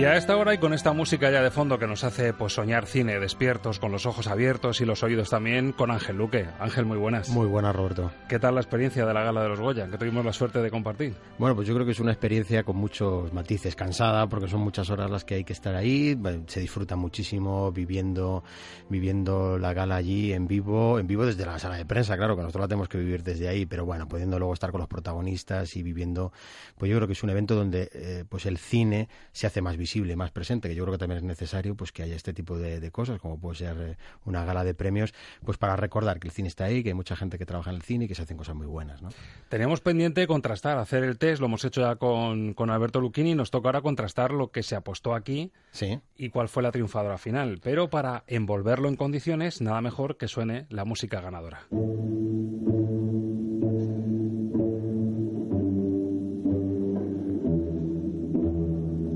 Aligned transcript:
Y 0.00 0.06
a 0.06 0.16
esta 0.16 0.34
hora 0.38 0.54
y 0.54 0.56
con 0.56 0.72
esta 0.72 0.94
música 0.94 1.30
ya 1.30 1.42
de 1.42 1.50
fondo 1.50 1.78
que 1.78 1.86
nos 1.86 2.04
hace 2.04 2.32
pues 2.32 2.54
soñar 2.54 2.86
cine 2.86 3.20
despiertos, 3.20 3.78
con 3.78 3.92
los 3.92 4.06
ojos 4.06 4.28
abiertos 4.28 4.80
y 4.80 4.86
los 4.86 5.02
oídos 5.02 5.28
también, 5.28 5.72
con 5.72 5.90
Ángel 5.90 6.16
Luque. 6.16 6.46
Ángel, 6.58 6.86
muy 6.86 6.96
buenas. 6.96 7.28
Muy 7.28 7.46
buenas, 7.46 7.76
Roberto. 7.76 8.10
¿Qué 8.26 8.38
tal 8.38 8.54
la 8.54 8.62
experiencia 8.62 9.04
de 9.04 9.12
la 9.12 9.22
Gala 9.22 9.42
de 9.42 9.50
los 9.50 9.60
Goya, 9.60 9.88
que 9.90 9.98
tuvimos 9.98 10.24
la 10.24 10.32
suerte 10.32 10.62
de 10.62 10.70
compartir? 10.70 11.12
Bueno, 11.36 11.54
pues 11.54 11.68
yo 11.68 11.74
creo 11.74 11.84
que 11.84 11.92
es 11.92 12.00
una 12.00 12.12
experiencia 12.12 12.62
con 12.62 12.76
muchos 12.76 13.30
matices, 13.34 13.76
cansada 13.76 14.26
porque 14.26 14.48
son 14.48 14.60
muchas 14.60 14.88
horas 14.88 15.10
las 15.10 15.26
que 15.26 15.34
hay 15.34 15.44
que 15.44 15.52
estar 15.52 15.74
ahí, 15.74 16.18
se 16.46 16.60
disfruta 16.60 16.96
muchísimo 16.96 17.70
viviendo, 17.70 18.42
viviendo 18.88 19.58
la 19.58 19.74
gala 19.74 19.96
allí 19.96 20.32
en 20.32 20.46
vivo, 20.46 20.98
en 20.98 21.08
vivo 21.08 21.26
desde 21.26 21.44
la 21.44 21.58
sala 21.58 21.76
de 21.76 21.84
prensa, 21.84 22.16
claro, 22.16 22.36
que 22.36 22.40
nosotros 22.40 22.62
la 22.62 22.68
tenemos 22.68 22.88
que 22.88 22.96
vivir 22.96 23.22
desde 23.22 23.48
ahí, 23.48 23.66
pero 23.66 23.84
bueno, 23.84 24.08
pudiendo 24.08 24.38
luego 24.38 24.54
estar 24.54 24.70
con 24.70 24.80
los 24.80 24.88
protagonistas 24.88 25.76
y 25.76 25.82
viviendo, 25.82 26.32
pues 26.78 26.90
yo 26.90 26.96
creo 26.96 27.06
que 27.06 27.12
es 27.12 27.22
un 27.22 27.28
evento 27.28 27.54
donde 27.54 27.90
eh, 27.92 28.24
pues 28.26 28.46
el 28.46 28.56
cine 28.56 29.10
se 29.32 29.46
hace 29.46 29.60
más 29.60 29.76
visible, 29.76 29.89
más 30.16 30.30
presente, 30.30 30.68
que 30.68 30.74
yo 30.74 30.84
creo 30.84 30.94
que 30.94 30.98
también 30.98 31.18
es 31.18 31.24
necesario 31.24 31.74
pues 31.74 31.92
que 31.92 32.02
haya 32.02 32.16
este 32.16 32.32
tipo 32.32 32.58
de, 32.58 32.90
cosas, 32.90 33.20
como 33.20 33.38
puede 33.38 33.56
ser 33.56 33.76
eh, 33.78 33.96
una 34.24 34.44
gala 34.44 34.64
de 34.64 34.74
premios, 34.74 35.14
pues 35.44 35.58
para 35.58 35.76
recordar 35.76 36.18
que 36.18 36.28
el 36.28 36.32
cine 36.32 36.48
está 36.48 36.64
ahí, 36.64 36.82
que 36.82 36.90
hay 36.90 36.94
mucha 36.94 37.16
gente 37.16 37.38
que 37.38 37.46
trabaja 37.46 37.70
en 37.70 37.76
el 37.76 37.82
cine 37.82 38.04
y 38.04 38.08
que 38.08 38.14
se 38.14 38.22
hacen 38.22 38.36
cosas 38.36 38.54
muy 38.56 38.66
buenas. 38.66 39.02
¿no? 39.02 39.10
Teníamos 39.48 39.80
pendiente 39.80 40.26
contrastar, 40.26 40.78
hacer 40.78 41.04
el 41.04 41.18
test, 41.18 41.40
lo 41.40 41.46
hemos 41.46 41.64
hecho 41.64 41.80
ya 41.80 41.96
con, 41.96 42.54
con 42.54 42.70
Alberto 42.70 43.00
Lucchini, 43.00 43.34
nos 43.34 43.50
toca 43.50 43.68
ahora 43.68 43.82
contrastar 43.82 44.32
lo 44.32 44.50
que 44.50 44.62
se 44.62 44.76
apostó 44.76 45.14
aquí 45.14 45.52
sí. 45.70 46.00
y 46.16 46.30
cuál 46.30 46.48
fue 46.48 46.62
la 46.62 46.72
triunfadora 46.72 47.18
final. 47.18 47.60
Pero 47.62 47.90
para 47.90 48.24
envolverlo 48.26 48.88
en 48.88 48.96
condiciones, 48.96 49.60
nada 49.60 49.80
mejor 49.80 50.16
que 50.16 50.28
suene 50.28 50.66
la 50.70 50.84
música 50.84 51.20
ganadora. 51.20 51.66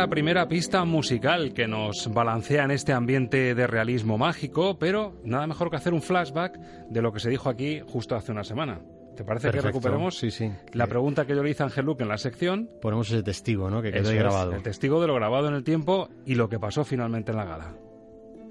La 0.00 0.08
primera 0.08 0.48
pista 0.48 0.82
musical 0.86 1.52
que 1.52 1.68
nos 1.68 2.10
balancea 2.10 2.64
en 2.64 2.70
este 2.70 2.94
ambiente 2.94 3.54
de 3.54 3.66
realismo 3.66 4.16
mágico, 4.16 4.78
pero 4.78 5.20
nada 5.24 5.46
mejor 5.46 5.68
que 5.68 5.76
hacer 5.76 5.92
un 5.92 6.00
flashback 6.00 6.58
de 6.88 7.02
lo 7.02 7.12
que 7.12 7.20
se 7.20 7.28
dijo 7.28 7.50
aquí 7.50 7.82
justo 7.86 8.16
hace 8.16 8.32
una 8.32 8.42
semana. 8.42 8.80
¿Te 9.14 9.24
parece 9.24 9.50
que 9.50 9.60
recuperemos 9.60 10.16
sí, 10.16 10.30
sí. 10.30 10.50
la 10.72 10.86
pregunta 10.86 11.26
que 11.26 11.36
yo 11.36 11.42
le 11.42 11.50
hice 11.50 11.64
a 11.64 11.66
Ángel 11.66 11.84
Luke 11.84 12.02
en 12.02 12.08
la 12.08 12.16
sección? 12.16 12.70
Ponemos 12.80 13.10
ese 13.10 13.22
testigo, 13.22 13.68
¿no? 13.68 13.82
Que 13.82 13.92
quedó 13.92 14.10
grabado. 14.10 14.54
el 14.54 14.62
testigo 14.62 15.02
de 15.02 15.06
lo 15.06 15.16
grabado 15.16 15.48
en 15.48 15.54
el 15.54 15.64
tiempo 15.64 16.08
y 16.24 16.34
lo 16.34 16.48
que 16.48 16.58
pasó 16.58 16.82
finalmente 16.82 17.32
en 17.32 17.36
la 17.36 17.44
gala. 17.44 17.74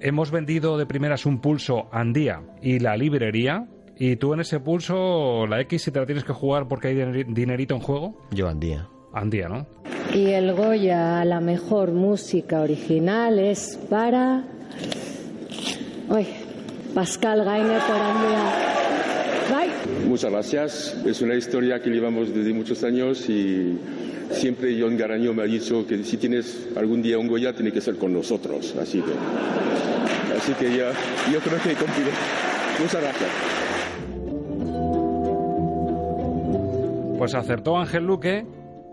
Hemos 0.01 0.29
vendido 0.29 0.77
de 0.77 0.85
primeras 0.85 1.25
un 1.25 1.41
pulso 1.41 1.89
Andía 1.91 2.43
y 2.61 2.77
la 2.77 2.95
librería. 2.95 3.67
Y 3.97 4.17
tú 4.17 4.35
en 4.35 4.41
ese 4.41 4.59
pulso, 4.59 5.47
la 5.47 5.59
X, 5.61 5.81
si 5.81 5.91
te 5.91 5.99
la 5.99 6.05
tienes 6.05 6.23
que 6.23 6.31
jugar 6.31 6.67
porque 6.67 6.89
hay 6.89 7.23
dinerito 7.23 7.73
en 7.73 7.81
juego. 7.81 8.19
Yo 8.29 8.47
Andía. 8.47 8.87
Andía, 9.13 9.49
¿no? 9.49 9.65
Y 10.13 10.31
el 10.31 10.53
Goya 10.53 11.21
a 11.21 11.25
la 11.25 11.39
mejor 11.39 11.91
música 11.91 12.61
original 12.61 13.37
es 13.37 13.77
para. 13.89 14.43
Uy, 16.09 16.25
Pascal 16.95 17.45
Gainer 17.45 17.79
por 17.81 17.95
Andrea. 17.95 18.53
Bye. 19.49 20.07
Muchas 20.07 20.31
gracias. 20.31 20.97
Es 21.05 21.21
una 21.21 21.35
historia 21.35 21.79
que 21.79 21.91
llevamos 21.91 22.33
desde 22.33 22.53
muchos 22.53 22.83
años 22.83 23.29
y 23.29 23.77
siempre 24.31 24.75
John 24.81 24.97
Garaño 24.97 25.33
me 25.33 25.43
ha 25.43 25.45
dicho 25.45 25.85
que 25.85 26.03
si 26.03 26.17
tienes 26.17 26.69
algún 26.75 27.03
día 27.03 27.19
un 27.19 27.27
Goya, 27.27 27.53
tiene 27.53 27.71
que 27.71 27.79
ser 27.79 27.95
con 27.97 28.11
nosotros. 28.11 28.75
Así 28.81 29.01
que, 29.01 29.11
así 30.35 30.53
que 30.53 30.75
ya, 30.75 30.91
yo 31.31 31.39
creo 31.39 31.61
que 31.61 31.75
cumpliré. 31.75 32.11
Muchas 32.79 33.01
gracias. 33.01 33.29
Pues 37.19 37.35
acertó 37.35 37.77
Ángel 37.77 38.05
Luque 38.05 38.45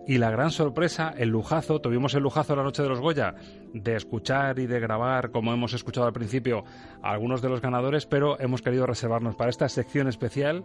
y 0.06 0.18
la 0.18 0.30
gran 0.30 0.50
sorpresa, 0.50 1.12
el 1.16 1.30
lujazo, 1.30 1.80
tuvimos 1.80 2.14
el 2.14 2.22
lujazo 2.22 2.54
la 2.54 2.62
noche 2.62 2.82
de 2.82 2.88
los 2.88 3.00
Goya 3.00 3.34
de 3.72 3.96
escuchar 3.96 4.58
y 4.58 4.66
de 4.66 4.78
grabar, 4.78 5.30
como 5.30 5.52
hemos 5.52 5.74
escuchado 5.74 6.06
al 6.06 6.12
principio, 6.12 6.64
a 7.02 7.10
algunos 7.10 7.42
de 7.42 7.48
los 7.48 7.60
ganadores, 7.60 8.06
pero 8.06 8.38
hemos 8.40 8.62
querido 8.62 8.86
reservarnos 8.86 9.34
para 9.34 9.50
esta 9.50 9.68
sección 9.68 10.06
especial, 10.06 10.64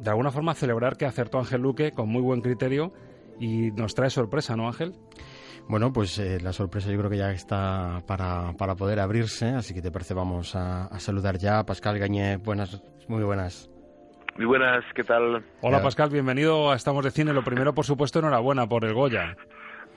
de 0.00 0.10
alguna 0.10 0.30
forma 0.30 0.54
celebrar 0.54 0.96
que 0.96 1.04
acertó 1.04 1.38
Ángel 1.38 1.60
Luque 1.60 1.92
con 1.92 2.08
muy 2.08 2.22
buen 2.22 2.40
criterio 2.40 2.92
y 3.38 3.70
nos 3.72 3.94
trae 3.94 4.10
sorpresa, 4.10 4.56
¿no, 4.56 4.66
Ángel? 4.66 4.94
Bueno, 5.68 5.92
pues 5.92 6.18
eh, 6.18 6.40
la 6.40 6.54
sorpresa 6.54 6.90
yo 6.90 6.96
creo 6.96 7.10
que 7.10 7.18
ya 7.18 7.30
está 7.30 8.02
para, 8.06 8.54
para 8.56 8.74
poder 8.74 9.00
abrirse, 9.00 9.48
así 9.48 9.74
que 9.74 9.82
te 9.82 9.90
parece 9.90 10.14
vamos 10.14 10.56
a, 10.56 10.86
a 10.86 10.98
saludar 10.98 11.36
ya. 11.36 11.64
Pascal 11.64 11.98
Gañé, 11.98 12.38
buenas, 12.38 12.82
muy 13.06 13.22
buenas. 13.22 13.68
Muy 14.38 14.46
buenas, 14.46 14.84
¿qué 14.94 15.02
tal? 15.02 15.42
Hola 15.62 15.82
Pascal, 15.82 16.10
bienvenido 16.10 16.70
a 16.70 16.76
Estamos 16.76 17.04
de 17.04 17.10
Cine. 17.10 17.32
Lo 17.32 17.42
primero, 17.42 17.74
por 17.74 17.84
supuesto, 17.84 18.20
enhorabuena 18.20 18.68
por 18.68 18.84
el 18.84 18.94
Goya. 18.94 19.36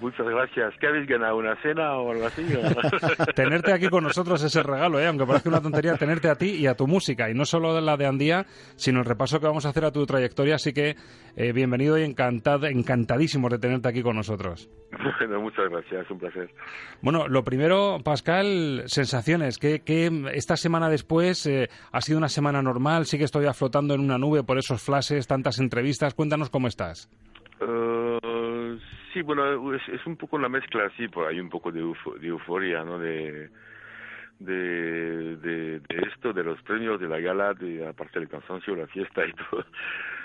Muchas 0.01 0.27
gracias. 0.27 0.73
¿Qué 0.79 0.87
habéis 0.87 1.07
ganado? 1.07 1.37
¿Una 1.37 1.55
cena 1.61 1.93
o 1.97 2.11
algo 2.11 2.25
así? 2.25 2.43
tenerte 3.35 3.71
aquí 3.71 3.87
con 3.87 4.03
nosotros 4.03 4.43
es 4.43 4.55
el 4.55 4.63
regalo, 4.63 4.99
¿eh? 4.99 5.05
aunque 5.05 5.27
parezca 5.27 5.49
una 5.49 5.61
tontería, 5.61 5.95
tenerte 5.95 6.27
a 6.27 6.35
ti 6.35 6.55
y 6.55 6.65
a 6.65 6.73
tu 6.75 6.87
música. 6.87 7.29
Y 7.29 7.35
no 7.35 7.45
solo 7.45 7.79
la 7.79 7.95
de 7.97 8.07
Andía, 8.07 8.45
sino 8.75 8.99
el 8.99 9.05
repaso 9.05 9.39
que 9.39 9.45
vamos 9.45 9.67
a 9.67 9.69
hacer 9.69 9.85
a 9.85 9.91
tu 9.91 10.03
trayectoria. 10.07 10.55
Así 10.55 10.73
que 10.73 10.95
eh, 11.35 11.53
bienvenido 11.53 11.99
y 11.99 12.03
encantado, 12.03 12.65
encantadísimos 12.65 13.51
de 13.51 13.59
tenerte 13.59 13.89
aquí 13.89 14.01
con 14.01 14.15
nosotros. 14.15 14.69
Bueno, 15.19 15.39
muchas 15.39 15.69
gracias, 15.69 16.09
un 16.11 16.17
placer. 16.17 16.49
Bueno, 17.01 17.27
lo 17.27 17.43
primero, 17.43 17.99
Pascal, 18.03 18.83
sensaciones. 18.87 19.59
¿Qué, 19.59 19.81
esta 20.33 20.57
semana 20.57 20.89
después 20.89 21.45
eh, 21.45 21.69
ha 21.91 22.01
sido 22.01 22.17
una 22.17 22.27
semana 22.27 22.61
normal? 22.61 23.05
¿Sigue 23.05 23.23
estoy 23.23 23.45
flotando 23.53 23.93
en 23.93 24.01
una 24.01 24.17
nube 24.17 24.43
por 24.43 24.57
esos 24.57 24.81
flashes, 24.81 25.27
tantas 25.27 25.59
entrevistas? 25.59 26.15
Cuéntanos 26.15 26.49
cómo 26.49 26.67
estás. 26.67 27.09
Uh, 27.61 28.50
sí, 29.13 29.21
bueno, 29.21 29.73
es, 29.73 30.05
un 30.05 30.17
poco 30.17 30.35
una 30.35 30.49
mezcla, 30.49 30.89
sí, 30.97 31.07
por 31.07 31.27
hay 31.27 31.39
un 31.39 31.49
poco 31.49 31.71
de, 31.71 31.79
euforia, 31.79 32.83
¿no? 32.83 32.97
De, 32.97 33.49
de, 34.39 35.37
de, 35.37 35.81
esto, 36.07 36.33
de 36.33 36.43
los 36.43 36.61
premios, 36.63 36.99
de 36.99 37.07
la 37.07 37.19
gala, 37.19 37.53
de 37.53 37.87
aparte 37.87 38.19
del 38.19 38.29
cansancio, 38.29 38.75
la 38.75 38.87
fiesta 38.87 39.25
y 39.25 39.33
todo. 39.49 39.65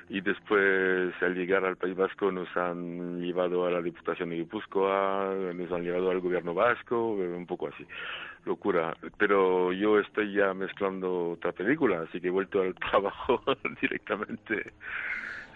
Y 0.08 0.20
después, 0.20 1.14
al 1.20 1.34
llegar 1.34 1.64
al 1.64 1.76
País 1.76 1.96
Vasco, 1.96 2.30
nos 2.30 2.48
han 2.56 3.20
llevado 3.20 3.66
a 3.66 3.70
la 3.70 3.82
Diputación 3.82 4.30
de 4.30 4.36
Guipúzcoa, 4.36 5.34
nos 5.52 5.72
han 5.72 5.82
llevado 5.82 6.10
al 6.10 6.20
gobierno 6.20 6.54
vasco, 6.54 7.12
un 7.12 7.46
poco 7.46 7.68
así, 7.68 7.84
locura. 8.44 8.96
Pero 9.18 9.72
yo 9.72 9.98
estoy 9.98 10.32
ya 10.32 10.54
mezclando 10.54 11.30
otra 11.30 11.50
película, 11.50 12.02
así 12.02 12.20
que 12.20 12.28
he 12.28 12.30
vuelto 12.30 12.62
al 12.62 12.74
trabajo 12.90 13.42
directamente 13.80 14.72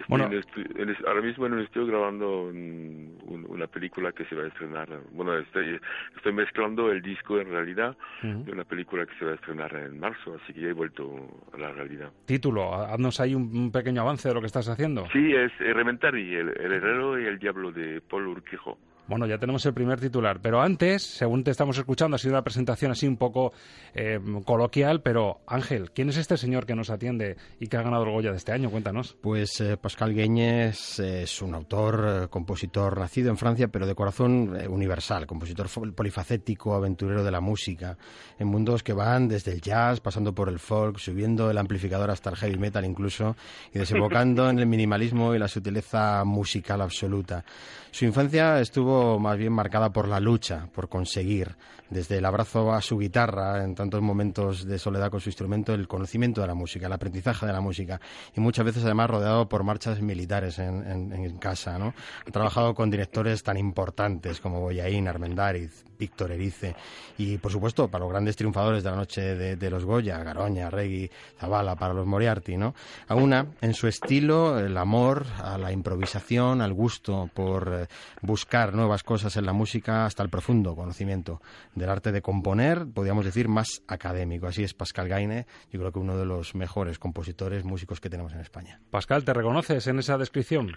Bueno. 0.09 0.27
en 0.27 0.89
es- 0.91 1.05
ahora 1.07 1.21
mismo 1.23 1.47
en 1.47 1.55
el 1.55 1.65
estudio 1.65 1.87
grabando 1.87 2.45
un- 2.45 3.19
un- 3.27 3.47
una 3.49 3.67
película 3.67 4.13
que 4.13 4.25
se 4.27 4.35
va 4.35 4.45
a 4.45 4.47
estrenar. 4.49 4.89
Bueno, 5.13 5.37
estoy, 5.37 5.79
estoy 6.17 6.33
mezclando 6.33 6.91
el 6.91 7.03
disco 7.03 7.39
en 7.41 7.51
realidad 7.51 7.97
Ujú. 8.23 8.45
de 8.45 8.53
una 8.53 8.65
película 8.65 9.07
que 9.07 9.15
se 9.19 9.25
va 9.25 9.33
a 9.33 9.35
estrenar 9.35 9.75
en 9.75 9.99
marzo, 10.01 10.39
así 10.43 10.53
que 10.53 10.61
ya 10.63 10.69
he 10.69 10.73
vuelto 10.73 11.29
a 11.53 11.59
la 11.59 11.73
realidad. 11.73 12.11
Título, 12.27 12.75
haznos 12.75 13.21
ahí 13.21 13.35
un, 13.35 13.55
un 13.57 13.71
pequeño 13.73 14.01
avance 14.03 14.29
de 14.29 14.35
lo 14.35 14.41
que 14.41 14.47
estás 14.47 14.69
haciendo. 14.69 15.07
Sí, 15.13 15.35
es 15.35 15.53
Rementari, 15.59 16.35
el, 16.35 16.49
el 16.49 16.73
herrero 16.73 17.21
y 17.21 17.27
el 17.27 17.39
diablo 17.39 17.71
de 17.73 18.01
Paul 18.01 18.27
Urquijo. 18.29 18.79
Bueno, 19.07 19.27
ya 19.27 19.39
tenemos 19.39 19.67
el 19.67 19.75
primer 19.75 19.99
titular, 19.99 20.41
pero 20.41 20.61
antes, 20.61 21.03
según 21.03 21.43
te 21.43 21.51
estamos 21.51 21.77
escuchando, 21.77 22.15
ha 22.15 22.19
sido 22.19 22.35
una 22.35 22.45
presentación 22.45 22.93
así 22.93 23.09
un 23.09 23.17
poco 23.17 23.53
eh, 23.95 24.21
coloquial, 24.45 25.03
pero 25.03 25.41
Ángel, 25.47 25.91
¿quién 25.91 26.09
es 26.11 26.17
este 26.17 26.37
señor 26.37 26.65
que 26.65 26.77
nos 26.77 26.91
atiende 26.91 27.37
y 27.59 27.67
que 27.67 27.77
ha 27.77 27.83
ganado 27.83 28.05
el 28.05 28.11
Goya 28.11 28.31
de 28.31 28.37
este 28.37 28.53
año? 28.53 28.71
Cuéntanos. 28.71 29.17
Pues 29.21 29.61
eh, 29.61 29.77
Pascal 29.77 30.15
Gueñes 30.15 30.99
es 31.01 31.43
un 31.43 31.55
autor, 31.55 32.07
eh, 32.25 32.29
compositor 32.29 32.99
nacido 32.99 33.31
en 33.31 33.37
Francia, 33.37 33.69
pero 33.69 33.87
de 33.87 33.95
corazón 33.95 34.57
eh, 34.61 34.69
universal, 34.69 35.27
compositor 35.27 35.69
polifacético, 35.93 36.75
aventurero 36.75 37.25
de 37.25 37.31
la 37.31 37.41
música, 37.41 37.97
en 38.39 38.47
mundos 38.47 38.83
que 38.83 38.93
van 38.93 39.29
desde 39.29 39.53
el 39.53 39.61
jazz, 39.61 40.01
pasando 40.01 40.35
por 40.35 40.49
el 40.49 40.59
folk, 40.59 40.99
subiendo 40.99 41.51
el 41.51 41.59
amplificador 41.59 42.11
hasta 42.11 42.31
el 42.31 42.37
heavy 42.37 42.59
metal 42.59 42.85
incluso, 42.85 43.37
y 43.75 43.79
desembocando 43.79 44.49
en 44.49 44.59
el 44.59 44.67
minimalismo 44.67 45.35
y 45.35 45.39
la 45.39 45.49
sutileza 45.49 46.25
musical 46.25 46.81
absoluta. 46.81 47.45
Su 47.91 48.05
infancia 48.05 48.61
estuvo 48.61 48.90
más 49.19 49.39
bien 49.39 49.53
marcada 49.53 49.91
por 49.91 50.09
la 50.09 50.21
lucha, 50.21 50.69
por 50.75 50.89
conseguir, 50.89 51.57
desde 51.89 52.19
el 52.19 52.25
abrazo 52.25 52.73
a 52.73 52.81
su 52.81 52.99
guitarra 52.99 53.65
en 53.65 53.75
tantos 53.75 54.01
momentos 54.01 54.65
de 54.65 54.79
soledad 54.79 55.11
con 55.11 55.21
su 55.21 55.29
instrumento, 55.29 55.75
el 55.75 55.89
conocimiento 55.89 56.41
de 56.41 56.47
la 56.47 56.55
música, 56.55 56.87
el 56.87 56.93
aprendizaje 56.93 57.47
de 57.47 57.53
la 57.53 57.61
música, 57.61 58.01
y 58.37 58.41
muchas 58.41 58.65
veces 58.65 58.85
además 58.85 59.11
rodeado 59.11 59.49
por 59.49 59.65
marchas 59.65 60.01
militares 60.01 60.59
en, 60.59 61.39
casa. 61.39 61.77
Ha 61.77 62.31
trabajado 62.31 62.75
con 62.75 62.91
directores 62.91 63.43
tan 63.43 63.57
importantes 63.57 64.41
como 64.41 64.61
Boyaín, 64.61 65.09
Armendáriz, 65.09 65.85
Víctor 66.01 66.33
Erice, 66.33 66.75
y 67.19 67.37
por 67.37 67.53
supuesto 67.53 67.89
para 67.89 68.05
los 68.05 68.11
grandes 68.11 68.35
triunfadores 68.35 68.83
de 68.83 68.91
la 68.91 68.97
noche 68.97 69.21
de, 69.37 69.71
los 69.71 69.85
Goya, 69.85 70.19
Garoña, 70.25 70.71
Regui, 70.71 71.11
Zavala, 71.39 71.77
para 71.77 71.93
los 71.93 72.07
Moriarty. 72.07 72.57
¿no? 72.57 72.75
Aúna 73.07 73.47
en 73.61 73.75
su 73.75 73.87
estilo 73.87 74.59
el 74.59 74.77
amor 74.77 75.27
a 75.39 75.59
la 75.59 75.71
improvisación, 75.71 76.63
al 76.63 76.73
gusto 76.73 77.29
por 77.35 77.73
eh, 77.73 77.87
buscar 78.23 78.75
nuevas 78.75 79.03
cosas 79.03 79.37
en 79.37 79.45
la 79.45 79.53
música 79.53 80.07
hasta 80.07 80.23
el 80.23 80.31
profundo 80.31 80.75
conocimiento 80.75 81.43
del 81.75 81.91
arte 81.91 82.13
de 82.13 82.23
componer, 82.23 82.87
podríamos 82.87 83.27
decir 83.27 83.49
más 83.49 83.83
académico. 83.87 84.47
Así 84.47 84.65
es 84.65 84.73
Pascal 84.73 85.09
Gaine, 85.09 85.47
yo 85.71 85.79
creo 85.81 85.93
que 85.93 85.99
uno 85.99 86.17
de 86.17 86.25
los 86.25 86.55
mejores 86.55 86.99
compositores, 86.99 87.65
músicos 87.65 88.01
que 88.01 88.09
tenemos 88.09 88.33
en 88.33 88.41
España. 88.41 88.81
Pascal, 88.91 89.25
¿te 89.25 89.35
reconoces 89.35 89.87
en 89.87 89.99
esa 89.99 90.17
descripción? 90.17 90.77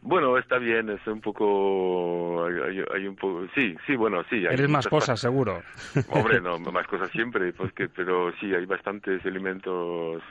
Bueno, 0.00 0.38
está 0.38 0.58
bien, 0.58 0.88
es 0.90 1.04
un 1.06 1.20
poco, 1.20 2.44
hay, 2.46 2.54
hay- 2.78 2.84
hay 2.94 3.06
un 3.08 3.16
poco, 3.16 3.46
sí, 3.54 3.76
sí, 3.86 3.96
bueno, 3.96 4.22
sí. 4.30 4.36
hay 4.46 4.54
Eres 4.54 4.68
más 4.68 4.86
cosas, 4.86 5.18
seguro. 5.20 5.60
Hombre, 6.10 6.40
no, 6.40 6.58
más 6.72 6.86
cosas 6.86 7.10
siempre, 7.10 7.52
pues 7.52 7.72
que, 7.72 7.88
pero 7.88 8.32
sí, 8.40 8.54
hay 8.54 8.64
bastantes 8.64 9.24
elementos 9.26 10.22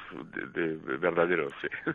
de, 0.53 0.61
de- 0.61 0.97
verdaderos, 0.97 1.51
sí. 1.61 1.67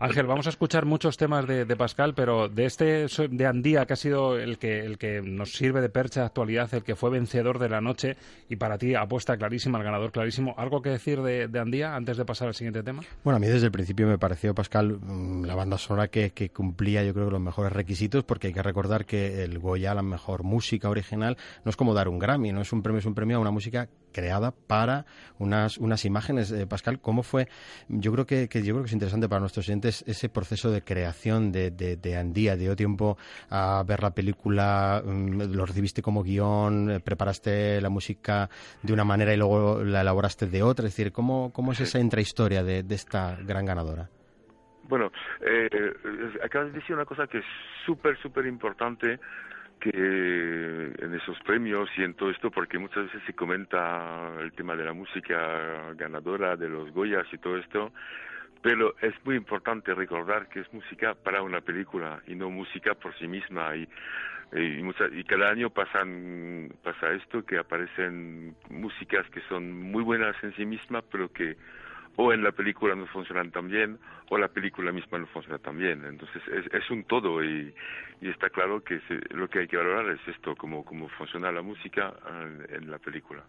Ángel, 0.00 0.26
vamos 0.26 0.46
a 0.46 0.50
escuchar 0.50 0.86
muchos 0.86 1.16
temas 1.16 1.46
de, 1.46 1.64
de 1.66 1.76
Pascal, 1.76 2.14
pero 2.14 2.48
de 2.48 2.64
este 2.64 3.08
so- 3.08 3.28
de 3.28 3.46
Andía, 3.46 3.84
que 3.86 3.92
ha 3.92 3.96
sido 3.96 4.38
el 4.38 4.58
que, 4.58 4.80
el 4.80 4.96
que 4.98 5.20
nos 5.22 5.52
sirve 5.52 5.80
de 5.82 5.90
percha 5.90 6.20
de 6.20 6.26
actualidad, 6.26 6.72
el 6.74 6.82
que 6.84 6.96
fue 6.96 7.10
vencedor 7.10 7.58
de 7.58 7.68
la 7.68 7.80
noche, 7.80 8.16
y 8.48 8.56
para 8.56 8.78
ti 8.78 8.94
apuesta 8.94 9.36
clarísima, 9.36 9.78
el 9.78 9.84
ganador 9.84 10.10
clarísimo. 10.10 10.54
¿Algo 10.56 10.80
que 10.82 10.90
decir 10.90 11.20
de, 11.20 11.48
de 11.48 11.58
Andía 11.60 11.94
antes 11.94 12.16
de 12.16 12.24
pasar 12.24 12.48
al 12.48 12.54
siguiente 12.54 12.82
tema? 12.82 13.02
Bueno, 13.22 13.36
a 13.36 13.40
mí 13.40 13.46
desde 13.46 13.66
el 13.66 13.72
principio 13.72 14.06
me 14.06 14.18
pareció, 14.18 14.54
Pascal, 14.54 14.98
mm, 15.00 15.44
la 15.44 15.54
banda 15.54 15.76
sonora 15.78 16.08
que, 16.08 16.30
que 16.30 16.48
cumplía, 16.50 17.04
yo 17.04 17.09
creo, 17.14 17.30
los 17.30 17.40
mejores 17.40 17.72
requisitos, 17.72 18.24
porque 18.24 18.48
hay 18.48 18.52
que 18.52 18.62
recordar 18.62 19.06
que 19.06 19.44
el 19.44 19.58
Goya, 19.58 19.94
la 19.94 20.02
mejor 20.02 20.42
música 20.42 20.88
original, 20.88 21.36
no 21.64 21.70
es 21.70 21.76
como 21.76 21.94
dar 21.94 22.08
un 22.08 22.18
Grammy, 22.18 22.52
no 22.52 22.60
es 22.60 22.72
un 22.72 22.82
premio, 22.82 22.98
es 22.98 23.06
un 23.06 23.14
premio 23.14 23.36
a 23.36 23.40
una 23.40 23.50
música 23.50 23.88
creada 24.12 24.52
para 24.52 25.06
unas, 25.38 25.78
unas 25.78 26.04
imágenes. 26.04 26.50
Eh, 26.50 26.66
Pascal, 26.66 27.00
¿cómo 27.00 27.22
fue? 27.22 27.48
Yo 27.88 28.12
creo 28.12 28.26
que, 28.26 28.48
que 28.48 28.62
yo 28.62 28.74
creo 28.74 28.82
que 28.82 28.88
es 28.88 28.92
interesante 28.92 29.28
para 29.28 29.40
nuestros 29.40 29.66
oyentes 29.66 30.04
ese 30.06 30.28
proceso 30.28 30.70
de 30.70 30.82
creación 30.82 31.52
de, 31.52 31.70
de, 31.70 31.96
de 31.96 32.16
Andía. 32.16 32.56
Dio 32.56 32.76
tiempo 32.76 33.16
a 33.48 33.82
ver 33.86 34.02
la 34.02 34.10
película, 34.10 35.02
mm, 35.04 35.52
lo 35.52 35.66
recibiste 35.66 36.02
como 36.02 36.22
guion, 36.22 36.90
eh, 36.90 37.00
preparaste 37.00 37.80
la 37.80 37.88
música 37.88 38.50
de 38.82 38.92
una 38.92 39.04
manera 39.04 39.32
y 39.32 39.36
luego 39.36 39.82
la 39.84 40.02
elaboraste 40.02 40.46
de 40.46 40.62
otra. 40.62 40.86
Es 40.86 40.92
decir, 40.94 41.12
¿cómo, 41.12 41.52
cómo 41.52 41.72
es 41.72 41.80
esa 41.80 41.98
intrahistoria 41.98 42.62
de, 42.62 42.82
de 42.82 42.94
esta 42.94 43.36
gran 43.36 43.64
ganadora? 43.64 44.10
Bueno, 44.90 45.12
eh, 45.40 45.94
acabas 46.42 46.72
de 46.72 46.80
decir 46.80 46.96
una 46.96 47.04
cosa 47.06 47.28
que 47.28 47.38
es 47.38 47.44
súper, 47.86 48.18
súper 48.18 48.44
importante 48.46 49.20
que 49.80 49.88
en 49.90 51.14
esos 51.14 51.38
premios 51.40 51.88
y 51.96 52.02
en 52.02 52.14
todo 52.14 52.30
esto, 52.30 52.50
porque 52.50 52.76
muchas 52.78 53.04
veces 53.04 53.22
se 53.24 53.32
comenta 53.34 54.32
el 54.40 54.52
tema 54.52 54.76
de 54.76 54.84
la 54.84 54.92
música 54.92 55.94
ganadora, 55.94 56.56
de 56.56 56.68
los 56.68 56.90
Goyas 56.92 57.26
y 57.32 57.38
todo 57.38 57.56
esto, 57.56 57.92
pero 58.62 58.94
es 59.00 59.14
muy 59.24 59.36
importante 59.36 59.94
recordar 59.94 60.48
que 60.48 60.60
es 60.60 60.72
música 60.74 61.14
para 61.14 61.42
una 61.42 61.60
película 61.62 62.20
y 62.26 62.34
no 62.34 62.50
música 62.50 62.94
por 62.94 63.16
sí 63.18 63.28
misma. 63.28 63.74
Y, 63.76 63.88
y, 64.52 64.82
mucha- 64.82 65.08
y 65.12 65.24
cada 65.24 65.50
año 65.50 65.70
pasan, 65.70 66.72
pasa 66.82 67.12
esto, 67.12 67.44
que 67.46 67.56
aparecen 67.58 68.56
músicas 68.68 69.24
que 69.30 69.40
son 69.48 69.72
muy 69.72 70.02
buenas 70.02 70.36
en 70.42 70.54
sí 70.56 70.66
mismas, 70.66 71.04
pero 71.10 71.32
que 71.32 71.56
o 72.16 72.32
en 72.32 72.42
la 72.42 72.52
película 72.52 72.94
no 72.94 73.06
funcionan 73.06 73.50
tan 73.50 73.68
bien 73.68 73.98
o 74.28 74.38
la 74.38 74.48
película 74.48 74.92
misma 74.92 75.18
no 75.18 75.26
funciona 75.28 75.58
tan 75.58 75.78
bien. 75.78 76.04
Entonces 76.04 76.42
es, 76.48 76.72
es 76.72 76.90
un 76.90 77.04
todo 77.04 77.42
y, 77.42 77.74
y 78.20 78.28
está 78.28 78.50
claro 78.50 78.82
que 78.82 79.00
se- 79.08 79.34
lo 79.34 79.48
que 79.48 79.60
hay 79.60 79.68
que 79.68 79.76
valorar 79.76 80.08
es 80.10 80.20
esto, 80.28 80.54
cómo, 80.56 80.84
cómo 80.84 81.08
funciona 81.10 81.50
la 81.50 81.62
música 81.62 82.12
en, 82.28 82.66
en 82.74 82.90
la 82.90 82.98
película. 82.98 83.42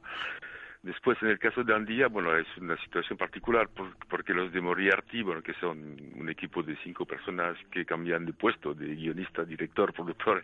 Después, 0.83 1.15
en 1.21 1.27
el 1.29 1.37
caso 1.37 1.63
de 1.63 1.75
Andía, 1.75 2.07
bueno, 2.07 2.35
es 2.35 2.47
una 2.57 2.75
situación 2.77 3.15
particular 3.15 3.67
por- 3.69 3.95
porque 4.09 4.33
los 4.33 4.51
de 4.51 4.61
Moriarty, 4.61 5.21
bueno, 5.21 5.43
que 5.43 5.53
son 5.55 5.77
un 6.15 6.29
equipo 6.29 6.63
de 6.63 6.75
cinco 6.77 7.05
personas 7.05 7.55
que 7.69 7.85
cambian 7.85 8.25
de 8.25 8.33
puesto, 8.33 8.73
de 8.73 8.95
guionista, 8.95 9.43
director, 9.45 9.93
productor, 9.93 10.43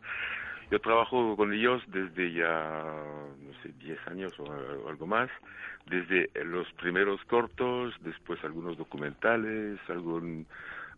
yo 0.70 0.80
trabajo 0.80 1.36
con 1.38 1.54
ellos 1.54 1.82
desde 1.88 2.34
ya, 2.34 2.84
no 3.40 3.54
sé, 3.64 3.72
10 3.80 4.00
años 4.08 4.38
o, 4.40 4.52
algo 4.90 5.08
más, 5.08 5.30
desde 5.86 6.30
los 6.44 6.72
primeros 6.74 7.24
cortos, 7.26 7.96
después 8.02 8.44
algunos 8.44 8.78
documentales, 8.78 9.80
algún 9.90 10.46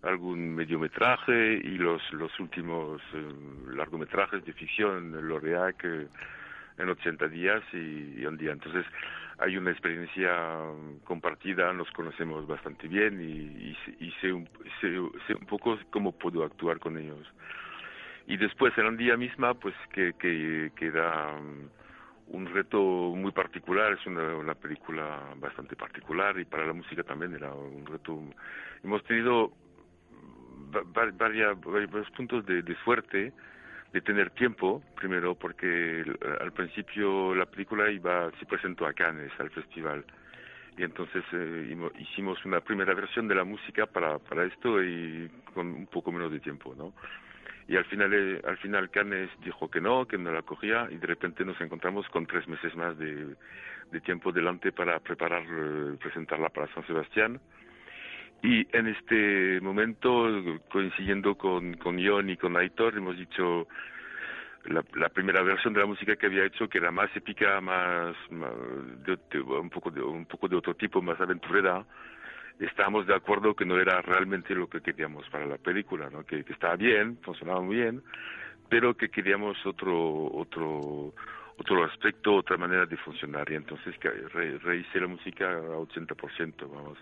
algún 0.01 0.55
mediometraje 0.55 1.55
y 1.63 1.77
los 1.77 2.01
los 2.13 2.37
últimos 2.39 3.01
eh, 3.13 3.33
largometrajes 3.75 4.43
de 4.45 4.53
ficción, 4.53 5.11
L'Oréac 5.27 5.83
eh, 5.83 6.07
en 6.77 6.89
80 6.89 7.27
días 7.27 7.61
y, 7.73 8.25
un 8.25 8.37
día. 8.37 8.53
Entonces 8.53 8.85
hay 9.39 9.57
una 9.57 9.71
experiencia 9.71 10.31
compartida, 11.03 11.71
nos 11.73 11.91
conocemos 11.91 12.47
bastante 12.47 12.87
bien 12.87 13.21
y, 13.21 13.71
y, 14.05 14.11
sé- 14.21 14.31
un, 14.33 14.47
sé 14.81 15.33
un 15.33 15.45
poco 15.47 15.77
cómo 15.91 16.13
puedo 16.13 16.43
actuar 16.43 16.79
con 16.79 16.97
ellos. 16.97 17.27
Y 18.29 18.37
después 18.37 18.77
en 18.77 18.95
día 18.95 19.17
misma, 19.17 19.55
pues 19.55 19.73
que, 19.91 20.13
que, 20.13 20.71
era 20.79 21.33
um, 21.35 21.67
un 22.27 22.45
reto 22.45 22.79
muy 22.79 23.31
particular, 23.31 23.93
es 23.93 24.05
una, 24.05 24.35
una 24.35 24.53
película 24.53 25.33
bastante 25.37 25.75
particular 25.75 26.39
y 26.39 26.45
para 26.45 26.67
la 26.67 26.73
música 26.73 27.01
también 27.03 27.33
era 27.33 27.51
un 27.51 27.87
reto. 27.87 28.21
Hemos 28.83 29.03
tenido 29.05 29.51
va- 30.75 31.11
varias, 31.11 31.59
varios 31.59 32.09
puntos 32.11 32.45
de, 32.45 32.61
de 32.61 32.75
suerte 32.83 33.33
de 33.93 34.01
tener 34.01 34.29
tiempo, 34.29 34.83
primero 34.95 35.33
porque 35.33 36.05
al 36.39 36.51
principio 36.53 37.33
la 37.33 37.47
película 37.47 37.89
iba, 37.89 38.29
se 38.39 38.45
presentó 38.45 38.85
a 38.85 38.93
Cannes, 38.93 39.31
al 39.39 39.49
festival. 39.49 40.05
Y 40.77 40.83
entonces 40.83 41.23
eh, 41.33 41.75
hicimos 41.97 42.45
una 42.45 42.61
primera 42.61 42.93
versión 42.93 43.27
de 43.27 43.33
la 43.33 43.43
música 43.43 43.87
para, 43.87 44.19
para 44.19 44.45
esto 44.45 44.83
y 44.83 45.27
con 45.55 45.65
un 45.65 45.87
poco 45.87 46.11
menos 46.11 46.31
de 46.31 46.39
tiempo, 46.39 46.75
¿no? 46.77 46.93
Y 47.69 47.77
al 47.77 47.85
final 47.85 48.11
eh, 48.13 48.41
al 48.45 48.57
final 48.57 48.89
Cannes 48.89 49.29
dijo 49.45 49.69
que 49.69 49.79
no, 49.79 50.05
que 50.07 50.17
no 50.17 50.31
la 50.31 50.41
cogía 50.41 50.87
y 50.89 50.97
de 50.97 51.05
repente 51.07 51.45
nos 51.45 51.61
encontramos 51.61 52.09
con 52.09 52.25
tres 52.25 52.47
meses 52.47 52.75
más 52.75 52.97
de, 52.97 53.35
tiempo 54.03 54.31
delante 54.31 54.71
para 54.71 54.99
preparar 54.99 55.43
eh, 55.47 55.95
presentarla 56.01 56.49
para 56.49 56.67
San 56.73 56.85
Sebastián. 56.87 57.39
Y 58.41 58.65
en 58.75 58.87
este 58.87 59.59
momento 59.61 60.27
coincidiendo 60.71 61.35
con 61.35 61.75
con 61.75 61.99
Ion 61.99 62.29
y 62.29 62.37
con 62.37 62.57
Aitor 62.57 62.97
hemos 62.97 63.15
dicho 63.17 63.67
la, 64.65 64.83
la 64.95 65.09
primera 65.09 65.43
versión 65.43 65.73
de 65.73 65.81
la 65.81 65.85
música 65.85 66.15
que 66.15 66.25
había 66.25 66.45
hecho 66.45 66.67
que 66.69 66.79
era 66.79 66.89
más 66.91 67.15
épica 67.15 67.61
más, 67.61 68.15
de- 69.05 69.41
un 69.41 69.69
poco 69.69 69.91
de 69.91 70.01
un 70.01 70.25
poco 70.25 70.47
de 70.47 70.55
otro 70.55 70.73
tipo 70.73 71.01
más 71.01 71.19
aventurera 71.21 71.85
estábamos 72.59 73.07
de 73.07 73.15
acuerdo 73.15 73.55
que 73.55 73.65
no 73.65 73.79
era 73.79 74.01
realmente 74.01 74.53
lo 74.53 74.67
que 74.67 74.81
queríamos 74.81 75.27
para 75.29 75.45
la 75.45 75.57
película, 75.57 76.09
¿no? 76.09 76.25
que, 76.25 76.39
estaba 76.49 76.75
bien, 76.75 77.17
funcionaba 77.21 77.61
muy 77.61 77.77
bien, 77.77 78.03
pero 78.69 78.95
que 78.95 79.09
queríamos 79.09 79.57
otro 79.65 80.31
otro 80.33 81.13
otro 81.59 81.83
aspecto, 81.83 82.35
otra 82.35 82.57
manera 82.57 82.85
de 82.85 82.95
funcionar. 82.97 83.51
Y 83.51 83.55
entonces 83.55 83.93
re, 84.01 84.57
rehice 84.59 84.99
la 84.99 85.07
música 85.07 85.51
a 85.51 85.77
80%, 85.77 86.55
vamos. 86.71 86.97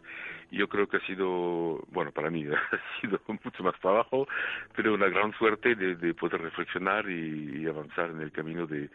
Y 0.49 0.57
yo 0.57 0.67
creo 0.67 0.87
que 0.87 0.97
ha 0.97 1.05
sido, 1.05 1.83
bueno, 1.89 2.11
para 2.11 2.29
mí 2.29 2.45
ha 2.71 2.99
sido 3.01 3.19
mucho 3.27 3.63
más 3.63 3.79
trabajo, 3.79 4.27
pero 4.75 4.93
una 4.95 5.09
gran 5.09 5.31
suerte 5.33 5.75
de, 5.75 5.95
de 5.95 6.13
poder 6.13 6.41
reflexionar 6.41 7.07
y, 7.09 7.67
avanzar 7.67 8.09
en 8.09 8.21
el 8.21 8.31
camino 8.31 8.65
de, 8.65 8.89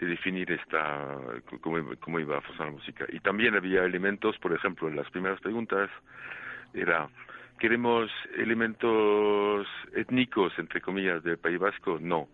de 0.00 0.06
definir 0.06 0.50
esta 0.50 1.18
cómo, 1.60 2.18
iba 2.18 2.38
a 2.38 2.40
funcionar 2.40 2.72
la 2.72 2.78
música. 2.78 3.04
Y 3.10 3.20
también 3.20 3.54
había 3.54 3.84
elementos, 3.84 4.38
por 4.38 4.52
ejemplo, 4.52 4.88
en 4.88 4.96
las 4.96 5.10
primeras 5.10 5.40
preguntas 5.40 5.90
era 6.72 7.08
queremos 7.58 8.10
elementos 8.36 9.66
étnicos 9.94 10.58
entre 10.58 10.80
comillas 10.80 11.22
del 11.22 11.36
País 11.36 11.58
Vasco, 11.58 11.98
no 12.00 12.28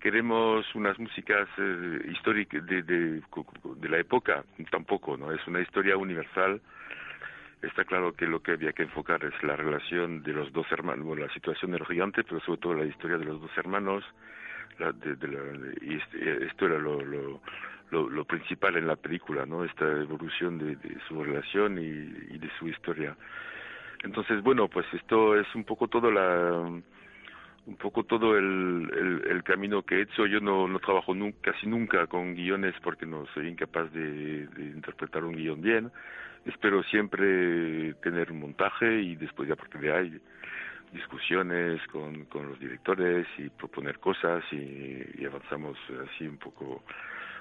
queremos 0.00 0.64
unas 0.74 0.98
músicas 0.98 1.46
eh, 1.58 2.10
históricas 2.10 2.64
de, 2.64 2.82
de, 2.82 3.20
de, 3.20 3.88
la 3.88 3.98
época, 3.98 4.44
tampoco, 4.70 5.16
¿no? 5.16 5.30
Es 5.30 5.46
una 5.46 5.60
historia 5.60 5.96
universal. 5.96 6.60
Está 7.60 7.84
claro 7.84 8.14
que 8.14 8.26
lo 8.26 8.42
que 8.42 8.52
había 8.52 8.72
que 8.72 8.84
enfocar 8.84 9.22
es 9.22 9.34
la 9.42 9.56
relación 9.56 10.22
de 10.22 10.32
los 10.32 10.50
dos 10.52 10.66
hermanos, 10.72 11.04
bueno, 11.04 11.26
la 11.26 11.34
situación 11.34 11.72
del 11.72 11.84
gigante, 11.84 12.24
pero 12.24 12.40
sobre 12.40 12.60
todo 12.60 12.74
la 12.74 12.86
historia 12.86 13.18
de 13.18 13.26
los 13.26 13.42
dos 13.42 13.50
hermanos. 13.58 14.02
La, 14.80 14.92
de, 14.92 15.28
la, 15.28 15.40
y 15.82 15.96
este, 15.96 16.46
esto 16.46 16.64
era 16.64 16.78
lo, 16.78 17.02
lo, 17.02 17.40
lo, 17.90 18.24
principal 18.24 18.76
en 18.76 18.86
la 18.86 18.96
película, 18.96 19.44
¿no? 19.44 19.62
Esta 19.62 19.84
evolución 19.84 20.58
de, 20.58 20.76
su 21.06 21.22
relación 21.22 21.78
y, 21.78 22.38
de 22.38 22.50
su 22.58 22.66
historia. 22.66 23.14
Entonces, 24.02 24.42
bueno, 24.42 24.68
pues 24.68 24.86
esto 24.94 25.38
es 25.38 25.46
un 25.54 25.64
poco 25.64 25.88
todo 25.88 26.10
la 26.10 26.62
un 27.66 27.76
poco 27.76 28.04
todo 28.04 28.38
el, 28.38 29.42
camino 29.44 29.82
que 29.82 29.96
he 29.96 30.02
hecho. 30.02 30.24
Yo 30.26 30.40
no, 30.40 30.66
trabajo 30.78 31.14
casi 31.42 31.66
nunca 31.66 32.06
con 32.06 32.34
guiones 32.34 32.74
porque 32.82 33.04
no 33.04 33.26
soy 33.34 33.48
incapaz 33.48 33.92
de, 33.92 34.48
interpretar 34.56 35.24
un 35.24 35.36
guion 35.36 35.60
bien. 35.60 35.92
Espero 36.46 36.82
siempre 36.84 37.92
tener 38.02 38.32
un 38.32 38.40
montaje 38.40 39.02
y 39.02 39.16
después 39.16 39.50
a 39.50 39.56
partir 39.56 39.80
de 39.82 39.92
ahí 39.92 40.20
discusiones 40.92 41.80
con, 41.88 42.24
con 42.26 42.48
los 42.48 42.58
directores 42.58 43.26
y 43.38 43.48
proponer 43.48 43.98
cosas 43.98 44.42
y, 44.52 45.24
avanzamos 45.24 45.76
así 46.08 46.26
un 46.26 46.38
poco. 46.38 46.82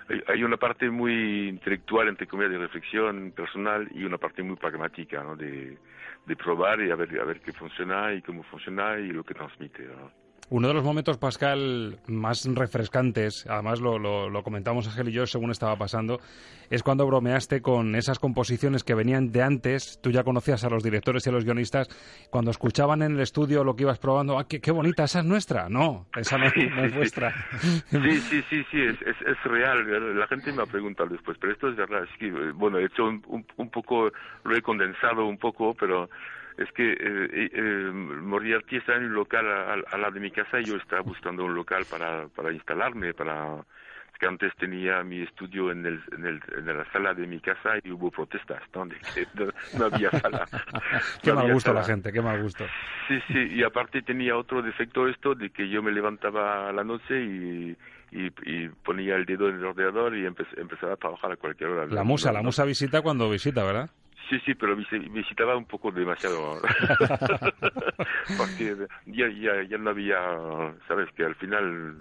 Hay, 0.08 0.22
hay, 0.27 0.44
una 0.44 0.58
parte 0.58 0.89
muy 0.89 1.50
intelectual, 1.50 2.08
entre 2.08 2.27
comillas, 2.27 2.51
de 2.51 2.58
reflexión 2.58 3.32
personal 3.32 3.88
y 3.94 4.03
una 4.03 4.18
parte 4.18 4.44
muy 4.44 4.56
pragmática, 4.56 5.24
¿no? 5.24 5.36
De, 5.36 5.77
de 6.25 6.36
probar 6.36 6.82
y 6.82 6.91
a 6.91 6.96
ver, 6.96 7.20
a 7.20 7.25
ver 7.25 7.41
qué 7.41 7.51
funciona 7.51 8.13
y 8.13 8.22
cómo 8.22 8.44
funciona 8.44 9.00
y 9.00 9.08
lo 9.08 9.24
que 9.24 9.34
transmite. 9.34 9.88
Uno 10.51 10.68
de 10.68 10.74
los 10.74 10.84
momentos, 10.84 11.20
Pascal, 11.20 12.00
más 12.08 12.48
refrescantes, 12.56 13.46
además 13.48 13.82
lo, 13.82 14.00
lo, 14.00 14.44
comentamos 14.44 14.88
Ángel 14.88 15.10
y 15.10 15.12
yo 15.12 15.27
según 15.27 15.51
estaba 15.51 15.75
pasando, 15.75 16.20
es 16.72 16.82
cuando 16.82 17.06
bromeaste 17.06 17.62
con 17.62 17.96
esas 17.96 18.18
composiciones 18.18 18.84
que 18.84 18.96
venían 18.96 19.32
de 19.32 19.44
antes. 19.44 20.00
Tú 20.01 20.10
ya 20.10 20.24
conocías 20.24 20.63
a 20.63 20.70
los 20.70 20.82
directores 20.82 21.25
y 21.25 21.29
a 21.29 21.34
los 21.34 21.46
guionistas. 21.46 21.88
Cuando 22.32 22.50
escuchaban 22.50 23.03
en 23.03 23.13
el 23.13 23.20
estudio 23.20 23.63
lo 23.63 23.75
que 23.75 23.84
ibas 23.84 24.00
probando, 24.00 24.39
¡ah, 24.39 24.48
qué, 24.48 24.72
bonita! 24.72 25.03
¿Esa 25.03 25.20
es 25.20 25.25
nuestra? 25.25 25.70
No, 25.70 26.08
esa 26.15 26.39
no, 26.39 26.48
es 26.48 26.96
vuestra. 26.96 27.32
Sí, 27.62 28.20
sí, 28.22 28.44
sí, 28.50 28.65
sí, 28.72 28.82
es, 28.82 28.98
es, 29.01 29.44
real. 29.44 30.18
La 30.18 30.27
gente 30.27 30.51
me 30.51 30.63
ha 30.63 30.65
preguntado 30.65 31.10
después, 31.10 31.38
pero 31.39 31.53
esto 31.53 31.70
es 31.70 31.75
verdad. 31.75 32.03
Es 32.03 32.18
que, 32.18 32.32
bueno, 32.53 32.79
he 32.79 32.86
hecho 32.86 33.06
un, 33.06 33.46
un 33.58 33.70
poco, 33.70 34.12
lo 34.44 34.56
he 34.56 34.62
condensado 34.62 35.25
un 35.25 35.38
poco, 35.38 35.75
pero 35.75 36.10
es 36.60 36.72
que 36.74 36.92
eh, 36.92 37.50
eh, 37.54 37.92
está 38.72 38.96
en 38.96 39.06
un 39.06 39.13
local 39.13 39.46
al 39.92 40.01
lado 40.01 40.13
de 40.13 40.20
mi 40.20 40.32
casa 40.32 40.60
y 40.60 40.66
yo 40.66 40.75
estaba 40.75 41.01
buscando 41.01 41.46
un 41.46 41.56
local 41.56 41.86
para, 41.89 42.28
para 42.28 42.51
instalarme, 42.51 43.13
para 43.13 43.63
que 44.20 44.28
antes 44.28 44.54
tenía 44.58 45.01
mi 45.01 45.22
estudio 45.22 45.72
en, 45.72 45.86
el, 45.86 46.01
en, 46.12 46.25
el, 46.25 46.42
en 46.58 46.78
la 46.78 46.86
sala 46.92 47.13
de 47.13 47.25
mi 47.25 47.39
casa 47.39 47.78
y 47.82 47.92
hubo 47.92 48.12
protestas, 48.12 48.62
donde 48.74 48.98
no, 49.78 49.86
había 49.86 50.12
sala. 50.12 50.46
qué 51.24 51.32
mal 51.32 51.54
gusto 51.54 51.74
la 51.74 51.86
gente, 51.86 52.12
qué 52.12 52.22
mal 52.22 52.42
gusto. 52.44 52.66
Sí, 53.08 53.18
sí, 53.28 53.48
y 53.56 53.63
aparte 53.63 54.01
tenía 54.01 54.36
otro 54.36 54.62
defecto 54.62 55.08
esto 55.08 55.36
de 55.36 55.51
que 55.51 55.70
yo 55.70 55.82
me 55.82 55.94
levantaba 55.94 56.68
a 56.68 56.74
la 56.74 56.84
noche 56.84 57.24
y, 57.24 57.78
y, 58.12 58.68
ponía 58.84 59.16
el 59.16 59.25
dedo 59.25 59.48
en 59.48 59.56
el 59.56 59.66
ordenador 59.66 60.18
y 60.18 60.25
empezaba 60.25 60.94
a 60.94 60.98
trabajar 60.98 61.32
a 61.32 61.38
cualquier 61.38 61.70
hora. 61.70 61.86
La 61.86 62.04
musa, 62.04 62.34
la 62.34 62.42
musa 62.42 62.66
visita 62.66 63.01
cuando 63.01 63.30
visita, 63.30 63.63
¿verdad? 63.63 63.89
Sí, 64.30 64.40
sí, 64.46 64.54
pero 64.54 64.76
visitaba 64.76 65.58
un 65.58 65.66
poco 65.66 65.92
demasiado. 65.92 66.62
Porque 68.38 68.76
ya, 69.08 69.28
ya, 69.28 69.64
ya 69.64 69.78
no 69.80 69.90
había, 69.90 70.20
sabes, 70.88 71.12
que 71.14 71.26
al 71.26 71.34
final 71.36 71.98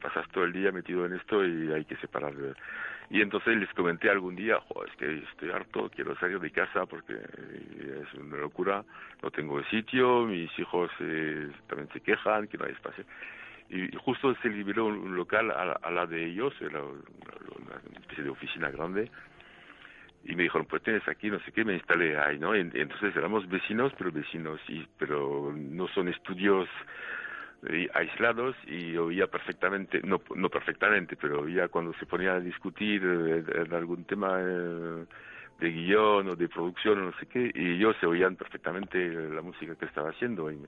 pasas 0.00 0.28
todo 0.28 0.44
el 0.44 0.52
día 0.52 0.72
metido 0.72 1.06
en 1.06 1.14
esto 1.14 1.44
y 1.46 1.72
hay 1.72 1.84
que 1.86 1.96
separar. 1.96 2.34
Y 3.08 3.20
entonces 3.20 3.56
les 3.56 3.72
comenté 3.74 4.10
algún 4.10 4.36
día, 4.36 4.58
es 4.86 4.96
que 4.96 5.18
estoy 5.30 5.50
harto, 5.50 5.90
quiero 5.94 6.16
salir 6.18 6.38
de 6.38 6.50
casa 6.50 6.86
porque 6.86 7.14
es 7.14 8.14
una 8.14 8.36
locura, 8.36 8.84
no 9.22 9.30
tengo 9.30 9.62
sitio, 9.64 10.24
mis 10.24 10.50
hijos 10.58 10.90
eh, 11.00 11.50
también 11.66 11.88
se 11.92 12.00
quejan, 12.00 12.48
que 12.48 12.58
no 12.58 12.64
hay 12.64 12.72
espacio. 12.72 13.04
Y 13.68 13.94
justo 13.96 14.34
se 14.42 14.48
liberó 14.50 14.86
un 14.86 15.16
local 15.16 15.50
a, 15.50 15.90
la 15.90 16.06
de 16.06 16.26
ellos, 16.26 16.54
era 16.60 16.82
una 16.82 18.00
especie 18.00 18.24
de 18.24 18.30
oficina 18.30 18.70
grande, 18.70 19.10
y 20.24 20.36
me 20.36 20.44
dijeron, 20.44 20.66
pues 20.66 20.82
tienes 20.82 21.06
aquí, 21.08 21.30
no 21.30 21.40
sé 21.40 21.52
qué, 21.52 21.64
me 21.64 21.74
instalé 21.74 22.16
ahí, 22.18 22.38
¿no? 22.38 22.54
entonces 22.54 23.14
éramos 23.16 23.48
vecinos, 23.48 23.92
pero 23.98 24.12
vecinos, 24.12 24.60
y, 24.68 24.86
pero 24.98 25.52
no 25.54 25.88
son 25.88 26.08
estudios 26.08 26.68
eh, 27.68 27.88
aislados 27.94 28.56
y 28.66 28.96
oía 28.96 29.26
perfectamente, 29.26 30.00
no, 30.04 30.20
no 30.34 30.48
perfectamente, 30.48 31.16
pero 31.16 31.40
oía 31.42 31.68
cuando 31.68 31.92
se 31.94 32.06
ponía 32.06 32.34
a 32.34 32.40
discutir 32.40 33.02
eh, 33.04 33.44
en 33.54 33.72
algún 33.74 34.04
tema 34.04 34.38
eh, 34.40 35.04
de 35.60 35.70
guion 35.70 36.28
o 36.28 36.36
de 36.36 36.48
producción 36.48 36.98
o 36.98 37.04
no 37.06 37.12
sé 37.18 37.26
qué, 37.26 37.50
y 37.54 37.74
ellos 37.74 37.96
se 38.00 38.06
oían 38.06 38.36
perfectamente 38.36 38.98
la 39.08 39.42
música 39.42 39.74
que 39.76 39.84
estaba 39.84 40.10
haciendo. 40.10 40.50
Y, 40.50 40.58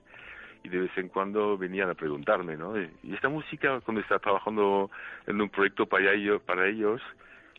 y 0.63 0.69
de 0.69 0.79
vez 0.79 0.97
en 0.97 1.09
cuando 1.09 1.57
venían 1.57 1.89
a 1.89 1.93
preguntarme, 1.93 2.57
¿no? 2.57 2.79
Y 2.79 3.13
esta 3.13 3.29
música, 3.29 3.81
cuando 3.81 4.01
estaba 4.01 4.19
trabajando 4.19 4.89
en 5.27 5.39
un 5.39 5.49
proyecto 5.49 5.85
para 5.85 6.11
ellos, 6.11 6.41
para 6.41 6.67
ellos 6.67 7.01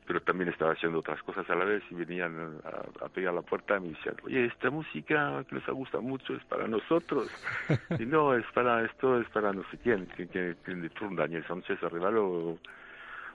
pero 0.07 0.21
también 0.21 0.49
estaba 0.51 0.73
haciendo 0.73 1.01
otras 1.01 1.21
cosas 1.23 1.49
a 1.51 1.55
la 1.55 1.65
vez 1.65 1.83
y 1.91 1.95
venían 1.95 2.61
a, 2.65 3.09
pegar 3.09 3.35
la 3.35 3.43
puerta 3.43 3.77
y 3.77 3.81
me 3.81 3.89
decían, 3.89 4.15
oye, 4.25 4.47
esta 4.47 4.71
música 4.71 5.45
que 5.49 5.57
les 5.57 5.67
gusta 5.67 6.01
mucho 6.01 6.35
es 6.35 6.45
para 6.45 6.69
nosotros. 6.69 7.29
y 7.99 8.07
no, 8.07 8.35
es 8.35 8.45
para 8.55 8.85
esto, 8.85 9.21
es 9.21 9.29
para 9.31 9.53
no 9.53 9.63
sé 9.71 9.79
quién, 9.79 10.07
que, 10.17 10.29
que, 10.29 10.55
Daniel 11.13 11.45
Sánchez 11.47 11.83
Arribal 11.83 12.19
o, 12.19 12.59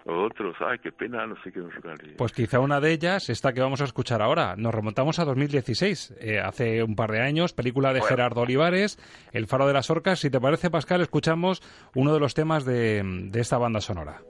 otros. 0.06 0.56
Ay, 0.62 0.80
qué 0.80 0.92
pena, 0.92 1.28
no 1.28 1.36
sé 1.44 1.52
qué 1.52 1.60
nos 1.60 1.74
Pues 2.18 2.32
quizá 2.32 2.60
una 2.60 2.80
de 2.80 2.92
ellas, 2.92 3.30
esta 3.30 3.54
que 3.54 3.62
vamos 3.62 3.82
a 3.82 3.84
escuchar 3.84 4.22
ahora. 4.22 4.56
Nos 4.58 4.74
remontamos 4.74 5.20
a 5.20 5.26
2016, 5.26 6.16
eh, 6.20 6.40
hace 6.40 6.82
un 6.82 6.96
par 6.96 7.12
de 7.12 7.22
años, 7.22 7.54
película 7.54 7.94
de 7.94 8.02
Gerardo 8.02 8.42
Olivares, 8.42 8.98
El 9.32 9.46
faro 9.46 9.68
de 9.68 9.74
las 9.74 9.92
orcas. 9.92 10.20
Si 10.20 10.32
te 10.32 10.40
parece, 10.40 10.72
Pascal, 10.72 11.02
escuchamos 11.02 11.62
uno 11.94 12.14
de 12.14 12.20
los 12.20 12.34
temas 12.34 12.66
de, 12.66 13.04
de 13.04 13.40
esta 13.42 13.60
banda 13.60 13.80
sonora. 13.80 14.22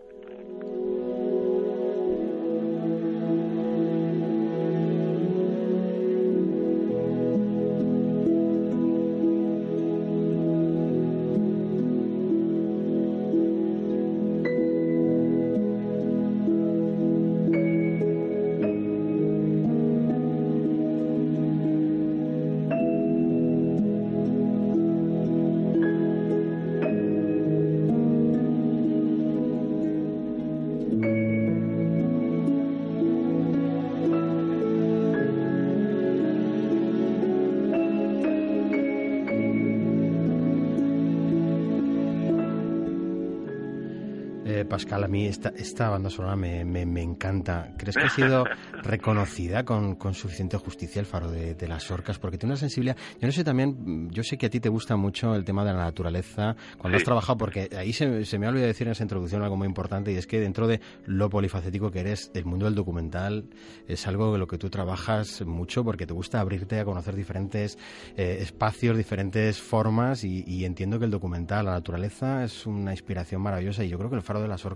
Pascal, 44.82 45.04
a 45.04 45.08
mí 45.08 45.28
esta, 45.28 45.50
esta 45.50 45.90
banda 45.90 46.10
sonora 46.10 46.36
me, 46.36 46.66
me, 46.66 47.04
encanta. 47.04 47.72
¿Crees 47.78 47.96
que 47.96 48.02
ha 48.02 48.10
sido 48.10 48.46
reconocida 48.82 49.64
con, 49.64 49.94
con 49.94 50.16
suficiente 50.16 50.58
justicia 50.58 51.00
el 51.00 51.06
faro 51.06 51.30
de, 51.30 51.56
las 51.68 51.92
orcas? 51.92 52.18
Porque 52.18 52.40
tiene 52.40 52.54
una 52.54 52.60
sensibilidad. 52.60 52.98
Yo 53.20 53.28
no 53.28 53.32
sé 53.32 53.44
también, 53.44 54.10
yo 54.10 54.24
sé 54.24 54.40
que 54.40 54.48
a 54.48 54.50
ti 54.50 54.60
te 54.60 54.70
gusta 54.70 54.96
mucho 54.96 55.36
el 55.36 55.46
tema 55.46 55.64
de 55.64 55.74
la 55.74 55.82
naturaleza 55.82 56.56
cuando 56.80 56.98
has 56.98 57.04
trabajado, 57.04 57.38
porque 57.38 57.70
ahí 57.78 57.94
se, 57.94 58.26
se 58.26 58.40
me 58.40 58.48
ha 58.48 58.50
olvidado 58.50 58.70
decir 58.70 58.88
en 58.88 58.94
esa 58.94 59.04
introducción 59.04 59.44
algo 59.44 59.56
muy 59.56 59.68
importante 59.68 60.12
y 60.14 60.16
es 60.16 60.26
que 60.26 60.40
dentro 60.40 60.68
de 60.68 60.82
lo 61.06 61.30
polifacético 61.30 61.92
que 61.92 62.00
eres, 62.00 62.32
el 62.34 62.46
mundo 62.46 62.66
del 62.66 62.74
documental 62.74 63.46
es 63.88 64.08
algo 64.08 64.34
de 64.34 64.40
lo 64.40 64.48
que 64.48 64.58
tú 64.58 64.72
trabajas 64.72 65.44
mucho 65.46 65.84
porque 65.84 66.08
te 66.08 66.14
gusta 66.14 66.40
abrirte 66.40 66.80
a 66.80 66.86
conocer 66.86 67.16
diferentes 67.16 67.78
eh, 68.18 68.40
espacios, 68.42 68.98
diferentes 68.98 69.62
formas 69.62 70.24
y, 70.24 70.44
y 70.48 70.66
entiendo 70.66 70.98
que 70.98 71.06
el 71.06 71.12
documental, 71.12 71.66
la 71.66 71.74
naturaleza, 71.74 72.44
es 72.44 72.66
una 72.66 72.90
inspiración 72.94 73.44
maravillosa 73.44 73.84
y 73.84 73.90
yo 73.90 74.00
creo 74.00 74.10
que 74.10 74.16
el 74.16 74.24
Faro 74.24 74.42
de 74.42 74.48
las 74.48 74.66
Orcas, 74.66 74.71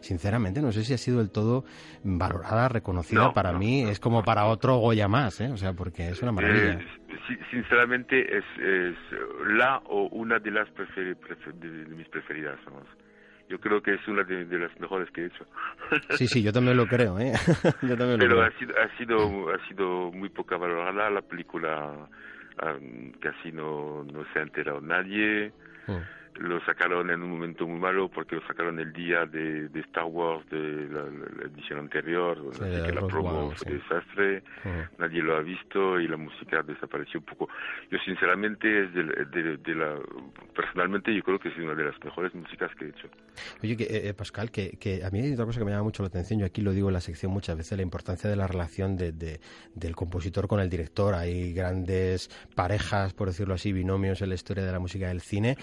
sinceramente 0.00 0.60
no 0.60 0.72
sé 0.72 0.82
si 0.84 0.94
ha 0.94 0.98
sido 0.98 1.18
del 1.18 1.30
todo 1.30 1.64
valorada, 2.04 2.68
reconocida 2.68 3.32
para 3.32 3.52
mí, 3.52 3.82
es 3.82 4.00
como 4.00 4.22
para 4.22 4.46
otro 4.46 4.76
Goya 4.76 5.08
más, 5.08 5.40
¿eh? 5.40 5.50
o 5.50 5.56
sea, 5.56 5.72
porque 5.72 6.08
es 6.08 6.22
una 6.22 6.32
maravilla. 6.32 6.74
Eh, 6.74 7.38
sinceramente 7.50 8.38
es, 8.38 8.44
es, 8.58 8.96
la 9.48 9.78
o 9.86 10.08
una 10.08 10.38
de 10.38 10.50
las 10.50 10.68
de, 10.74 11.16
mis 11.94 12.08
preferidas, 12.08 12.58
yo 13.48 13.58
creo 13.58 13.82
que 13.82 13.94
es 13.94 14.08
una 14.08 14.24
de, 14.24 14.58
las 14.58 14.78
mejores 14.78 15.10
que 15.10 15.22
he 15.22 15.26
hecho. 15.26 15.46
Sí, 16.10 16.26
sí, 16.26 16.42
yo 16.42 16.52
también 16.52 16.76
lo 16.76 16.86
creo, 16.86 17.18
¿eh? 17.18 17.32
yo 17.82 17.96
también 17.96 18.18
Pero 18.18 18.36
lo 18.36 18.42
Ha, 18.42 18.50
sido, 18.58 18.74
ha, 18.76 18.96
sido, 18.98 19.50
ha 19.50 19.68
sido 19.68 20.12
muy 20.12 20.28
poca 20.28 20.56
valorada 20.56 21.10
la 21.10 21.22
película, 21.22 22.08
casi 23.20 23.52
no, 23.52 24.04
no 24.04 24.24
se 24.32 24.38
ha 24.38 24.42
enterado 24.42 24.80
nadie. 24.80 25.52
Mm 25.86 26.17
lo 26.38 26.60
sacaron 26.64 27.10
en 27.10 27.22
un 27.22 27.30
momento 27.30 27.66
muy 27.66 27.78
malo 27.78 28.08
porque 28.08 28.36
lo 28.36 28.46
sacaron 28.46 28.78
el 28.78 28.92
día 28.92 29.26
de, 29.26 29.68
Star 29.80 30.04
Wars 30.04 30.48
de 30.50 30.88
la, 30.88 31.04
edición 31.46 31.80
anterior, 31.80 32.38
así 32.50 32.60
que 32.60 32.92
la 32.92 33.06
promo 33.06 33.52
fue 33.52 33.74
desastre, 33.74 34.42
nadie 34.98 35.22
lo 35.22 35.36
ha 35.36 35.40
visto 35.40 36.00
y 36.00 36.08
la 36.08 36.16
música 36.16 36.62
desapareció 36.62 37.20
un 37.20 37.26
poco. 37.26 37.48
Yo 37.90 37.98
sinceramente 38.04 38.84
es 38.84 38.94
de, 38.94 39.74
la, 39.74 39.98
personalmente 40.54 41.14
yo 41.14 41.22
creo 41.22 41.38
que 41.38 41.48
es 41.48 41.56
una 41.58 41.74
de 41.74 41.84
las 41.84 42.04
mejores 42.04 42.34
músicas 42.34 42.70
que 42.76 42.86
he 42.86 42.88
hecho. 42.88 43.08
Oye, 43.62 43.76
que, 43.76 43.86
eh, 43.90 44.14
Pascal, 44.14 44.50
que, 44.50 44.76
que, 44.78 45.04
a 45.04 45.10
mí 45.10 45.20
hay 45.20 45.32
otra 45.32 45.46
cosa 45.46 45.60
que 45.60 45.64
me 45.64 45.70
llama 45.70 45.84
mucho 45.84 46.02
la 46.02 46.08
atención, 46.08 46.40
yo 46.40 46.46
aquí 46.46 46.60
lo 46.60 46.72
digo 46.72 46.88
en 46.88 46.94
la 46.94 47.00
sección 47.00 47.32
muchas 47.32 47.56
veces, 47.56 47.76
la 47.76 47.82
importancia 47.82 48.28
de 48.28 48.36
la 48.36 48.46
relación 48.46 48.96
de, 48.96 49.40
del 49.74 49.96
compositor 49.96 50.48
con 50.48 50.60
el 50.60 50.68
director. 50.68 51.14
Hay 51.14 51.52
grandes 51.52 52.28
parejas, 52.54 53.14
por 53.14 53.28
decirlo 53.28 53.54
así, 53.54 53.72
binomios 53.72 54.22
en 54.22 54.28
la 54.28 54.34
historia 54.34 54.64
de 54.64 54.72
la 54.72 54.78
música 54.78 55.08
del 55.08 55.20
cine 55.20 55.56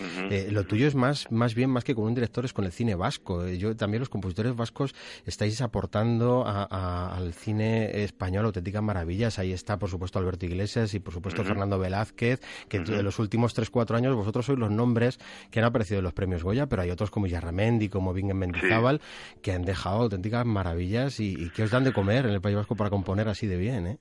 tuyo 0.65 0.87
es 0.87 0.95
más, 0.95 1.31
más 1.31 1.55
bien, 1.55 1.69
más 1.69 1.83
que 1.83 1.95
con 1.95 2.05
un 2.05 2.15
director, 2.15 2.45
es 2.45 2.53
con 2.53 2.65
el 2.65 2.71
cine 2.71 2.95
vasco. 2.95 3.45
Eh, 3.45 3.57
yo 3.57 3.75
también 3.75 3.99
los 3.99 4.09
compositores 4.09 4.55
vascos 4.55 4.93
estáis 5.25 5.61
aportando 5.61 6.45
al 6.45 7.33
cine 7.33 8.03
español 8.03 8.45
auténticas 8.45 8.83
maravillas. 8.83 9.39
Ahí 9.39 9.51
está, 9.51 9.77
por 9.77 9.89
supuesto, 9.89 10.19
Alberto 10.19 10.45
Iglesias 10.45 10.93
y, 10.93 10.99
por 10.99 11.13
supuesto, 11.13 11.43
Fernando 11.43 11.79
Velázquez, 11.79 12.41
que 12.69 12.77
en 12.77 13.03
los 13.03 13.19
últimos 13.19 13.55
3-4 13.55 13.95
años 13.95 14.15
vosotros 14.15 14.45
sois 14.45 14.59
los 14.59 14.71
nombres 14.71 15.19
que 15.51 15.59
han 15.59 15.65
aparecido 15.65 15.99
en 15.99 16.03
los 16.03 16.13
premios 16.13 16.43
Goya, 16.43 16.67
pero 16.67 16.81
hay 16.81 16.91
otros 16.91 17.11
como 17.11 17.27
Yarramendi, 17.27 17.89
como 17.89 18.13
Bingen 18.13 18.37
Mendizábal, 18.37 19.01
que 19.41 19.51
han 19.51 19.63
dejado 19.63 20.03
auténticas 20.03 20.45
maravillas 20.45 21.19
y, 21.19 21.33
y 21.33 21.49
que 21.49 21.63
os 21.63 21.71
dan 21.71 21.83
de 21.83 21.93
comer 21.93 22.25
en 22.25 22.31
el 22.31 22.41
País 22.41 22.55
Vasco 22.55 22.75
para 22.75 22.89
componer 22.89 23.27
así 23.27 23.47
de 23.47 23.57
bien, 23.57 23.87
¿eh? 23.87 23.97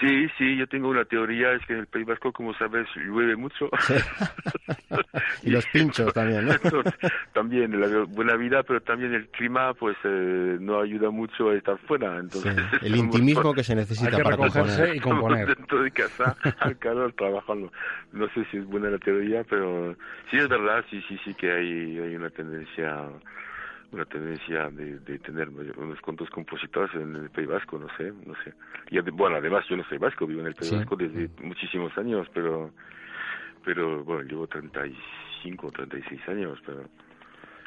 Sí, 0.00 0.26
sí, 0.36 0.56
yo 0.56 0.66
tengo 0.66 0.88
una 0.88 1.04
teoría, 1.04 1.52
es 1.52 1.64
que 1.64 1.74
en 1.74 1.80
el 1.80 1.86
País 1.86 2.06
Vasco, 2.06 2.32
como 2.32 2.52
sabes, 2.54 2.88
llueve 2.96 3.36
mucho. 3.36 3.70
y 5.42 5.50
los 5.50 5.64
pinchos 5.66 6.12
también, 6.12 6.46
¿no? 6.46 6.54
también, 7.32 7.80
la 7.80 8.04
buena 8.04 8.34
vida, 8.34 8.64
pero 8.64 8.80
también 8.80 9.14
el 9.14 9.28
clima, 9.28 9.74
pues, 9.74 9.96
eh, 10.02 10.58
no 10.60 10.80
ayuda 10.80 11.10
mucho 11.10 11.50
a 11.50 11.54
estar 11.54 11.78
fuera. 11.86 12.18
Entonces, 12.18 12.56
El 12.82 12.96
intimismo 12.96 13.54
que 13.54 13.62
se 13.62 13.76
necesita 13.76 14.18
para 14.18 14.36
recogerse 14.36 14.96
y 14.96 15.00
componer. 15.00 15.54
Dentro 15.54 15.82
de 15.82 15.90
casa, 15.92 16.36
al 16.58 16.76
calor, 16.78 17.12
trabajando. 17.12 17.72
No 18.12 18.28
sé 18.30 18.44
si 18.50 18.56
es 18.56 18.66
buena 18.66 18.90
la 18.90 18.98
teoría, 18.98 19.44
pero 19.48 19.94
sí 20.30 20.36
es 20.36 20.48
verdad, 20.48 20.84
sí, 20.90 21.00
sí, 21.08 21.16
sí 21.24 21.32
que 21.34 21.52
hay, 21.52 21.98
hay 22.00 22.16
una 22.16 22.30
tendencia 22.30 23.08
una 23.92 24.04
tendencia 24.04 24.68
de, 24.70 24.98
de, 25.00 25.18
tener 25.18 25.48
unos 25.48 26.00
cuantos 26.00 26.28
compositores 26.30 26.94
en 26.94 27.16
el 27.16 27.30
País 27.30 27.48
Vasco, 27.48 27.78
no 27.78 27.88
sé, 27.96 28.12
no 28.24 28.34
sé. 28.44 28.52
Y 28.90 28.98
bueno, 29.10 29.36
además 29.36 29.64
yo 29.68 29.76
no 29.76 29.84
soy 29.84 29.98
vasco, 29.98 30.26
vivo 30.26 30.40
en 30.40 30.48
el 30.48 30.54
País 30.54 30.72
Vasco 30.72 30.96
desde 30.96 31.30
muchísimos 31.42 31.96
años, 31.98 32.26
pero 32.34 32.70
pero 33.64 34.04
bueno, 34.04 34.22
llevo 34.22 34.46
35 34.46 35.66
o 35.66 35.72
36 35.72 36.28
años, 36.28 36.58
pero 36.64 36.84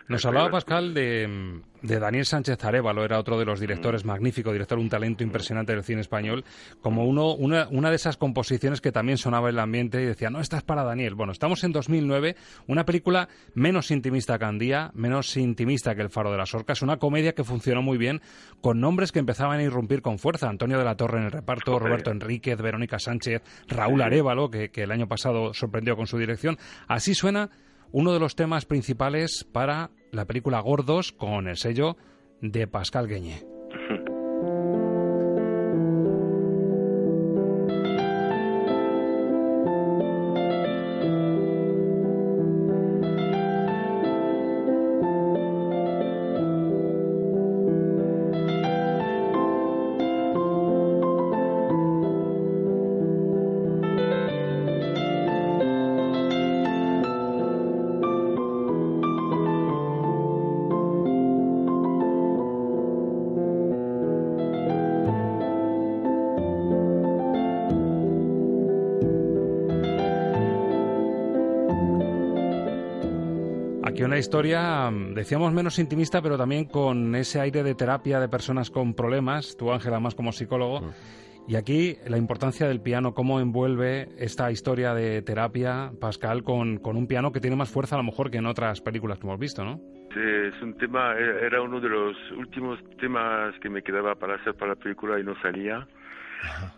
nos 0.10 0.25
hablaba 0.25 0.50
Pascal 0.50 0.96
de, 0.96 1.62
Daniel 1.84 2.25
Sánchez 2.25 2.63
Arevalo, 2.66 3.06
era 3.06 3.20
otro 3.20 3.38
de 3.38 3.46
los 3.46 3.60
directores, 3.60 4.04
mm. 4.04 4.08
magnífico 4.08 4.51
director, 4.51 4.80
un 4.80 4.89
talento 4.89 5.24
impresionante 5.24 5.74
del 5.74 5.84
cine 5.84 6.01
español, 6.01 6.44
como 6.82 7.06
uno, 7.06 7.36
una, 7.36 7.68
una, 7.70 7.92
de 7.92 7.96
esas 7.96 8.18
composiciones 8.18 8.82
que 8.82 8.92
también 8.92 9.20
sonaba 9.20 9.50
en 9.50 9.56
el 9.56 9.60
ambiente 9.60 10.01
y 10.01 10.06
decía, 10.06 10.32
no, 10.32 10.42
esta 10.42 10.58
es 10.58 10.63
para 10.63 10.84
Daniel. 10.84 11.13
Bueno, 11.13 11.32
estamos 11.32 11.63
en 11.63 11.72
2009, 11.74 12.36
una 12.66 12.86
película 12.86 13.30
menos 13.54 13.92
intimista 13.92 14.39
que 14.39 14.46
Andía, 14.46 14.89
menos 14.96 15.38
intimista 15.38 15.94
que 15.94 16.01
El 16.01 16.10
Faro 16.10 16.32
de 16.32 16.38
las 16.38 16.56
Orcas, 16.56 16.82
una 16.82 16.98
comedia 16.98 17.36
que 17.36 17.44
funcionó 17.44 17.84
muy 17.84 18.00
bien, 18.00 18.20
con 18.62 18.80
nombres 18.80 19.12
que 19.12 19.19
empezaban 19.19 19.60
a 19.60 19.63
irrumpir 19.63 20.02
con 20.02 20.17
fuerza. 20.17 20.50
Antonio 20.50 20.80
de 20.80 20.86
la 20.86 20.95
Torre 20.95 21.19
en 21.19 21.26
el 21.26 21.32
reparto, 21.32 21.78
Roberto 21.78 22.10
Enríquez, 22.10 22.60
Verónica 22.60 22.98
Sánchez, 22.98 23.43
Raúl 23.67 24.02
Arevalo, 24.02 24.50
que, 24.50 24.69
que 24.69 24.84
el 24.84 24.91
año 24.91 25.08
pasado 25.08 25.54
sorprendió 25.54 25.95
con 25.95 26.08
su 26.08 26.17
dirección. 26.17 26.58
Así 26.88 27.13
suena 27.13 27.52
uno 27.91 28.13
de 28.13 28.19
los 28.19 28.36
temas 28.36 28.65
principales 28.65 29.45
para 29.52 29.89
la 30.12 30.26
película 30.26 30.60
Gordos 30.60 31.12
con 31.12 31.48
el 31.48 31.58
sello 31.58 31.98
de 32.41 32.67
Pascal 32.67 33.08
Gueñé. 33.08 33.59
Una 74.03 74.17
historia, 74.17 74.89
decíamos, 75.13 75.53
menos 75.53 75.79
intimista, 75.79 76.21
pero 76.21 76.38
también 76.38 76.65
con 76.65 77.15
ese 77.15 77.39
aire 77.39 77.63
de 77.63 77.75
terapia 77.75 78.19
de 78.19 78.29
personas 78.29 78.69
con 78.69 78.93
problemas, 78.93 79.55
tú 79.57 79.71
Ángela 79.71 79.99
más 79.99 80.15
como 80.15 80.31
psicólogo. 80.31 80.81
Mm. 80.81 80.89
Y 81.47 81.55
aquí 81.55 81.95
la 82.07 82.17
importancia 82.17 82.67
del 82.67 82.79
piano, 82.79 83.15
cómo 83.15 83.39
envuelve 83.39 84.09
esta 84.19 84.51
historia 84.51 84.93
de 84.93 85.23
terapia, 85.23 85.91
Pascal, 85.99 86.43
con, 86.43 86.77
con 86.77 86.95
un 86.95 87.07
piano 87.07 87.31
que 87.31 87.39
tiene 87.39 87.55
más 87.55 87.71
fuerza 87.71 87.95
a 87.95 87.97
lo 87.97 88.03
mejor 88.03 88.29
que 88.29 88.38
en 88.38 88.45
otras 88.45 88.81
películas 88.81 89.17
que 89.17 89.25
hemos 89.25 89.39
visto, 89.39 89.65
¿no? 89.65 89.77
Sí, 90.13 90.19
es 90.19 90.62
un 90.62 90.77
tema, 90.77 91.15
era 91.15 91.62
uno 91.62 91.79
de 91.79 91.89
los 91.89 92.15
últimos 92.38 92.79
temas 92.99 93.57
que 93.62 93.69
me 93.69 93.81
quedaba 93.81 94.15
para 94.15 94.35
hacer 94.35 94.53
para 94.53 94.73
la 94.73 94.75
película 94.75 95.19
y 95.19 95.23
no 95.23 95.33
salía 95.41 95.88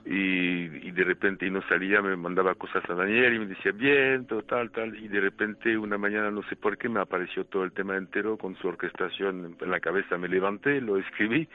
y, 0.05 0.87
y, 0.87 0.91
de 0.91 1.03
repente 1.03 1.45
y 1.45 1.51
no 1.51 1.61
salía, 1.67 2.01
me 2.01 2.15
mandaba 2.15 2.55
cosas 2.55 2.83
a 2.89 2.93
Daniel 2.93 3.33
y 3.35 3.39
me 3.39 3.45
decía 3.47 3.71
bien, 3.71 4.27
tal, 4.47 4.71
tal, 4.71 4.95
y 4.95 5.07
de 5.07 5.19
repente 5.19 5.77
una 5.77 5.97
mañana 5.97 6.31
no 6.31 6.41
sé 6.43 6.55
por 6.55 6.77
qué 6.77 6.89
me 6.89 6.99
apareció 6.99 7.45
todo 7.45 7.63
el 7.63 7.71
tema 7.71 7.97
entero 7.97 8.37
con 8.37 8.55
su 8.57 8.67
orquestación 8.67 9.55
en 9.59 9.71
la 9.71 9.79
cabeza, 9.79 10.17
me 10.17 10.27
levanté, 10.27 10.81
lo 10.81 10.97
escribí 10.97 11.47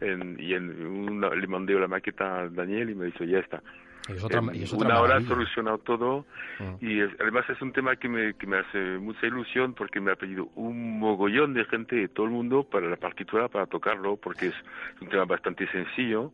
en, 0.00 0.36
y 0.38 0.54
en 0.54 0.86
una, 0.86 1.30
le 1.30 1.46
mandé 1.46 1.74
la 1.74 1.88
maqueta 1.88 2.40
a 2.40 2.48
Daniel 2.48 2.90
y 2.90 2.94
me 2.94 3.06
dijo 3.06 3.24
ya 3.24 3.38
está. 3.38 3.62
Y 4.08 4.22
otra, 4.22 4.40
una 4.40 5.00
hora 5.00 5.20
solucionado 5.22 5.78
todo 5.78 6.26
ah. 6.60 6.76
y 6.80 7.00
además 7.00 7.44
es 7.50 7.60
un 7.60 7.72
tema 7.72 7.96
que 7.96 8.08
me, 8.08 8.34
que 8.34 8.46
me 8.46 8.58
hace 8.58 8.98
mucha 8.98 9.26
ilusión 9.26 9.74
porque 9.74 10.00
me 10.00 10.12
ha 10.12 10.16
pedido 10.16 10.48
un 10.54 11.00
mogollón 11.00 11.54
de 11.54 11.64
gente 11.64 11.96
de 11.96 12.08
todo 12.08 12.26
el 12.26 12.32
mundo 12.32 12.62
para 12.62 12.88
la 12.88 12.96
partitura, 12.96 13.48
para 13.48 13.66
tocarlo, 13.66 14.16
porque 14.16 14.46
es 14.46 14.54
un 15.00 15.08
tema 15.08 15.24
bastante 15.24 15.66
sencillo 15.72 16.32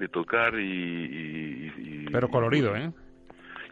de 0.00 0.08
tocar 0.08 0.54
y, 0.58 2.08
Pero 2.10 2.28
colorido, 2.28 2.74
¿eh? 2.74 2.90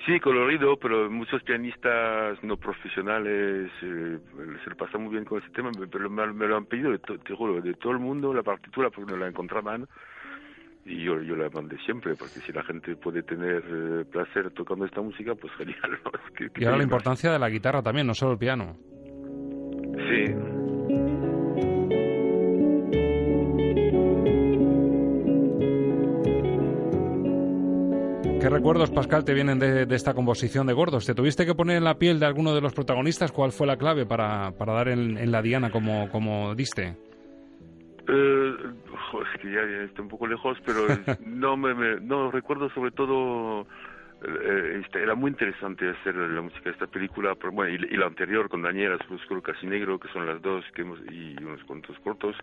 Sí, 0.06 0.20
colorido, 0.20 0.76
pero 0.76 1.10
muchos 1.10 1.42
pianistas 1.42 2.42
no 2.42 2.56
profesionales 2.56 3.70
eh, 3.82 4.18
se 4.62 4.70
lo 4.70 4.76
pasan 4.76 5.02
muy 5.02 5.12
bien 5.12 5.24
con 5.24 5.42
ese 5.42 5.50
tema, 5.50 5.70
pero 5.90 6.08
me, 6.08 6.46
lo 6.46 6.56
han 6.56 6.66
pedido, 6.66 6.92
de 6.92 6.98
te 6.98 7.34
juro, 7.34 7.60
de 7.60 7.74
todo 7.74 7.92
el 7.92 7.98
mundo 7.98 8.32
la 8.32 8.42
partitura 8.42 8.90
porque 8.90 9.10
no 9.10 9.18
la 9.18 9.28
encontraban 9.28 9.86
y 10.84 11.02
yo, 11.02 11.20
yo 11.20 11.34
la 11.36 11.50
mandé 11.50 11.76
siempre, 11.78 12.14
porque 12.14 12.40
si 12.40 12.52
la 12.52 12.62
gente 12.62 12.96
puede 12.96 13.22
tener 13.22 13.62
eh, 13.66 14.04
placer 14.10 14.50
tocando 14.52 14.84
esta 14.84 15.02
música, 15.02 15.34
pues 15.34 15.52
genial. 15.54 15.98
y 16.56 16.64
ahora 16.64 16.78
la 16.78 16.84
importancia 16.84 17.32
de 17.32 17.38
la 17.38 17.50
guitarra 17.50 17.82
también, 17.82 18.06
no 18.06 18.14
solo 18.14 18.32
el 18.32 18.38
piano. 18.38 18.76
Sí, 20.08 20.57
¿Qué 28.48 28.54
recuerdos, 28.54 28.90
Pascal, 28.90 29.26
te 29.26 29.34
vienen 29.34 29.58
de, 29.58 29.82
esta 29.94 30.14
composición 30.14 30.66
de 30.66 30.72
gordos? 30.72 31.04
¿Te 31.04 31.14
tuviste 31.14 31.44
que 31.44 31.54
poner 31.54 31.76
en 31.76 31.84
la 31.84 31.98
piel 31.98 32.18
de 32.18 32.24
alguno 32.24 32.54
de 32.54 32.62
los 32.62 32.72
protagonistas? 32.72 33.30
¿Cuál 33.30 33.52
fue 33.52 33.66
la 33.66 33.76
clave 33.76 34.06
para, 34.06 34.52
para 34.52 34.72
dar 34.72 34.88
en, 34.88 35.30
la 35.30 35.42
diana 35.42 35.70
como, 35.70 36.08
como 36.08 36.54
diste? 36.54 36.96
Eh, 38.08 38.54
es 38.56 39.40
que 39.42 39.52
ya, 39.52 39.60
está 39.84 40.00
un 40.00 40.08
poco 40.08 40.26
lejos, 40.26 40.56
pero 40.64 40.80
no 41.26 41.58
me, 41.58 42.00
no 42.00 42.30
recuerdo 42.30 42.70
sobre 42.70 42.90
todo 42.90 43.66
eh, 44.24 44.80
este, 44.82 45.02
era 45.02 45.14
muy 45.14 45.30
interesante 45.30 45.86
hacer 45.86 46.14
la 46.14 46.40
música 46.40 46.64
de 46.64 46.70
esta 46.70 46.86
película, 46.86 47.34
pero, 47.34 47.52
bueno, 47.52 47.70
y, 47.74 47.96
la 47.98 48.06
anterior 48.06 48.48
con 48.48 48.62
Daniel, 48.62 48.94
Azul 48.94 49.16
Oscuro 49.16 49.42
Casi 49.42 49.66
Negro, 49.66 50.00
que 50.00 50.08
son 50.08 50.24
las 50.24 50.40
dos 50.40 50.64
que 50.74 50.80
hemos, 50.80 50.98
y 51.12 51.36
unos 51.44 51.62
cuantos 51.64 51.98
cortos 51.98 52.34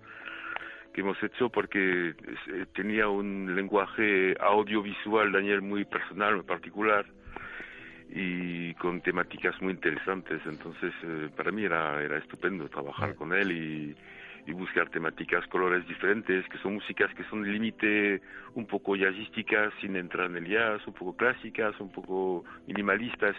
que 0.96 1.02
hemos 1.02 1.22
hecho 1.22 1.50
porque 1.50 2.12
eh, 2.12 2.66
tenía 2.74 3.10
un 3.10 3.54
lenguaje 3.54 4.34
audiovisual, 4.40 5.30
Daniel, 5.30 5.62
muy 5.62 5.84
personal, 5.84 6.36
muy 6.36 6.46
particular 6.46 7.06
y 8.10 8.74
con 8.76 9.02
temáticas 9.02 9.62
muy 9.62 9.74
interesantes. 9.74 10.42
Entonces, 10.46 10.94
eh, 11.04 11.28
para 11.36 11.52
mí 11.52 11.66
era, 11.66 12.02
era 12.02 12.18
estupendo 12.18 12.70
trabajar 12.70 13.14
con 13.16 13.34
él 13.34 13.52
y, 13.52 13.96
y 14.46 14.54
buscar 14.54 14.90
temáticas, 14.90 15.46
colores 15.48 15.88
diferentes, 15.88 16.48
que 16.50 16.58
son 16.60 16.76
músicas 16.76 17.14
que 17.16 17.24
son 17.26 17.44
de 17.44 17.50
límite 17.50 18.22
un 18.56 18.66
poco 18.66 18.96
jazzísticas, 18.96 19.74
sin 19.82 19.96
entrar 19.96 20.30
en 20.30 20.38
el 20.38 20.48
jazz, 20.48 20.88
un 20.88 20.94
poco 20.94 21.16
clásicas, 21.16 21.78
un 21.80 21.92
poco 21.92 22.46
minimalistas. 22.68 23.36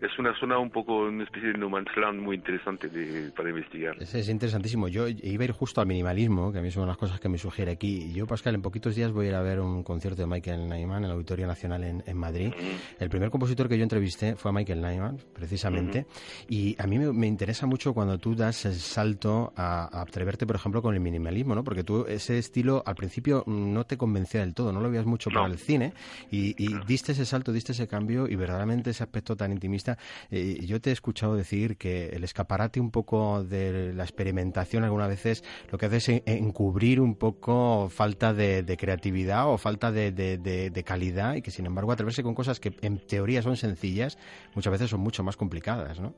Es 0.00 0.16
una 0.18 0.32
zona 0.38 0.58
un 0.58 0.70
poco, 0.70 1.08
una 1.08 1.24
especie 1.24 1.52
de 1.52 1.58
no 1.58 1.68
man's 1.68 1.94
land 1.96 2.20
muy 2.20 2.36
interesante 2.36 2.88
de, 2.88 3.32
para 3.32 3.50
investigar. 3.50 3.96
Es, 4.00 4.14
es, 4.14 4.28
interesantísimo. 4.28 4.88
Yo 4.88 5.08
iba 5.08 5.42
a 5.42 5.44
ir 5.44 5.52
justo 5.52 5.80
al 5.80 5.88
minimalismo, 5.88 6.52
que 6.52 6.58
a 6.58 6.62
mí 6.62 6.70
son 6.70 6.86
las 6.86 6.96
cosas 6.96 7.18
que 7.18 7.28
me 7.28 7.36
sugiere 7.36 7.72
aquí. 7.72 8.12
Yo, 8.12 8.26
Pascal, 8.26 8.54
en 8.54 8.62
poquitos 8.62 8.94
días 8.94 9.10
voy 9.12 9.26
a 9.26 9.28
ir 9.30 9.34
a 9.34 9.42
ver 9.42 9.60
un 9.60 9.82
concierto 9.82 10.22
de 10.22 10.28
Michael 10.28 10.68
Nyman 10.68 10.98
en 10.98 11.04
el 11.04 11.10
Auditorio 11.10 11.46
Nacional 11.46 11.82
en, 11.82 12.02
en 12.06 12.16
Madrid. 12.16 12.52
El 12.98 13.10
primer 13.10 13.30
compositor 13.30 13.68
que 13.68 13.76
yo 13.76 13.82
entrevisté 13.82 14.36
fue 14.36 14.50
a 14.50 14.54
Michael 14.54 14.80
Nyman, 14.80 15.18
precisamente. 15.34 16.06
Y 16.48 16.76
a 16.80 16.86
mí 16.86 16.98
me, 16.98 17.12
me, 17.12 17.26
interesa 17.26 17.66
mucho 17.66 17.92
cuando 17.92 18.18
tú 18.18 18.36
das 18.36 18.64
el 18.66 18.74
salto 18.74 19.52
a, 19.56 19.98
a 19.98 20.02
atreverte 20.02 20.46
por 20.50 20.56
ejemplo, 20.56 20.82
con 20.82 20.94
el 20.94 21.00
minimalismo, 21.00 21.54
¿no? 21.54 21.62
Porque 21.62 21.84
tú 21.84 22.06
ese 22.08 22.36
estilo 22.36 22.82
al 22.84 22.96
principio 22.96 23.44
no 23.46 23.84
te 23.84 23.96
convencía 23.96 24.40
del 24.40 24.52
todo, 24.52 24.72
no 24.72 24.80
lo 24.80 24.90
veías 24.90 25.06
mucho 25.06 25.30
para 25.30 25.46
el 25.46 25.58
cine 25.58 25.92
y, 26.28 26.54
diste 26.88 27.12
ese 27.12 27.24
salto, 27.24 27.52
diste 27.52 27.70
ese 27.70 27.86
cambio 27.86 28.26
y 28.26 28.34
verdaderamente 28.34 28.90
ese 28.90 29.04
aspecto 29.04 29.36
tan 29.36 29.52
intimista. 29.52 29.96
Eh, 30.28 30.58
yo 30.66 30.80
te 30.80 30.90
he 30.90 30.92
escuchado 30.92 31.36
decir 31.36 31.76
que 31.76 32.08
el 32.08 32.24
escaparate 32.24 32.80
un 32.80 32.90
poco 32.90 33.44
de 33.44 33.92
la 33.94 34.02
experimentación 34.02 34.82
algunas 34.82 35.06
veces 35.06 35.44
lo 35.70 35.78
que 35.78 35.86
hace 35.86 35.98
es 35.98 36.22
encubrir 36.26 37.00
un 37.00 37.14
poco 37.14 37.88
falta 37.88 38.34
de, 38.34 38.76
creatividad 38.76 39.48
o 39.48 39.56
falta 39.56 39.92
de, 39.92 40.82
calidad 40.84 41.36
y 41.36 41.42
que 41.42 41.52
sin 41.52 41.66
embargo 41.66 41.92
atreverse 41.92 42.24
con 42.24 42.34
cosas 42.34 42.58
que 42.58 42.72
en 42.82 42.98
teoría 42.98 43.40
son 43.40 43.56
sencillas 43.56 44.18
muchas 44.56 44.72
veces 44.72 44.90
son 44.90 44.98
mucho 44.98 45.22
más 45.22 45.36
complicadas, 45.36 46.00
¿no? 46.00 46.12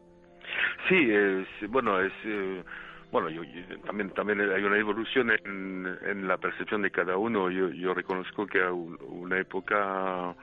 Sí, 0.89 1.11
es, 1.11 1.71
bueno, 1.71 2.01
es... 2.01 2.13
Eh, 2.25 2.65
bueno, 3.13 3.29
yo, 3.29 3.43
también 3.85 4.09
también 4.11 4.41
hay 4.41 4.65
una 4.65 4.79
evolución 4.79 5.31
en, 5.31 6.27
la 6.27 6.39
percepción 6.39 6.81
de 6.81 6.91
cada 6.91 7.19
uno. 7.19 7.51
Yo, 7.51 7.69
yo 7.69 7.93
reconozco 7.93 8.47
que 8.47 8.63
a 8.63 8.73
una 8.73 9.39
época 9.39 10.35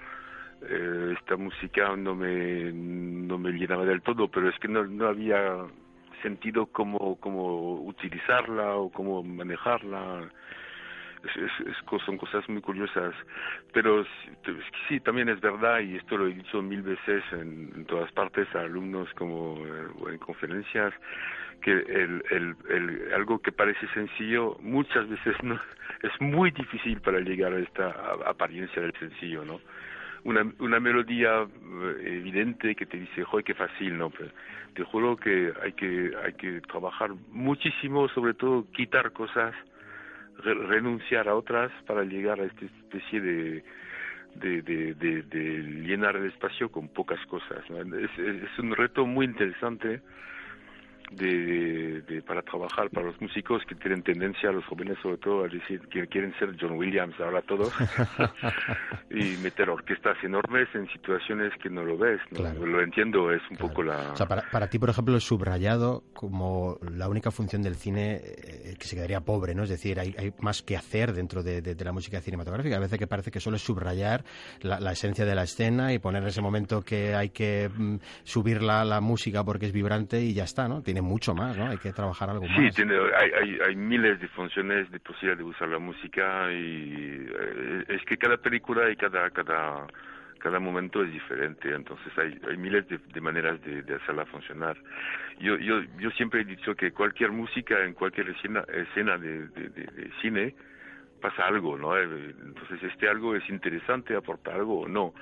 eh, 0.62 1.16
esta 1.18 1.36
música 1.36 1.96
no 1.96 2.14
me 2.14 2.72
no 2.72 3.40
me 3.40 3.54
llenaba 3.54 3.86
del 3.86 4.04
todo, 4.04 4.28
pero 4.28 4.50
es 4.50 4.60
que 4.60 4.68
no, 4.68 4.86
no 4.86 5.08
había 5.08 5.66
sentido 6.22 6.68
cómo 6.68 7.18
cómo 7.20 7.82
utilizarla 7.82 8.76
o 8.76 8.92
cómo 8.92 9.24
manejarla. 9.24 10.30
Es, 11.24 11.68
es, 11.68 11.76
son 12.06 12.18
cosas 12.18 12.48
muy 12.48 12.62
curiosas, 12.62 13.14
pero 13.74 14.06
sí, 14.88 15.00
también 15.02 15.28
es 15.28 15.42
verdad, 15.42 15.80
y 15.82 15.98
esto 15.98 16.18
lo 16.18 16.28
he 16.28 16.34
dicho 16.34 16.62
mil 16.62 16.82
veces 16.82 17.24
en, 17.34 17.86
todas 17.86 18.10
partes 18.14 18.48
a 18.56 18.62
alumnos 18.62 19.14
como 19.16 19.58
eh, 19.66 20.12
en 20.14 20.18
conferencias, 20.20 20.94
que 21.62 21.72
el, 21.72 22.24
el, 22.32 22.56
el, 22.70 23.14
algo 23.14 23.40
que 23.40 23.52
parece 23.52 23.86
sencillo 23.94 24.58
muchas 24.62 25.10
veces 25.10 25.36
no 25.44 25.60
es 26.04 26.22
muy 26.22 26.52
difícil 26.52 27.02
para 27.02 27.20
llegar 27.20 27.54
a 27.54 27.60
esta 27.60 27.90
apariencia 28.26 28.82
del 28.82 28.94
sencillo, 28.94 29.44
¿no? 29.44 29.60
Una, 30.24 30.46
una 30.60 30.80
melodía 30.80 31.44
eh, 31.44 32.20
evidente 32.22 32.76
que 32.76 32.86
te 32.86 32.98
dice, 32.98 33.24
joder, 33.24 33.46
qué 33.46 33.54
fácil, 33.54 33.98
¿no? 33.98 34.10
Pero 34.10 34.32
te 34.74 34.84
juro 34.84 35.18
que 35.18 35.52
hay 35.62 35.74
que 35.74 36.12
hay 36.24 36.34
que 36.34 36.62
trabajar 36.62 37.12
muchísimo, 37.32 38.08
sobre 38.10 38.34
todo 38.34 38.66
quitar 38.72 39.12
cosas, 39.12 39.54
renunciar 40.44 41.28
a 41.28 41.36
otras 41.36 41.72
para 41.86 42.04
llegar 42.04 42.40
a 42.40 42.46
esta 42.46 42.66
especie 42.66 43.22
de 43.22 43.64
de, 44.36 45.64
llenar 45.86 46.16
el 46.16 46.28
espacio 46.28 46.72
con 46.72 46.88
pocas 46.88 47.20
cosas. 47.26 47.64
es 47.70 48.60
un 48.60 48.76
reto 48.76 49.06
muy 49.06 49.26
interesante 49.26 50.02
de, 51.12 52.02
de, 52.02 52.22
para 52.22 52.42
trabajar 52.42 52.90
para 52.90 53.08
los 53.08 53.20
músicos 53.22 53.64
que 53.68 53.76
tienen 53.76 54.02
tendencia, 54.04 54.52
los 54.52 54.66
jóvenes 54.66 54.98
sobre 55.02 55.18
todo, 55.18 55.44
a 55.44 55.48
decir 55.48 55.82
que 55.90 56.08
quieren 56.08 56.34
ser 56.38 56.56
John 56.60 56.78
Williams 56.78 57.16
ahora 57.20 57.42
todos 57.42 57.74
y 59.10 59.38
meter 59.42 59.70
orquestas 59.70 60.18
enormes 60.24 60.68
en 60.74 60.88
situaciones 60.90 61.52
que 61.62 61.70
no 61.70 61.84
lo 61.84 61.98
ves. 61.98 62.20
¿no? 62.32 62.66
Lo 62.66 62.82
entiendo, 62.82 63.32
es 63.32 63.42
un 63.50 63.58
poco 63.58 63.84
la... 63.84 64.14
O 64.14 64.16
sea, 64.16 64.28
para, 64.28 64.44
para, 64.52 64.68
ti, 64.68 64.80
por 64.80 64.90
ejemplo, 64.90 65.16
el 65.16 65.22
subrayado 65.22 66.04
como 66.14 66.78
la 66.82 67.10
única 67.10 67.32
función 67.32 67.62
del 67.62 67.76
cine 67.76 68.22
eh, 68.24 68.76
que 68.78 68.86
se 68.86 68.96
quedaría 68.96 69.22
pobre, 69.22 69.56
¿no? 69.56 69.64
Es 69.64 69.70
decir, 69.70 70.00
hay, 70.00 70.16
hay 70.18 70.34
más 70.42 70.62
que 70.62 70.78
hacer 70.78 71.14
dentro 71.14 71.44
de, 71.44 71.62
de, 71.62 71.76
de, 71.76 71.86
la 71.86 71.92
música 71.92 72.22
cinematográfica. 72.22 72.76
A 72.76 72.80
veces 72.80 73.00
que 73.00 73.08
parece 73.08 73.32
que 73.32 73.40
solo 73.40 73.56
es 73.56 73.64
subrayar 73.64 74.24
la, 74.62 74.80
la, 74.80 74.92
esencia 74.92 75.26
de 75.26 75.36
la 75.36 75.44
escena 75.44 75.94
y 75.94 76.00
poner 76.00 76.22
en 76.22 76.30
ese 76.30 76.42
momento 76.42 76.82
que 76.82 77.16
hay 77.16 77.30
que 77.30 77.70
mm, 77.70 77.98
subir 78.24 78.62
la, 78.62 78.84
la 78.86 79.02
música 79.02 79.44
porque 79.44 79.66
es 79.68 79.72
vibrante 79.72 80.22
y 80.22 80.34
ya 80.34 80.44
está, 80.44 80.68
¿no? 80.68 80.82
Tiene 80.82 80.99
mucho 81.02 81.34
más, 81.34 81.58
¿no? 81.58 81.68
Hay 81.68 81.78
que 81.78 81.92
trabajar 81.94 82.30
algo 82.30 82.46
sí, 82.46 82.52
más. 82.52 82.76
Sí, 82.76 82.84
hay, 82.84 83.32
hay, 83.32 83.60
hay, 83.68 83.76
miles 83.76 84.20
de 84.20 84.28
funciones 84.30 84.90
de 84.92 85.00
posibilidad 85.00 85.38
de 85.38 85.44
usar 85.44 85.68
la 85.68 85.80
música 85.80 86.52
y 86.52 87.28
eh, 87.30 87.84
es 87.88 88.04
que 88.06 88.18
cada 88.18 88.38
película 88.38 88.90
y 88.90 88.96
cada 88.96 89.30
cada 89.32 89.88
cada 90.40 90.60
momento 90.60 91.04
es 91.04 91.12
diferente, 91.12 91.70
entonces 91.70 92.18
hay, 92.18 92.40
hay 92.50 92.56
miles 92.56 92.88
de, 92.88 92.98
de 92.98 93.22
maneras 93.22 93.62
de, 93.62 93.82
de, 93.82 93.96
hacerla 93.96 94.26
funcionar. 94.26 94.78
Yo, 95.38 95.58
yo, 95.58 95.82
yo 96.00 96.10
siempre 96.12 96.42
he 96.42 96.46
dicho 96.46 96.76
que 96.76 96.94
cualquier 96.94 97.34
música 97.34 97.84
en 97.84 97.94
cualquier 97.94 98.30
escena, 98.30 98.64
escena 98.74 99.18
de, 99.18 99.48
de 99.50 100.12
cine 100.22 100.56
pasa 101.22 101.46
algo, 101.46 101.78
¿no? 101.78 101.98
Eh, 101.98 102.34
entonces 102.46 102.82
este 102.84 103.10
algo 103.10 103.36
es 103.36 103.48
interesante, 103.50 104.16
aporta 104.16 104.54
algo 104.56 104.82
o 104.82 104.88
no 104.88 105.14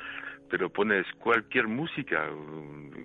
pero 0.49 0.69
pones 0.69 1.05
cualquier 1.19 1.67
música, 1.67 2.29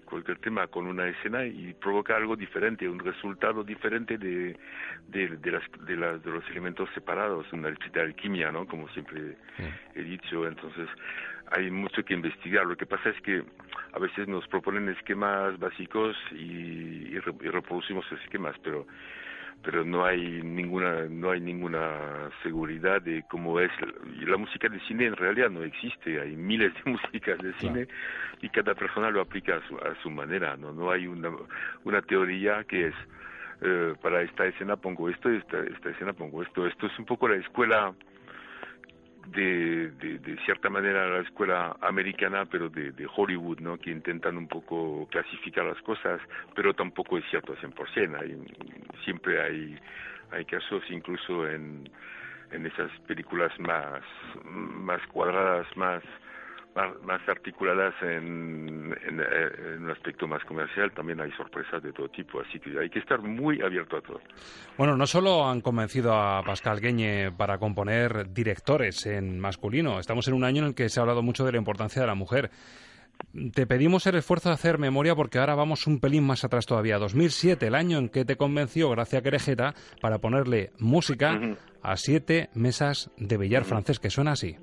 cualquier 0.05 0.38
tema 0.38 0.66
con 0.68 0.87
una 0.87 1.09
escena 1.09 1.44
y 1.44 1.74
provoca 1.74 2.16
algo 2.16 2.37
diferente, 2.37 2.88
un 2.88 2.98
resultado 2.98 3.64
diferente 3.64 4.18
de, 4.18 4.57
de, 5.09 5.28
de, 5.37 5.50
las, 5.50 5.62
de, 5.87 5.96
las, 5.96 6.22
de 6.22 6.31
los 6.31 6.48
elementos 6.50 6.88
separados, 6.94 7.52
una 7.52 7.70
de 7.70 8.00
alquimia, 8.00 8.52
¿no? 8.52 8.66
Como 8.66 8.88
siempre 8.90 9.37
he 9.94 10.02
dicho. 10.02 10.46
Entonces, 10.46 10.88
hay 11.50 11.70
mucho 11.70 12.05
que 12.05 12.14
investigar. 12.14 12.66
Lo 12.66 12.76
que 12.76 12.87
pasa 12.87 13.11
es 13.11 13.20
que 13.22 13.42
a 13.92 13.98
veces 13.98 14.28
nos 14.28 14.46
proponen 14.48 14.88
esquemas 14.88 15.59
básicos 15.59 16.16
y, 16.33 17.14
y 17.14 17.18
reproducimos 17.18 18.05
esquemas, 18.12 18.57
pero 18.62 18.87
pero 19.62 19.85
no 19.85 20.05
hay 20.05 20.43
ninguna 20.43 21.07
no 21.09 21.31
hay 21.31 21.41
ninguna 21.41 22.31
seguridad 22.43 23.03
de 23.03 23.25
cómo 23.31 23.61
es 23.61 23.71
la, 24.27 24.37
música 24.37 24.69
de 24.69 24.81
cine 24.81 25.07
en 25.07 25.17
realidad 25.17 25.51
no 25.51 25.62
existe. 25.62 26.21
Hay 26.21 26.37
miles 26.37 26.73
de 26.75 26.91
músicas 26.91 27.38
de 27.38 27.53
cine 27.55 27.88
y 28.41 28.49
cada 28.49 28.75
persona 28.75 29.11
lo 29.11 29.21
aplica 29.21 29.57
a 29.57 29.69
su, 29.69 29.77
a 29.77 29.95
su 30.03 30.11
manera 30.11 30.57
no 30.57 30.73
no 30.73 30.91
hay 30.91 31.07
una 31.07 31.31
una 31.85 32.03
teoría 32.03 32.65
que 32.65 32.88
es 32.88 32.95
eh, 33.61 33.95
para 34.03 34.23
esta 34.23 34.47
escena 34.47 34.77
pongo 34.77 35.09
esto 35.09 35.31
esta 35.31 35.59
esta 35.61 35.91
escena 35.91 36.12
pongo 36.12 36.43
esto. 36.43 36.67
Esto 36.67 36.87
es 36.87 36.99
un 36.99 37.05
poco 37.05 37.29
la 37.29 37.37
escuela 37.37 37.95
de, 39.28 39.90
de, 39.92 40.18
de, 40.18 40.37
cierta 40.44 40.68
manera 40.68 41.06
la 41.06 41.20
escuela 41.20 41.76
americana, 41.80 42.44
pero 42.46 42.68
de, 42.68 42.92
de, 42.92 43.08
Hollywood, 43.14 43.61
¿no? 43.61 43.78
Que 43.78 43.90
intentan 43.90 44.37
un 44.37 44.48
poco 44.48 45.06
clasificar 45.11 45.64
las 45.64 45.80
cosas, 45.82 46.20
pero 46.54 46.74
tampoco 46.74 47.18
es 47.18 47.24
cierto 47.30 47.52
al 47.52 47.58
100%. 47.58 48.20
Hay, 48.20 48.37
siempre 49.04 49.40
hay, 49.40 49.78
hay 50.30 50.44
casos, 50.44 50.82
incluso 50.90 51.48
en, 51.48 51.88
en 52.50 52.66
esas 52.66 52.90
películas 53.06 53.52
más, 53.58 54.02
más 54.44 55.00
cuadradas, 55.08 55.66
más 55.76 56.02
más, 56.74 57.20
articuladas 57.28 57.94
en, 58.02 58.94
en, 59.06 59.20
en, 59.20 59.82
un 59.85 59.90
aspecto 59.90 60.26
más 60.26 60.42
comercial, 60.44 60.92
también 60.92 61.20
hay 61.20 61.30
sorpresas 61.32 61.82
de 61.82 61.92
todo 61.92 62.08
tipo, 62.08 62.40
así 62.40 62.58
que 62.58 62.78
hay 62.78 62.88
que 62.88 62.98
estar 62.98 63.20
muy 63.20 63.61
abierto 63.61 63.96
a 63.96 64.00
todo. 64.00 64.20
Bueno, 64.78 64.96
no 64.96 65.06
solo 65.06 65.48
han 65.48 65.61
convencido 65.61 66.14
a 66.14 66.42
Pascal 66.42 66.80
Gueñe 66.80 67.32
para 67.32 67.58
componer 67.58 68.32
directores 68.32 69.06
en 69.06 69.38
masculino, 69.38 69.98
estamos 69.98 70.26
en 70.28 70.35
un 70.35 70.44
año 70.44 70.62
en 70.62 70.68
el 70.68 70.74
que 70.74 70.88
se 70.88 71.00
ha 71.00 71.02
hablado 71.02 71.22
mucho 71.22 71.44
de 71.44 71.52
la 71.52 71.58
importancia 71.58 72.00
de 72.00 72.08
la 72.08 72.14
mujer. 72.14 72.50
Te 73.54 73.66
pedimos 73.66 74.06
el 74.06 74.16
esfuerzo 74.16 74.48
de 74.48 74.54
hacer 74.54 74.78
memoria 74.78 75.14
porque 75.14 75.38
ahora 75.38 75.54
vamos 75.54 75.87
un 75.87 76.00
pelín 76.00 76.24
más 76.24 76.44
atrás 76.44 76.66
todavía. 76.66 76.98
2007, 76.98 77.66
el 77.66 77.74
año 77.74 77.98
en 77.98 78.08
que 78.08 78.24
te 78.24 78.37
convenció 78.37 78.90
Gracia 78.90 79.22
Querejeta 79.22 79.74
para 80.00 80.18
ponerle 80.18 80.72
música 80.78 81.38
a 81.82 81.96
siete 81.96 82.50
mesas 82.54 83.11
de 83.16 83.37
billar 83.37 83.64
francés, 83.64 84.00
que 84.00 84.11
suena 84.11 84.32
así. 84.32 84.56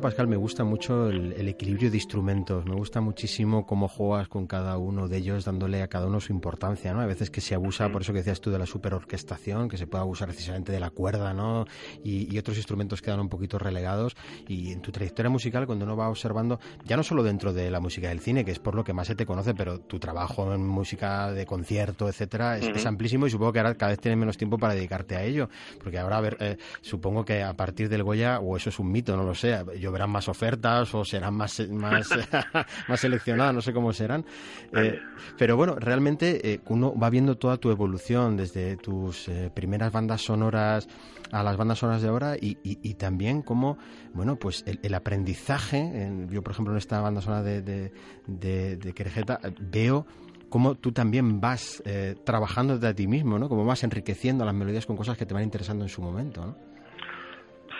Pascal, 0.00 0.26
me 0.26 0.36
gusta 0.36 0.64
mucho 0.64 1.08
el, 1.10 1.48
equilibrio 1.48 1.90
de 1.90 1.96
instrumentos. 1.96 2.64
Me 2.64 2.74
gusta 2.74 3.00
muchísimo 3.00 3.66
cómo 3.66 3.88
juegas 3.88 4.28
con 4.28 4.46
cada 4.46 4.78
uno 4.78 5.08
de 5.08 5.18
ellos, 5.18 5.44
dándole 5.44 5.82
a 5.82 5.88
cada 5.88 6.06
uno 6.06 6.20
su 6.20 6.32
importancia, 6.32 6.94
¿no? 6.94 7.00
A 7.00 7.06
veces 7.06 7.30
que 7.30 7.40
se 7.40 7.54
abusa, 7.54 7.90
por 7.90 8.02
eso 8.02 8.12
que 8.12 8.18
decías 8.18 8.40
tú 8.40 8.50
de 8.50 8.58
la 8.58 8.66
superorquestación, 8.66 9.68
que 9.68 9.76
se 9.76 9.86
puede 9.86 10.02
abusar 10.02 10.28
precisamente 10.28 10.72
de 10.72 10.80
la 10.80 10.90
cuerda, 10.90 11.34
¿no? 11.34 11.66
Y, 12.04 12.38
otros 12.38 12.56
instrumentos 12.56 13.02
quedan 13.02 13.20
un 13.20 13.28
poquito 13.28 13.58
relegados. 13.58 14.16
Y 14.48 14.72
en 14.72 14.80
tu 14.80 14.92
trayectoria 14.92 15.28
musical, 15.28 15.66
cuando 15.66 15.84
uno 15.84 15.96
va 15.96 16.08
observando, 16.08 16.58
ya 16.84 16.96
no 16.96 17.02
solo 17.02 17.22
dentro 17.22 17.52
de 17.52 17.70
la 17.70 17.80
música 17.80 18.08
del 18.08 18.20
cine, 18.20 18.44
que 18.44 18.52
es 18.52 18.58
por 18.58 18.74
lo 18.74 18.84
que 18.84 18.92
más 18.94 19.08
se 19.08 19.14
te 19.14 19.26
conoce, 19.26 19.54
pero 19.54 19.80
tu 19.80 19.98
trabajo 19.98 20.54
en 20.54 20.66
música 20.66 21.32
de 21.32 21.44
concierto, 21.44 22.08
etcétera, 22.08 22.58
es, 22.58 22.86
amplísimo 22.86 23.26
y 23.26 23.30
supongo 23.30 23.52
que 23.52 23.58
ahora 23.58 23.74
cada 23.74 23.90
vez 23.90 24.00
tienes 24.00 24.18
menos 24.18 24.38
tiempo 24.38 24.56
para 24.56 24.74
dedicarte 24.74 25.16
a 25.16 25.24
ello. 25.24 25.48
Porque 25.82 25.98
ahora, 25.98 26.16
a 26.16 26.20
ver, 26.20 26.36
eh, 26.40 26.56
supongo 26.80 27.24
que 27.24 27.42
a 27.42 27.54
partir 27.54 27.88
del 27.88 28.02
Goya, 28.02 28.40
o 28.40 28.56
eso 28.56 28.70
es 28.70 28.78
un 28.78 28.90
mito, 28.90 29.16
no 29.16 29.24
lo 29.24 29.34
sé, 29.34 29.58
lloverán 29.90 30.10
más 30.10 30.28
ofertas 30.28 30.94
o 30.94 31.04
serán 31.04 31.34
más, 31.34 31.60
más, 31.68 32.08
más 32.88 33.00
seleccionadas, 33.00 33.54
no 33.54 33.60
sé 33.60 33.72
cómo 33.72 33.92
serán. 33.92 34.24
Eh, 34.72 34.98
pero 35.36 35.56
bueno, 35.56 35.74
realmente 35.74 36.52
eh, 36.52 36.60
uno 36.68 36.96
va 36.96 37.10
viendo 37.10 37.36
toda 37.36 37.56
tu 37.56 37.70
evolución 37.70 38.36
desde 38.36 38.76
tus 38.76 39.28
eh, 39.28 39.50
primeras 39.52 39.92
bandas 39.92 40.22
sonoras 40.22 40.88
a 41.32 41.42
las 41.42 41.56
bandas 41.56 41.78
sonoras 41.78 42.02
de 42.02 42.08
ahora 42.08 42.36
y, 42.40 42.54
también 42.94 43.42
como, 43.42 43.78
bueno, 44.14 44.36
pues 44.36 44.64
el, 44.66 44.94
aprendizaje, 44.94 46.10
yo 46.28 46.42
por 46.42 46.52
ejemplo 46.52 46.74
en 46.74 46.78
esta 46.78 47.00
banda 47.00 47.20
sonora 47.20 47.42
de, 47.44 47.62
de, 47.62 47.92
de, 48.26 48.76
de 48.76 49.38
veo 49.60 50.06
cómo 50.48 50.74
tú 50.74 50.90
también 50.90 51.40
vas 51.40 51.80
trabajando 52.24 52.78
desde 52.78 52.94
ti 52.94 53.06
mismo, 53.06 53.38
¿no? 53.38 53.48
Como 53.48 53.64
vas 53.64 53.84
enriqueciendo 53.84 54.44
las 54.44 54.54
melodías 54.54 54.86
con 54.86 54.96
cosas 54.96 55.16
que 55.16 55.24
te 55.24 55.32
van 55.32 55.44
interesando 55.44 55.84
en 55.84 55.88
su 55.88 56.02
momento, 56.02 56.44
¿no? 56.44 56.69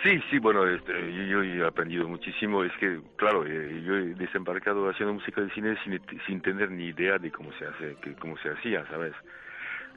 Sí, 0.03 0.19
sí, 0.31 0.39
bueno, 0.39 0.67
este, 0.67 0.93
yo, 1.27 1.43
he 1.43 1.63
aprendido 1.65 2.07
muchísimo. 2.07 2.63
Es 2.63 2.73
que, 2.77 2.99
claro, 3.17 3.45
eh, 3.45 3.81
yo 3.85 3.95
he 3.95 4.15
desembarcado 4.15 4.89
haciendo 4.89 5.13
música 5.13 5.41
de 5.41 5.51
cine 5.51 5.77
sin, 5.83 6.01
sin 6.25 6.41
tener 6.41 6.71
ni 6.71 6.85
idea 6.85 7.19
de 7.19 7.31
cómo 7.31 7.51
se 7.53 7.65
hace, 7.65 7.95
que, 8.01 8.13
cómo 8.15 8.35
se 8.39 8.49
hacía, 8.49 8.85
¿sabes? 8.87 9.13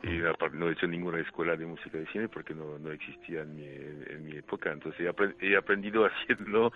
Y 0.03 0.23
aparte 0.27 0.59
no 0.59 0.69
he 0.69 0.73
hecho 0.73 0.87
ninguna 0.87 1.21
escuela 1.21 1.57
de 1.57 1.65
música 1.65 1.97
de 1.97 2.07
cine 2.09 2.29
porque 2.29 2.55
no, 2.55 2.79
no 2.79 2.93
existía 2.93 3.41
en 3.41 3.57
mi, 3.57 3.65
en 3.65 4.25
mi 4.27 4.37
época. 4.37 4.71
Entonces 4.71 5.01
he, 5.41 5.57
aprendido 5.57 6.05
haciendo 6.07 6.71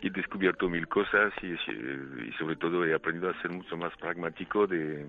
y 0.00 0.10
descubierto 0.10 0.68
mil 0.68 0.86
cosas 0.86 1.32
y, 1.42 1.48
y 1.48 2.32
sobre 2.38 2.54
todo 2.54 2.84
he 2.84 2.94
aprendido 2.94 3.30
a 3.30 3.42
ser 3.42 3.50
mucho 3.50 3.76
más 3.76 3.96
pragmático 3.96 4.68
de 4.68 5.06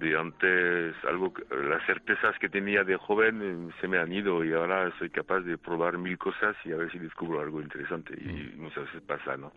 de 0.00 0.18
antes 0.18 0.94
algo 1.04 1.32
las 1.50 1.84
certezas 1.84 2.36
que 2.38 2.48
tenía 2.48 2.84
de 2.84 2.96
joven 2.96 3.42
eh, 3.42 3.72
se 3.80 3.86
me 3.86 3.98
han 3.98 4.10
ido 4.12 4.42
y 4.42 4.52
ahora 4.52 4.90
soy 4.98 5.10
capaz 5.10 5.40
de 5.40 5.58
probar 5.58 5.98
mil 5.98 6.16
cosas 6.16 6.56
y 6.64 6.72
a 6.72 6.76
ver 6.76 6.90
si 6.90 6.98
descubro 6.98 7.40
algo 7.40 7.60
interesante 7.60 8.14
y 8.18 8.56
mm. 8.56 8.62
muchas 8.62 8.86
veces 8.86 9.02
pasa 9.02 9.36
no 9.36 9.52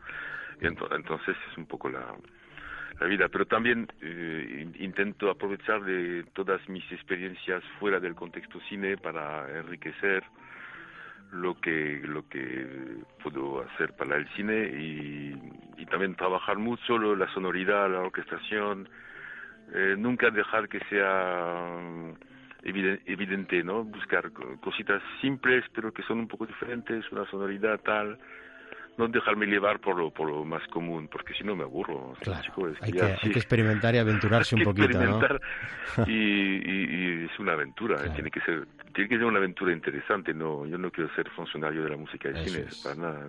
y 0.62 0.68
entonces 0.68 1.36
es 1.50 1.58
un 1.58 1.66
poco 1.66 1.90
la 1.90 2.14
la 3.00 3.08
vida 3.08 3.30
pero 3.30 3.46
también 3.46 3.88
eh, 4.02 4.68
intento 4.80 5.30
aprovechar 5.30 5.82
de 5.86 6.26
todas 6.34 6.68
mis 6.68 6.84
experiencias 6.92 7.64
fuera 7.80 8.02
del 8.02 8.14
contexto 8.14 8.60
cine 8.68 8.98
para 8.98 9.50
enriquecer 9.58 10.24
lo 11.32 11.56
que 11.56 12.02
lo 12.04 12.28
que 12.28 12.68
puedo 13.24 13.62
hacer 13.62 13.96
para 13.96 14.18
el 14.18 14.28
cine 14.36 14.66
y, 14.78 15.34
y 15.78 15.86
también 15.86 16.16
trabajar 16.16 16.58
mucho 16.58 16.98
la 16.98 17.34
sonoridad 17.34 17.90
la 17.90 18.02
orquestación 18.02 18.90
eh, 19.74 19.96
nunca 19.98 20.30
dejar 20.30 20.68
que 20.68 20.80
sea 20.90 21.80
mm, 21.82 22.14
evidente, 22.64 23.64
¿no? 23.64 23.84
Buscar 23.84 24.32
cositas 24.62 25.02
simples, 25.22 25.66
pero 25.74 25.94
que 25.94 26.04
son 26.04 26.20
un 26.20 26.28
poco 26.28 26.46
diferentes, 26.46 27.12
una 27.12 27.26
sonoridad 27.30 27.80
tal, 27.82 28.18
no 28.98 29.08
dejarme 29.08 29.46
llevar 29.48 29.80
por 29.80 29.98
lo, 29.98 30.12
por 30.12 30.30
lo 30.30 30.46
más 30.46 30.66
común, 30.68 31.08
porque 31.12 31.34
si 31.34 31.44
no 31.44 31.56
me 31.56 31.64
aburro. 31.64 32.14
Claro, 32.22 32.42
hay, 32.82 32.92
que, 32.92 33.40
experimentar 33.40 33.96
y 33.96 33.98
aventurarse 33.98 34.56
un 34.56 34.64
poquito, 34.64 35.00
¿no? 35.02 35.20
y, 36.08 37.26
es 37.26 37.40
una 37.40 37.54
aventura, 37.54 38.06
¿eh? 38.06 38.12
tiene 38.14 38.30
que 38.30 38.42
ser 38.42 38.68
tiene 38.94 39.10
que 39.10 39.18
ser 39.18 39.26
una 39.26 39.40
aventura 39.40 39.74
interesante, 39.74 40.36
no 40.36 40.68
yo 40.68 40.78
no 40.78 40.92
quiero 40.92 41.14
ser 41.16 41.28
funcionario 41.32 41.84
de 41.84 41.90
la 41.90 41.98
música 41.98 42.30
de 42.30 42.44
cine, 42.46 42.66
para 42.84 42.96
nada. 42.96 43.28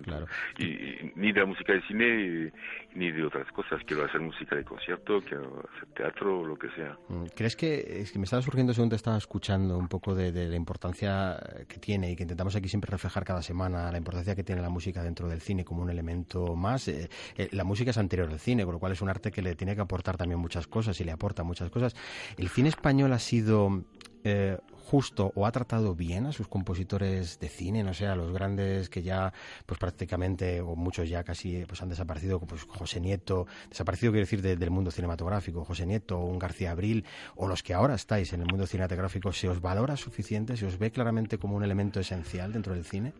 Y, 0.59 1.11
ni 1.15 1.31
de 1.31 1.39
la 1.39 1.45
música 1.47 1.73
de 1.73 1.81
cine 1.87 2.51
ni 2.93 3.11
de 3.11 3.25
otras 3.25 3.51
cosas, 3.51 3.81
quiero 3.85 4.05
hacer 4.05 4.21
música 4.21 4.55
de 4.55 4.63
concierto, 4.63 5.21
quiero 5.21 5.63
hacer 5.73 5.89
teatro, 5.95 6.41
o 6.41 6.45
lo 6.45 6.55
que 6.55 6.69
sea. 6.71 6.95
Mm, 7.09 7.25
¿Crees 7.35 7.55
que, 7.55 7.83
es 8.01 8.11
que 8.11 8.19
me 8.19 8.25
estaba 8.25 8.43
surgiendo 8.43 8.73
según 8.73 8.89
te 8.89 8.95
estaba 8.95 9.17
escuchando 9.17 9.77
un 9.77 9.87
poco 9.87 10.13
de, 10.13 10.31
de 10.31 10.47
la 10.47 10.55
importancia 10.55 11.37
que 11.67 11.79
tiene 11.79 12.11
y 12.11 12.15
que 12.15 12.23
intentamos 12.23 12.55
aquí 12.55 12.69
siempre 12.69 12.91
reflejar 12.91 13.25
cada 13.25 13.41
semana, 13.41 13.91
la 13.91 13.97
importancia 13.97 14.35
que 14.35 14.43
tiene 14.43 14.61
la 14.61 14.69
música 14.69 15.01
dentro 15.01 15.27
del 15.27 15.41
cine? 15.41 15.54
Como 15.63 15.81
un 15.83 15.89
elemento 15.89 16.55
más. 16.55 16.87
Eh, 16.87 17.09
eh, 17.37 17.49
la 17.51 17.63
música 17.63 17.91
es 17.91 17.97
anterior 17.97 18.29
al 18.29 18.39
cine, 18.39 18.65
con 18.65 18.73
lo 18.73 18.79
cual 18.79 18.91
es 18.91 19.01
un 19.01 19.09
arte 19.09 19.31
que 19.31 19.41
le 19.41 19.55
tiene 19.55 19.75
que 19.75 19.81
aportar 19.81 20.17
también 20.17 20.39
muchas 20.39 20.67
cosas 20.67 20.99
y 20.99 21.03
le 21.03 21.11
aporta 21.11 21.43
muchas 21.43 21.69
cosas. 21.69 21.95
¿El 22.37 22.49
cine 22.49 22.69
español 22.69 23.13
ha 23.13 23.19
sido 23.19 23.83
eh, 24.27 24.57
justo 24.85 25.31
o 25.35 25.45
ha 25.45 25.51
tratado 25.51 25.95
bien 25.95 26.25
a 26.25 26.31
sus 26.31 26.47
compositores 26.47 27.39
de 27.39 27.47
cine, 27.47 27.83
no 27.83 27.93
sé, 27.93 28.07
a 28.07 28.15
los 28.15 28.31
grandes 28.31 28.89
que 28.89 29.03
ya, 29.03 29.33
pues 29.65 29.79
prácticamente, 29.79 30.61
o 30.61 30.75
muchos 30.75 31.09
ya 31.09 31.23
casi 31.23 31.63
pues 31.67 31.81
han 31.81 31.89
desaparecido, 31.89 32.39
pues 32.39 32.63
José 32.63 32.99
Nieto, 32.99 33.47
desaparecido 33.69 34.11
quiero 34.11 34.25
decir 34.25 34.41
del 34.41 34.69
mundo 34.71 34.91
cinematográfico, 34.91 35.63
José 35.63 35.85
Nieto, 35.85 36.19
un 36.19 36.39
García 36.39 36.71
Abril, 36.71 37.05
o 37.35 37.47
los 37.47 37.63
que 37.63 37.73
ahora 37.73 37.95
estáis 37.95 38.33
en 38.33 38.41
el 38.41 38.47
mundo 38.47 38.67
cinematográfico, 38.67 39.31
¿se 39.31 39.49
os 39.49 39.61
valora 39.61 39.97
suficiente, 39.97 40.57
se 40.57 40.65
os 40.65 40.77
ve 40.77 40.91
claramente 40.91 41.37
como 41.37 41.55
un 41.55 41.63
elemento 41.63 41.99
esencial 41.99 42.53
dentro 42.53 42.73
del 42.73 42.85
cine? 42.85 43.13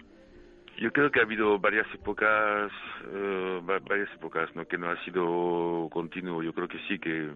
Yo 0.77 0.91
creo 0.91 1.09
que 1.09 1.19
ha 1.19 1.23
habido 1.23 1.57
varias 1.57 1.87
épocas, 1.93 2.69
eh, 3.13 3.61
varias 3.63 4.11
épocas, 4.13 4.53
¿no? 4.55 4.67
Que 4.67 4.77
no 4.77 4.89
ha 4.89 5.03
sido 5.05 5.87
continuo. 5.89 6.43
Yo 6.43 6.51
creo 6.53 6.67
que 6.67 6.79
sí, 6.87 6.99
que 6.99 7.29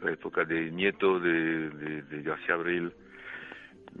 la 0.00 0.12
época 0.12 0.44
de 0.44 0.70
Nieto, 0.70 1.20
de, 1.20 1.68
de, 1.70 2.22
García 2.22 2.54
Abril, 2.54 2.90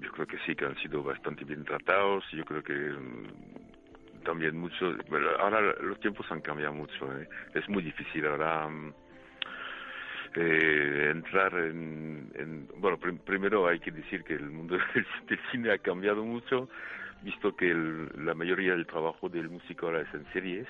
yo 0.00 0.10
creo 0.12 0.26
que 0.26 0.38
sí, 0.46 0.56
que 0.56 0.64
han 0.64 0.76
sido 0.76 1.02
bastante 1.02 1.44
bien 1.44 1.64
tratados. 1.64 2.24
Yo 2.32 2.46
creo 2.46 2.62
que 2.62 2.72
mm, 2.72 4.24
también 4.24 4.56
mucho. 4.56 4.96
ahora 5.38 5.60
los 5.82 6.00
tiempos 6.00 6.26
han 6.30 6.40
cambiado 6.40 6.72
mucho. 6.72 7.12
¿eh? 7.18 7.28
Es 7.54 7.68
muy 7.68 7.82
difícil 7.82 8.26
ahora. 8.26 8.68
Mm, 8.68 8.94
eh, 10.34 11.08
entrar 11.10 11.52
en, 11.54 12.30
en 12.34 12.68
bueno 12.76 12.98
primero 12.98 13.66
hay 13.66 13.80
que 13.80 13.90
decir 13.90 14.22
que 14.24 14.34
el 14.34 14.50
mundo 14.50 14.76
del 15.26 15.40
cine 15.50 15.72
ha 15.72 15.78
cambiado 15.78 16.22
mucho 16.22 16.68
visto 17.22 17.54
que 17.56 17.74
la 18.16 18.34
mayoría 18.34 18.72
del 18.72 18.86
trabajo 18.86 19.28
del 19.28 19.48
músico 19.48 19.86
ahora 19.86 20.02
es 20.02 20.14
en 20.14 20.24
series, 20.32 20.66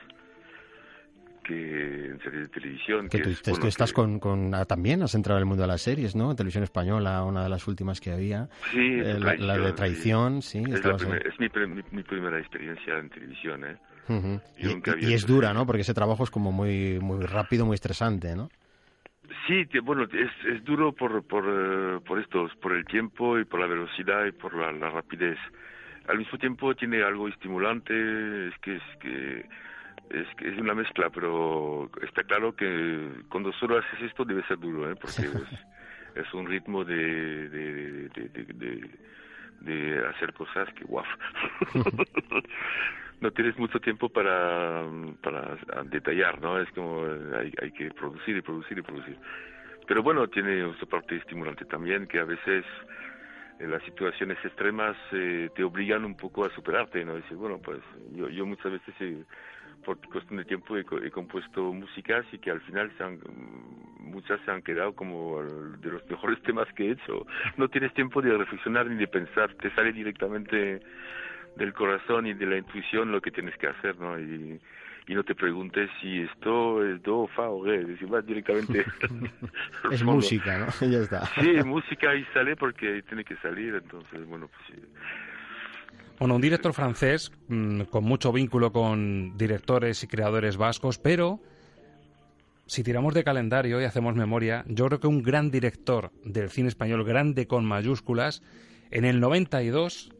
que 1.44 2.06
en 2.11 2.18
series 2.20 2.42
de 2.42 2.48
televisión. 2.48 3.08
Que, 3.08 3.20
tú, 3.20 3.66
estás 3.66 3.92
con, 3.92 4.20
con 4.20 4.54
ah, 4.54 4.64
también, 4.64 5.02
has 5.02 5.14
entrado 5.14 5.38
en 5.38 5.42
el 5.42 5.46
mundo 5.46 5.62
de 5.62 5.68
las 5.68 5.82
series, 5.82 6.14
¿no? 6.14 6.34
Televisión 6.34 6.64
española, 6.64 7.24
una 7.24 7.42
de 7.42 7.48
las 7.48 7.66
últimas 7.66 8.00
que 8.00 8.12
había. 8.12 8.48
Sí, 8.70 9.00
eh, 9.00 9.18
la, 9.18 9.56
de 9.56 9.72
traición, 9.72 10.42
sí. 10.42 10.58
es, 10.58 11.40
mi, 11.40 11.48
mi, 11.90 12.02
primera 12.02 12.38
experiencia 12.38 12.98
en 12.98 13.08
televisión, 13.08 13.64
¿eh? 13.64 13.76
y, 15.00 15.12
es 15.12 15.26
dura, 15.26 15.52
¿no? 15.52 15.66
Porque 15.66 15.82
ese 15.82 15.94
trabajo 15.94 16.24
es 16.24 16.30
como 16.30 16.52
muy, 16.52 16.98
muy 17.00 17.24
rápido, 17.24 17.66
muy 17.66 17.74
estresante, 17.74 18.34
¿no? 18.34 18.48
Sí, 19.46 19.66
bueno, 19.82 20.04
es, 20.04 20.30
es 20.46 20.64
duro 20.64 20.92
por, 20.92 21.22
por, 21.24 21.44
eh, 21.46 22.00
por 22.06 22.18
estos, 22.18 22.54
por 22.56 22.72
el 22.72 22.84
tiempo 22.84 23.38
y 23.38 23.44
por 23.44 23.61
la 23.61 23.66
velocidad 23.66 24.26
y 24.26 24.32
por 24.32 24.54
la, 24.54 24.72
la 24.72 24.90
rapidez 24.90 25.38
al 26.08 26.18
mismo 26.18 26.38
tiempo 26.38 26.74
tiene 26.74 27.02
algo 27.02 27.28
estimulante, 27.28 28.48
es 28.48 28.58
que 28.58 28.76
es 28.76 28.82
que 29.00 29.46
es 30.10 30.26
que 30.36 30.48
es 30.48 30.58
una 30.58 30.74
mezcla, 30.74 31.10
pero 31.10 31.90
está 32.02 32.22
claro 32.24 32.56
que 32.56 33.10
cuando 33.28 33.52
solo 33.52 33.78
haces 33.78 34.00
esto 34.02 34.24
debe 34.24 34.42
ser 34.44 34.58
duro, 34.58 34.90
¿eh? 34.90 34.96
porque 34.96 35.28
es, 36.14 36.34
un 36.34 36.46
ritmo 36.46 36.84
de 36.84 37.48
de, 37.50 38.08
de, 38.08 38.90
de, 39.60 40.06
hacer 40.08 40.32
cosas 40.32 40.72
que 40.74 40.84
guau. 40.84 41.04
no 43.20 43.30
tienes 43.32 43.58
mucho 43.58 43.78
tiempo 43.80 44.08
para, 44.08 44.84
para 45.22 45.58
detallar, 45.84 46.40
¿no? 46.40 46.58
Es 46.58 46.70
como 46.70 47.04
hay, 47.36 47.52
hay 47.60 47.72
que 47.72 47.90
producir 47.90 48.36
y 48.36 48.42
producir 48.42 48.78
y 48.78 48.82
producir. 48.82 49.18
Pero 49.86 50.02
bueno, 50.02 50.26
tiene 50.28 50.72
su 50.78 50.88
parte 50.88 51.16
estimulante 51.16 51.64
también, 51.66 52.06
que 52.06 52.18
a 52.20 52.24
veces 52.24 52.64
las 53.66 53.82
situaciones 53.82 54.38
extremas 54.44 54.96
eh, 55.12 55.50
te 55.54 55.64
obligan 55.64 56.04
un 56.04 56.16
poco 56.16 56.44
a 56.44 56.50
superarte, 56.50 57.04
¿no? 57.04 57.14
Decir, 57.14 57.36
bueno, 57.36 57.58
pues 57.58 57.80
yo, 58.12 58.28
yo 58.28 58.46
muchas 58.46 58.72
veces, 58.72 58.94
eh, 59.00 59.24
por 59.84 59.98
cuestión 60.08 60.38
de 60.38 60.44
tiempo, 60.44 60.76
he, 60.76 61.10
compuesto 61.10 61.72
músicas 61.72 62.24
y 62.32 62.38
que 62.38 62.50
al 62.50 62.60
final 62.60 62.92
se 62.96 63.02
han, 63.02 63.18
muchas 63.98 64.40
se 64.44 64.50
han 64.50 64.62
quedado 64.62 64.94
como 64.94 65.42
de 65.42 65.90
los 65.90 66.08
mejores 66.08 66.40
temas 66.44 66.72
que 66.74 66.88
he 66.88 66.92
hecho. 66.92 67.26
No 67.56 67.68
tienes 67.68 67.92
tiempo 67.94 68.22
de 68.22 68.36
reflexionar 68.36 68.86
ni 68.86 68.96
de 68.96 69.08
pensar, 69.08 69.52
te 69.54 69.70
sale 69.74 69.92
directamente 69.92 70.80
del 71.56 71.72
corazón 71.74 72.26
y 72.26 72.34
de 72.34 72.46
la 72.46 72.58
intuición 72.58 73.10
lo 73.10 73.20
que 73.20 73.32
tienes 73.32 73.56
que 73.56 73.66
hacer, 73.66 73.98
¿no? 73.98 74.18
Y, 74.18 74.60
y 75.08 75.14
no 75.14 75.24
te 75.24 75.34
preguntes 75.34 75.90
si 76.00 76.20
esto 76.20 76.84
es 76.84 77.02
do, 77.02 77.26
fa 77.28 77.48
o 77.48 77.64
re, 77.64 77.82
decir, 77.82 78.12
va 78.12 78.20
directamente. 78.20 78.84
es 79.90 80.04
música, 80.04 80.58
¿no? 80.58 80.86
ya 80.86 80.98
está. 80.98 81.26
Sí, 81.40 81.50
música 81.64 82.14
y 82.14 82.24
sale 82.34 82.54
porque 82.56 83.02
tiene 83.08 83.24
que 83.24 83.36
salir, 83.36 83.74
entonces, 83.74 84.26
bueno, 84.26 84.48
pues 84.48 84.60
sí. 84.68 84.86
Bueno, 86.18 86.34
un 86.34 86.42
director 86.42 86.74
francés 86.74 87.32
mm, 87.48 87.82
con 87.84 88.04
mucho 88.04 88.32
vínculo 88.32 88.70
con 88.70 89.38
directores 89.38 90.02
y 90.04 90.08
creadores 90.08 90.58
vascos, 90.58 90.98
pero 90.98 91.40
si 92.66 92.82
tiramos 92.82 93.14
de 93.14 93.24
calendario 93.24 93.80
y 93.80 93.84
hacemos 93.84 94.14
memoria, 94.14 94.62
yo 94.66 94.86
creo 94.86 95.00
que 95.00 95.06
un 95.06 95.22
gran 95.22 95.50
director 95.50 96.10
del 96.22 96.50
cine 96.50 96.68
español, 96.68 97.04
grande 97.04 97.46
con 97.46 97.64
mayúsculas, 97.64 98.42
en 98.90 99.06
el 99.06 99.20
92 99.20 100.10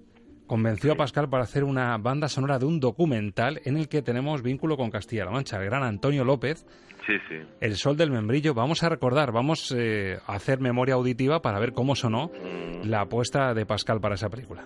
convenció 0.49 0.93
a 0.93 0.97
Pascal 0.97 1.29
para 1.29 1.45
hacer 1.45 1.63
una 1.63 1.97
banda 1.99 2.29
sonora 2.29 2.59
de 2.59 2.67
un 2.67 2.81
documental 2.81 3.61
en 3.65 3.77
el 3.77 3.89
que 3.89 4.03
tenemos 4.03 4.43
vínculo 4.43 4.77
con 4.77 4.91
Castilla-La 4.91 5.31
Mancha, 5.31 5.59
el 5.59 5.67
gran 5.67 5.85
Antonio 5.85 6.25
López. 6.25 6.67
Sí, 7.07 7.15
sí. 7.29 7.37
El 7.61 7.77
Sol 7.77 7.97
del 7.97 8.11
Membrillo. 8.11 8.53
Vamos 8.55 8.83
a 8.83 8.89
recordar, 8.89 9.31
vamos 9.31 9.73
eh, 9.77 10.19
a 10.27 10.35
hacer 10.35 10.59
memoria 10.61 10.95
auditiva 10.97 11.41
para 11.41 11.61
ver 11.61 11.73
cómo 11.73 11.95
sonó 11.95 12.29
Mm. 12.29 12.89
la 12.89 13.03
apuesta 13.03 13.55
de 13.55 13.65
Pascal 13.65 14.01
para 14.01 14.17
esa 14.17 14.29
película. 14.29 14.65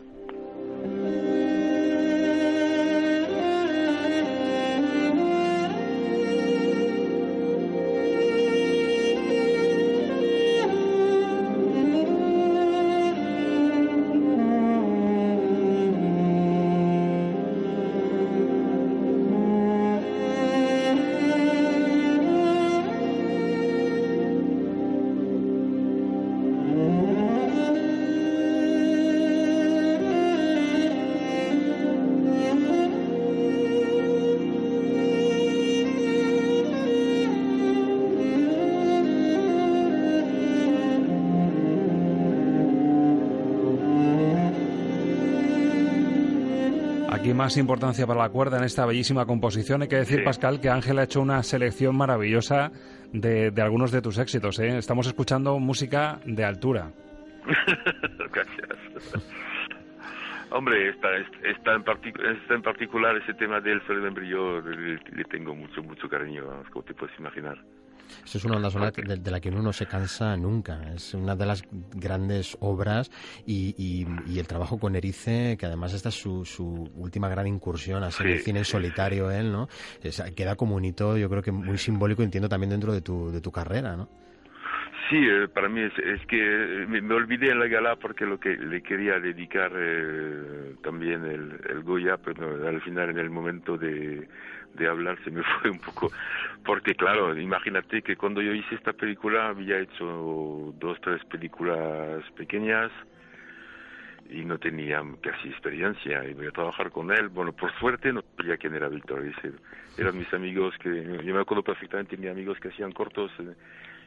Más 47.43 47.57
importancia 47.57 48.07
para 48.07 48.21
la 48.21 48.29
cuerda 48.29 48.57
en 48.59 48.65
esta 48.65 48.87
bellísima 48.87 49.27
composición. 49.27 49.83
Hay 49.83 49.89
que 49.89 49.97
decir, 49.97 50.19
Sí. 50.21 50.25
Pascal, 50.25 50.61
que 50.61 50.69
Ángel 50.71 50.99
ha 51.01 51.03
hecho 51.03 51.21
una 51.21 51.43
selección 51.43 51.97
maravillosa 51.97 52.71
de, 53.13 53.51
de 53.51 53.63
algunos 53.63 53.91
de 53.91 54.01
tus 54.01 54.17
éxitos. 54.19 54.61
¿eh? 54.61 54.79
Estamos 54.79 55.09
escuchando 55.09 55.59
música 55.59 56.21
de 56.25 56.45
altura. 56.45 56.93
Gracias. 58.33 58.79
Hombre, 60.51 60.91
esta, 60.91 61.09
en 61.17 61.85
en 62.51 62.63
particular, 62.63 63.17
ese 63.17 63.35
tema 63.35 63.61
del 63.61 63.81
sol 63.87 63.97
del 63.97 64.05
membrillo, 64.05 64.61
le, 64.61 65.01
le 65.13 65.25
tengo 65.25 65.55
mucho, 65.55 65.83
mucho 65.83 66.09
cariño, 66.09 66.45
como 66.71 66.85
te 66.85 66.95
puedes 66.95 67.19
imaginar. 67.19 67.59
Eso 68.25 68.39
es 68.39 68.45
una 68.45 68.55
banda 68.55 68.71
sonora 68.71 68.93
de, 68.97 69.17
de 69.17 69.31
la 69.31 69.41
que 69.41 69.49
uno 69.51 69.63
no 69.63 69.73
se 69.73 69.87
cansa 69.87 70.37
nunca. 70.37 70.93
Es 70.95 71.15
una 71.15 71.37
de 71.37 71.47
las 71.47 71.65
grandes 71.95 72.57
obras 72.61 73.11
y, 73.47 73.75
y- 73.77 74.07
y 74.25 74.39
el 74.39 74.47
trabajo 74.47 74.79
con 74.79 74.97
Erice, 74.97 75.57
que 75.59 75.67
además 75.67 75.93
esta 75.93 76.09
es 76.11 76.15
su, 76.17 76.45
su 76.45 76.91
última 76.95 77.29
gran 77.29 77.47
incursión 77.47 78.03
en 78.03 78.31
el 78.31 78.39
Sí, 78.39 78.39
cine 78.39 78.61
en 78.61 78.65
solitario, 78.65 79.31
él, 79.31 79.53
¿no? 79.53 79.69
Es- 80.03 80.23
queda 80.37 80.57
como 80.57 80.77
un 80.77 80.85
hito, 80.85 81.17
yo 81.17 81.29
creo 81.31 81.43
que 81.43 81.53
muy 81.53 81.79
simbólico, 81.79 82.23
entiendo 82.23 82.49
también 82.49 82.71
dentro 82.71 82.93
de 82.93 83.01
tu, 83.03 83.31
de 83.31 83.41
tu 83.41 83.51
carrera, 83.53 83.97
¿no? 83.97 84.09
Sí, 85.11 85.17
eh, 85.19 85.49
para 85.49 85.69
mí 85.69 85.81
es, 85.83 85.93
es 85.99 86.25
que 86.27 86.39
eh, 86.39 86.87
me, 86.87 87.01
me 87.03 87.15
olvidé 87.15 87.51
en 87.51 87.59
la 87.59 87.67
gala 87.67 87.97
porque 87.97 88.25
lo 88.25 88.39
que 88.39 88.57
le 88.57 88.83
quería 88.83 89.19
dedicar 89.21 89.73
eh, 89.77 90.75
también 90.83 91.25
el, 91.25 91.61
el 91.69 91.83
Goya, 91.83 92.17
pero 92.19 92.67
al 92.67 92.81
final 92.81 93.11
en 93.11 93.19
el 93.19 93.29
momento 93.31 93.77
de, 93.77 94.27
de 94.75 94.89
hablar 94.89 95.19
se 95.25 95.31
me 95.31 95.43
fue 95.61 95.71
un 95.71 95.79
poco, 95.79 96.11
porque 96.65 96.95
claro, 96.95 97.39
imagínate 97.39 98.03
que 98.03 98.17
cuando 98.17 98.41
yo 98.41 98.53
hice 98.53 98.75
esta 98.75 98.93
película 98.93 99.49
había 99.49 99.79
hecho 99.79 100.75
dos, 100.79 101.01
tres 101.01 101.25
películas 101.27 102.23
pequeñas 102.37 102.91
y 104.31 104.45
no 104.45 104.59
tenía 104.59 105.03
casi 105.21 105.49
experiencia 105.49 106.25
y 106.25 106.33
voy 106.33 106.47
a 106.47 106.53
trabajar 106.53 106.91
con 106.91 107.11
él. 107.13 107.29
Bueno, 107.29 107.53
por 107.53 107.73
suerte 107.79 108.13
no 108.13 108.23
sabía 108.37 108.57
quién 108.57 108.75
era 108.75 108.89
Víctor. 108.89 109.25
Eran 109.99 110.17
mis 110.17 110.33
amigos 110.33 110.75
que, 110.79 111.21
yo 111.23 111.35
me 111.35 111.41
acuerdo 111.41 111.63
perfectamente, 111.63 112.17
tenía 112.17 112.31
amigos 112.31 112.59
que 112.59 112.69
hacían 112.69 112.93
cortos 112.93 113.31
eh, 113.41 113.55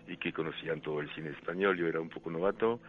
y 0.08 0.18
que 0.18 0.34
conocían 0.34 0.82
todo 0.82 1.00
el 1.00 1.14
cine 1.14 1.30
español. 1.30 1.78
Yo 1.78 1.88
era 1.88 2.02
un 2.02 2.10
poco 2.10 2.32
novato 2.32 2.80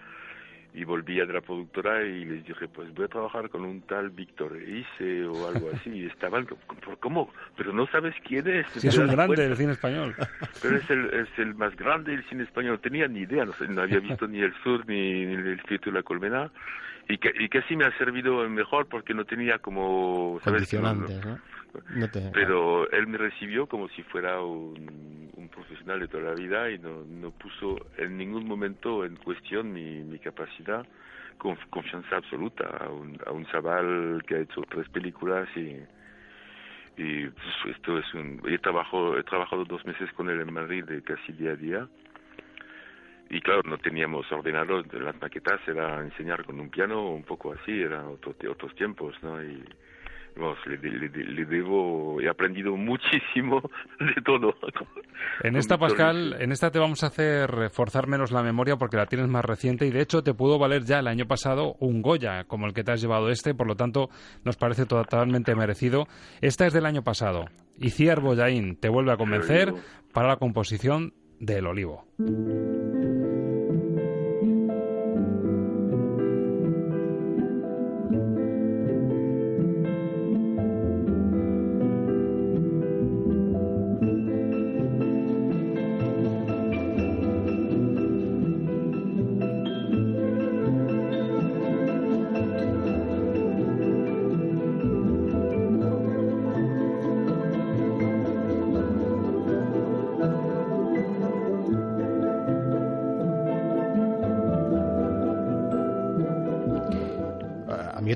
y 0.74 0.84
volví 0.84 1.20
a 1.20 1.24
la 1.24 1.40
productora 1.40 2.04
y 2.04 2.24
les 2.24 2.44
dije, 2.44 2.68
pues 2.68 2.92
voy 2.94 3.06
a 3.06 3.08
trabajar 3.08 3.48
con 3.48 3.64
un 3.64 3.80
tal 3.82 4.10
Víctor 4.10 4.56
Ise 4.60 5.24
o 5.24 5.48
algo 5.48 5.70
así. 5.72 5.90
Y 5.90 6.06
estaban, 6.06 6.46
¿cómo? 7.00 7.30
Pero 7.56 7.72
no 7.72 7.86
sabes 7.86 8.14
quién 8.26 8.46
es. 8.46 8.66
Sí, 8.72 8.80
¿Te 8.80 8.88
es 8.88 8.98
un 8.98 9.08
grande 9.08 9.42
del 9.42 9.56
cine 9.56 9.72
español. 9.72 10.14
Pero 10.60 10.76
es 10.76 10.90
el, 10.90 11.06
es 11.14 11.38
el 11.38 11.54
más 11.54 11.74
grande 11.76 12.12
del 12.12 12.24
cine 12.24 12.44
español. 12.44 12.72
No 12.72 12.80
tenía 12.80 13.08
ni 13.08 13.20
idea, 13.20 13.44
no, 13.44 13.52
sé, 13.52 13.66
no 13.68 13.82
había 13.82 14.00
visto 14.00 14.26
ni 14.26 14.40
El 14.40 14.54
Sur 14.62 14.86
ni, 14.86 15.24
ni 15.24 15.34
El 15.34 15.58
Espíritu 15.58 15.90
de 15.90 15.96
la 15.96 16.02
Colmena. 16.02 16.50
Y 17.08 17.18
que, 17.18 17.32
y 17.38 17.48
que 17.48 17.62
sí 17.62 17.76
me 17.76 17.84
ha 17.84 17.96
servido 17.98 18.48
mejor 18.48 18.86
porque 18.86 19.14
no 19.14 19.24
tenía 19.24 19.58
como... 19.58 20.40
¿sabes? 20.42 20.68
Condicionantes, 20.68 21.24
¿no? 21.24 21.30
No 21.32 21.55
te- 22.10 22.30
Pero 22.32 22.90
él 22.90 23.06
me 23.06 23.18
recibió 23.18 23.66
como 23.66 23.88
si 23.88 24.02
fuera 24.04 24.40
un, 24.40 25.30
un 25.34 25.48
profesional 25.48 26.00
de 26.00 26.08
toda 26.08 26.24
la 26.24 26.34
vida 26.34 26.70
y 26.70 26.78
no, 26.78 27.04
no 27.04 27.30
puso 27.30 27.76
en 27.98 28.16
ningún 28.16 28.46
momento 28.46 29.04
en 29.04 29.16
cuestión 29.16 29.72
mi, 29.72 30.02
mi 30.04 30.18
capacidad, 30.18 30.86
con 31.38 31.56
confianza 31.70 32.16
absoluta 32.16 32.66
a 32.66 32.88
un, 32.88 33.18
a 33.26 33.32
un 33.32 33.46
chaval 33.46 34.22
que 34.26 34.34
ha 34.36 34.40
hecho 34.40 34.62
tres 34.68 34.88
películas 34.88 35.48
y, 35.56 35.76
y 36.96 37.28
pues, 37.28 37.76
esto 37.76 37.98
es 37.98 38.14
un... 38.14 38.40
He, 38.46 38.58
trabajo, 38.58 39.16
he 39.18 39.22
trabajado 39.22 39.64
dos 39.64 39.84
meses 39.84 40.10
con 40.12 40.30
él 40.30 40.40
en 40.40 40.52
Madrid 40.52 40.84
de 40.84 41.02
casi 41.02 41.32
día 41.32 41.52
a 41.52 41.56
día 41.56 41.88
y 43.28 43.40
claro, 43.40 43.62
no 43.64 43.76
teníamos 43.78 44.30
ordenador, 44.30 44.86
las 44.94 45.20
maquetas 45.20 45.60
era 45.66 46.00
enseñar 46.00 46.44
con 46.44 46.60
un 46.60 46.70
piano, 46.70 47.10
un 47.10 47.24
poco 47.24 47.52
así, 47.52 47.82
eran 47.82 48.06
otro, 48.06 48.34
otros 48.48 48.74
tiempos, 48.76 49.20
¿no? 49.22 49.42
Y 49.42 49.64
vamos, 50.36 50.58
le, 50.66 50.76
le- 50.78 51.44
debo, 51.46 52.20
he 52.20 52.28
aprendido 52.28 52.76
muchísimo 52.76 53.60
de 53.98 54.22
todo. 54.24 54.54
En 55.42 55.56
esta, 55.56 55.78
Pascal, 55.78 56.36
en 56.38 56.52
esta 56.52 56.70
te 56.70 56.78
vamos 56.78 57.02
a 57.02 57.08
hacer 57.08 57.70
forzar 57.70 58.06
menos 58.06 58.30
la 58.32 58.42
memoria 58.42 58.76
porque 58.76 58.96
la 58.96 59.06
tienes 59.06 59.28
más 59.28 59.44
reciente 59.44 59.86
y 59.86 59.90
de 59.90 60.00
hecho 60.02 60.22
te 60.22 60.34
pudo 60.34 60.58
valer 60.58 60.84
ya 60.84 60.98
el 60.98 61.08
año 61.08 61.26
pasado 61.26 61.74
un 61.80 62.02
Goya 62.02 62.44
como 62.44 62.66
el 62.66 62.74
que 62.74 62.84
te 62.84 62.92
has 62.92 63.00
llevado 63.00 63.30
este, 63.30 63.54
por 63.54 63.66
lo 63.66 63.76
tanto 63.76 64.08
nos 64.44 64.56
parece 64.56 64.86
totalmente 64.86 65.54
merecido. 65.54 66.06
Esta 66.40 66.66
es 66.66 66.72
del 66.72 66.86
año 66.86 67.02
pasado. 67.02 67.46
Y 67.78 67.90
Ciar 67.90 68.20
Boyain 68.20 68.76
te 68.76 68.88
vuelve 68.88 69.12
a 69.12 69.16
convencer 69.16 69.72
para 70.12 70.28
la 70.28 70.36
composición 70.36 71.12
del 71.40 71.66
Olivo. 71.66 72.04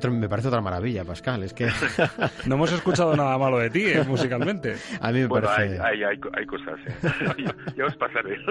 Otro- 0.00 0.12
me 0.12 0.28
parece 0.28 0.48
otra 0.48 0.60
maravilla, 0.60 1.04
Pascal. 1.04 1.42
Es 1.44 1.54
que 1.54 1.66
No 2.46 2.56
hemos 2.56 2.72
escuchado 2.72 3.16
nada 3.16 3.38
malo 3.38 3.58
de 3.58 3.70
ti 3.70 3.84
eh, 3.86 4.04
musicalmente. 4.06 4.76
a 5.00 5.10
mí 5.12 5.20
me 5.20 5.26
Bueno, 5.26 5.48
hay, 5.48 5.78
parece... 5.78 5.82
hay, 5.82 6.02
hay, 6.04 6.20
hay 6.36 6.46
cosas, 6.46 6.78
¿eh? 6.86 6.94
ya, 7.44 7.54
ya 7.76 7.86
os 7.86 7.96
pasaré. 7.96 8.36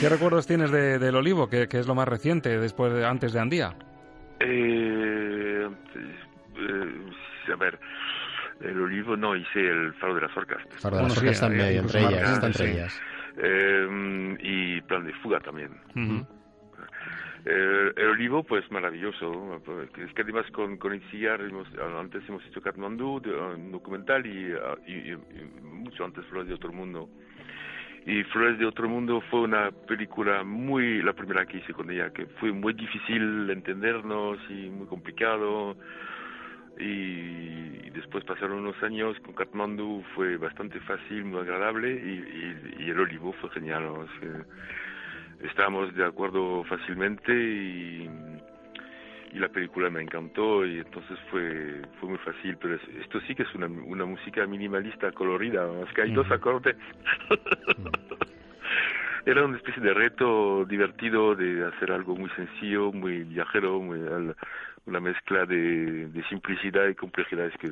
¿Qué 0.00 0.08
recuerdos 0.08 0.46
tienes 0.46 0.70
de- 0.70 0.98
del 0.98 1.16
Olivo, 1.16 1.48
que, 1.48 1.68
que 1.68 1.78
es 1.78 1.86
lo 1.86 1.94
más 1.94 2.08
reciente 2.08 2.58
después 2.58 2.92
de, 2.92 3.06
antes 3.06 3.32
de 3.32 3.40
Andía? 3.40 3.74
eh, 4.40 5.68
eh, 6.56 7.52
a 7.52 7.56
ver, 7.56 7.78
el 8.60 8.80
olivo 8.80 9.16
no, 9.16 9.36
hice 9.36 9.60
el 9.60 9.92
faro 9.94 10.14
de 10.16 10.22
las 10.22 10.36
orcas. 10.36 10.58
Faro 10.78 10.96
de 10.96 11.02
las 11.04 11.16
Orcas 11.18 11.50
medio, 11.50 11.78
incluso 11.82 11.98
entre 11.98 12.16
ellas, 12.18 12.42
entre 12.44 12.72
ellas. 12.72 13.00
Eh, 13.36 14.36
y 14.40 14.80
plan 14.82 15.04
de 15.06 15.12
fuga 15.14 15.40
también. 15.40 15.70
Ujú. 15.94 16.14
Eh, 16.20 16.24
el 17.44 18.06
olivo, 18.08 18.42
pues 18.42 18.70
maravilloso. 18.70 19.60
Es 19.98 20.12
que 20.14 20.22
además 20.22 20.50
con, 20.52 20.76
con 20.78 20.94
Itziar 20.94 21.40
hemos- 21.42 21.68
antes 21.98 22.22
hemos 22.28 22.44
hecho 22.46 22.60
Katmandú, 22.62 23.20
un 23.54 23.70
documental, 23.72 24.24
y, 24.26 24.52
ah, 24.52 24.76
y- 24.86 25.10
y- 25.10 25.12
y 25.12 25.60
mucho 25.62 26.04
antes 26.04 26.24
fue 26.26 26.44
de 26.44 26.54
otro 26.54 26.72
mundo. 26.72 27.08
y 28.06 28.22
Flores 28.24 28.58
de 28.58 28.66
Otro 28.66 28.86
Mundo 28.86 29.22
fue 29.30 29.40
una 29.40 29.70
película 29.70 30.44
muy, 30.44 31.00
la 31.02 31.14
primera 31.14 31.46
que 31.46 31.56
hice 31.56 31.72
con 31.72 31.90
ella, 31.90 32.10
que 32.12 32.26
fue 32.38 32.52
muy 32.52 32.74
difícil 32.74 33.48
entendernos 33.48 34.38
y 34.50 34.68
muy 34.68 34.86
complicado. 34.86 35.74
Y, 36.78 37.88
después 37.90 38.24
pasaron 38.24 38.58
unos 38.58 38.82
años 38.82 39.18
con 39.20 39.32
Kathmandu, 39.34 40.02
fue 40.14 40.36
bastante 40.36 40.80
fácil, 40.80 41.24
muy 41.24 41.40
agradable 41.40 41.92
y, 41.92 42.90
el 42.90 43.00
Olivo 43.00 43.32
fue 43.40 43.48
genial. 43.50 43.84
Estábamos 45.42 45.94
de 45.94 46.04
acuerdo 46.04 46.64
fácilmente 46.64 47.32
y, 47.32 48.08
y 49.32 49.38
la 49.38 49.48
película 49.48 49.90
me 49.90 50.02
encantó 50.02 50.64
y 50.64 50.78
entonces 50.78 51.18
fue 51.30 51.82
fue 51.98 52.10
muy 52.10 52.18
fácil 52.18 52.56
pero 52.60 52.76
esto 53.00 53.20
sí 53.26 53.34
que 53.34 53.42
es 53.42 53.54
una, 53.54 53.66
una 53.66 54.04
música 54.04 54.46
minimalista 54.46 55.10
colorida 55.12 55.66
es 55.82 55.92
que 55.94 56.02
hay 56.02 56.12
dos 56.12 56.30
acordes. 56.30 56.76
Era 59.26 59.42
una 59.46 59.56
especie 59.56 59.82
de 59.82 59.94
reto 59.94 60.66
divertido 60.66 61.34
de 61.34 61.64
hacer 61.64 61.90
algo 61.90 62.14
muy 62.14 62.30
sencillo 62.30 62.92
muy 62.92 63.24
viajero 63.24 63.80
muy 63.80 64.00
una 64.86 65.00
mezcla 65.00 65.46
de, 65.46 66.10
simplicidad 66.28 66.88
y 66.88 66.94
complejidad. 66.94 67.46
Es 67.46 67.54
que, 67.58 67.68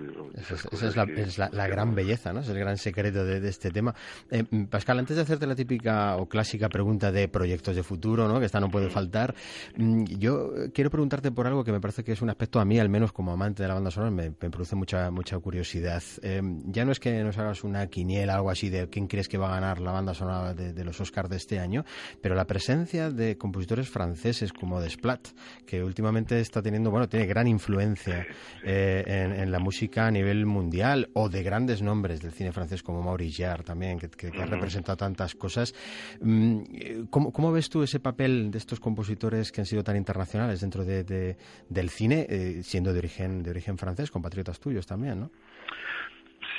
esa 0.73 1.05
es, 1.05 1.39
la, 1.39 1.69
gran 1.69 1.95
belleza, 1.95 2.33
¿no? 2.33 2.41
Es 2.41 2.49
el 2.49 2.59
gran 2.59 2.79
secreto 2.79 3.25
de, 3.25 3.47
este 3.49 3.71
tema. 3.71 3.95
Eh, 4.31 4.45
Pascal, 4.71 4.99
antes 4.99 5.17
de 5.17 5.23
hacerte 5.23 5.47
la 5.47 5.55
típica 5.55 6.17
o 6.17 6.29
clásica 6.29 6.69
pregunta 6.69 7.13
de 7.13 7.29
proyectos 7.29 7.77
de 7.77 7.83
futuro, 7.83 8.29
¿no? 8.29 8.41
Que 8.41 8.47
esta 8.47 8.61
no 8.61 8.71
puede 8.71 8.87
mm. 8.87 8.91
faltar, 8.91 9.35
mm, 9.77 10.05
yo 10.19 10.53
quiero 10.73 10.91
preguntarte 10.91 11.31
por 11.33 11.47
algo 11.47 11.65
que 11.65 11.73
me 11.73 11.81
parece 11.81 12.03
que 12.03 12.13
es 12.13 12.23
un 12.23 12.31
aspecto 12.31 12.61
a 12.61 12.65
mí, 12.65 12.79
al 12.79 12.89
menos 12.89 13.13
como 13.13 13.33
amante 13.33 13.63
de 13.63 13.69
la 13.69 13.75
banda 13.75 13.91
sonora, 13.91 14.11
me, 14.11 14.31
produce 14.31 14.75
mucha 14.77 15.11
mucha 15.11 15.39
curiosidad. 15.39 16.03
Eh, 16.23 16.41
ya 16.67 16.85
no 16.85 16.93
es 16.93 17.01
que 17.01 17.23
nos 17.23 17.37
hagas 17.39 17.65
una 17.65 17.87
quiniela, 17.89 18.37
algo 18.37 18.51
así 18.51 18.71
de 18.71 18.89
quién 18.89 19.07
crees 19.07 19.29
que 19.29 19.39
va 19.39 19.49
a 19.49 19.61
ganar 19.61 19.81
la 19.81 19.93
banda 19.93 20.15
sonora 20.15 20.55
de, 20.55 20.85
los 20.85 21.01
Oscars 21.01 21.29
de 21.29 21.37
este 21.37 21.59
año, 21.59 21.85
pero 22.21 22.35
la 22.35 22.47
presencia 22.47 23.11
de 23.11 23.37
compositores 23.37 23.89
franceses 23.89 24.53
como 24.53 24.81
Desplat, 24.81 25.29
que 25.67 25.85
últimamente 25.85 26.41
está 26.41 26.63
teniendo, 26.63 26.91
bueno, 26.91 27.02
tiene 27.09 27.27
gran 27.27 27.47
influencia 27.47 28.27
eh, 28.63 29.35
en, 29.39 29.51
la 29.53 29.59
música 29.59 30.07
a 30.07 30.11
nivel 30.11 30.47
mundial 30.47 31.09
o 31.15 31.29
de 31.29 31.43
grandes 31.43 31.83
nombres 31.83 32.21
del 32.21 32.33
cine 32.33 32.53
francés 32.53 32.83
como 32.83 33.03
Maurice 33.03 33.45
Jarre 33.45 33.65
también, 33.65 33.99
que, 33.99 34.09
que, 34.09 34.41
ha 34.41 34.47
representado 34.47 34.97
tantas 34.97 35.35
cosas. 35.35 35.75
Mm, 36.21 37.05
¿Cómo, 37.11 37.53
ves 37.53 37.69
tú 37.69 37.83
ese 37.83 38.01
papel 38.01 38.51
de 38.51 38.59
estos 38.59 38.81
compositores 38.81 39.53
que 39.53 39.61
han 39.61 39.67
sido 39.67 39.85
tan 39.85 39.97
internacionales 39.97 40.61
dentro 40.61 40.85
de, 40.85 41.37
del 41.69 41.91
cine, 41.91 42.27
eh, 42.29 42.63
siendo 42.63 42.93
de 42.93 42.99
origen, 42.99 43.43
de 43.43 43.51
origen 43.51 43.79
francés, 43.79 44.11
compatriotas 44.11 44.61
tuyos 44.61 44.87
también, 44.87 45.21
no? 45.21 45.31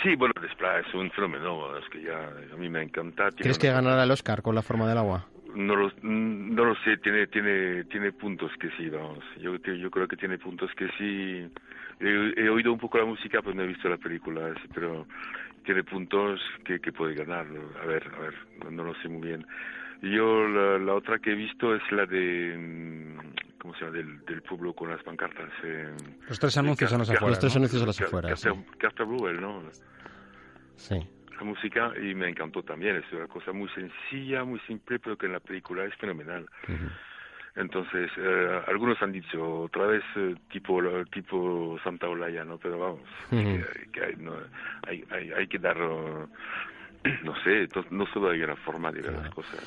Sí, 0.04 0.16
bueno, 0.18 0.34
Desplat 0.42 0.86
es 0.86 0.94
un 0.94 1.10
fenómeno, 1.12 1.78
es 1.78 1.86
que 1.90 2.04
ya 2.04 2.28
a 2.54 2.58
mí 2.58 2.70
me 2.70 2.84
encanta. 2.84 3.30
¿Crees 3.38 3.58
que 3.58 3.70
ganará 3.72 4.04
el 4.04 4.12
Oscar 4.12 4.42
con 4.42 4.54
La 4.54 4.62
forma 4.62 4.88
del 4.88 4.98
agua? 4.98 5.28
No 5.56 5.76
lo, 5.76 5.92
no 6.02 6.66
lo 6.66 6.76
sé, 6.84 6.98
tiene, 6.98 7.28
tiene, 7.28 7.84
tiene 7.86 8.12
puntos 8.12 8.52
que 8.60 8.70
sí, 8.72 8.90
vamos. 8.90 9.24
Yo, 9.40 9.56
yo 9.58 9.92
creo 9.92 10.08
que 10.08 10.18
tiene 10.18 10.38
puntos 10.38 10.72
que 10.76 10.88
sí. 10.98 11.48
He, 12.00 12.50
oído 12.50 12.74
un 12.74 12.80
poco 12.80 12.98
la 12.98 13.06
música, 13.06 13.42
pero 13.42 13.56
no 13.56 13.64
he 13.64 13.68
visto 13.68 13.88
la 13.88 13.98
película, 13.98 14.54
pero 14.74 15.08
tiene 15.64 15.84
puntos 15.84 16.40
que, 16.66 16.80
que 16.80 16.92
puede 16.92 17.16
ganar. 17.16 17.46
A 17.82 17.86
ver, 17.86 18.12
a 18.16 18.20
ver, 18.20 18.72
no, 18.72 18.84
lo 18.84 18.94
sé 18.96 19.10
muy 19.10 19.28
bien. 19.28 19.46
Yo 20.02 20.48
la, 20.48 20.94
otra 20.94 21.20
que 21.20 21.32
he 21.32 21.36
visto 21.36 21.74
es 21.76 21.82
la 21.92 22.06
de, 22.06 22.58
mm, 22.58 23.60
¿cómo 23.60 23.74
se 23.76 23.86
llama? 23.86 23.98
Del, 23.98 24.26
del 24.26 24.42
pueblo 24.42 24.74
con 24.74 24.90
las 24.90 25.02
pancartas. 25.04 25.50
Eh, 25.64 25.96
los 26.28 26.40
tres 26.40 26.58
anuncios 26.58 26.92
a 26.92 26.98
las 26.98 27.10
afueras. 27.10 27.30
Los 27.30 27.40
tres 27.40 27.56
anuncios 27.56 27.84
a 27.84 27.86
las 27.86 28.02
afueras. 28.02 28.46
¿no? 29.40 29.64
Sí 30.76 30.96
música 31.44 31.94
y 32.02 32.16
me 32.16 32.30
encantó 32.30 32.64
también. 32.64 32.98
Es 32.98 33.12
una 33.14 33.28
cosa 33.28 33.52
muy 33.52 33.70
sencilla, 33.70 34.44
muy 34.44 34.60
simple, 34.62 35.00
pero 35.00 35.18
que 35.18 35.26
en 35.28 35.34
la 35.34 35.40
película 35.40 35.86
es 35.86 35.96
fenomenal. 35.96 36.48
Entonces, 37.56 38.10
eh, 38.18 38.62
algunos 38.68 39.00
han 39.02 39.12
dicho 39.12 39.62
otra 39.62 39.86
vez 39.86 40.04
eh, 40.16 40.36
tipo 40.52 40.82
tipo 41.12 41.78
Santa 41.84 42.08
Olaya, 42.08 42.44
¿no? 42.44 42.58
Pero 42.58 42.80
vamos, 42.80 43.02
que, 43.30 44.04
hay, 44.04 44.16
no, 44.18 44.34
hay, 44.88 45.04
hay, 45.12 45.32
hay, 45.32 45.48
que 45.48 45.60
dar 45.60 45.78
no 47.24 47.36
sé, 47.44 47.68
no 47.90 48.06
solo 48.08 48.30
hay 48.30 48.42
una 48.42 48.56
forma 48.56 48.92
de 48.92 49.02
ver 49.02 49.14
las 49.14 49.30
cosas. 49.32 49.60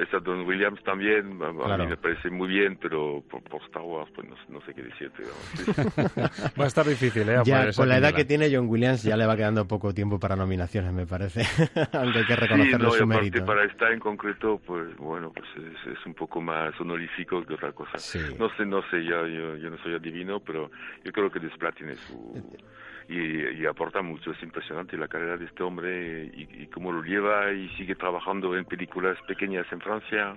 Esta, 0.00 0.18
Don 0.20 0.46
Williams 0.46 0.82
también, 0.82 1.38
a 1.42 1.76
mí 1.76 1.86
me 1.86 1.96
parece 1.96 2.30
muy 2.30 2.48
bien, 2.48 2.78
pero 2.80 3.22
por, 3.28 3.62
Star 3.62 3.82
Wars, 3.82 4.10
pues 4.14 4.28
no, 4.48 4.60
sé 4.62 4.72
qué 4.74 4.82
decirte. 4.82 5.24
va 6.58 6.64
a 6.64 6.66
estar 6.66 6.86
difícil, 6.86 7.28
¿eh? 7.28 7.40
Ya, 7.44 7.70
con 7.72 7.88
la 7.88 7.98
edad 7.98 8.14
que 8.14 8.24
tiene 8.24 8.48
John 8.54 8.66
Williams 8.68 9.02
ya 9.02 9.16
le 9.16 9.26
va 9.26 9.36
quedando 9.36 9.66
poco 9.66 9.92
tiempo 9.92 10.18
para 10.18 10.34
nominaciones, 10.34 10.92
me 10.92 11.06
parece. 11.06 11.42
Aunque 11.92 12.20
hay 12.20 12.26
que 12.26 12.36
reconocerle 12.36 12.90
sí, 12.90 12.98
su 12.98 13.06
mérito. 13.06 13.44
para 13.44 13.64
esta 13.64 13.90
en 13.92 14.00
concreto, 14.00 14.60
pues 14.66 14.96
bueno, 14.96 15.32
pues 15.32 15.48
es, 15.56 16.06
un 16.06 16.14
poco 16.14 16.40
más 16.40 16.78
honorífico 16.80 17.44
que 17.44 17.54
otra 17.54 17.72
cosa. 17.72 17.92
No 18.38 18.48
sé, 18.56 18.64
no 18.64 18.82
sé, 18.90 19.04
yo, 19.04 19.26
yo, 19.26 19.70
no 19.70 19.78
soy 19.82 19.94
adivino, 19.94 20.40
pero 20.40 20.70
yo 21.04 21.12
creo 21.12 21.30
que 21.30 21.40
Desplat 21.40 21.76
tiene 21.76 21.96
su... 21.96 22.32
Eh, 22.36 22.58
y, 23.08 23.66
aporta 23.66 24.02
mucho. 24.02 24.30
Es 24.32 24.42
impresionante 24.42 24.96
la 24.96 25.08
carrera 25.08 25.36
de 25.36 25.46
este 25.46 25.62
hombre 25.62 26.21
y, 26.22 26.66
cómo 26.72 26.92
lo 26.92 27.02
lleva 27.02 27.52
y 27.52 27.68
sigue 27.70 27.94
trabajando 27.94 28.56
en 28.56 28.64
películas 28.64 29.16
pequeñas 29.26 29.66
en 29.72 29.80
Francia. 29.80 30.36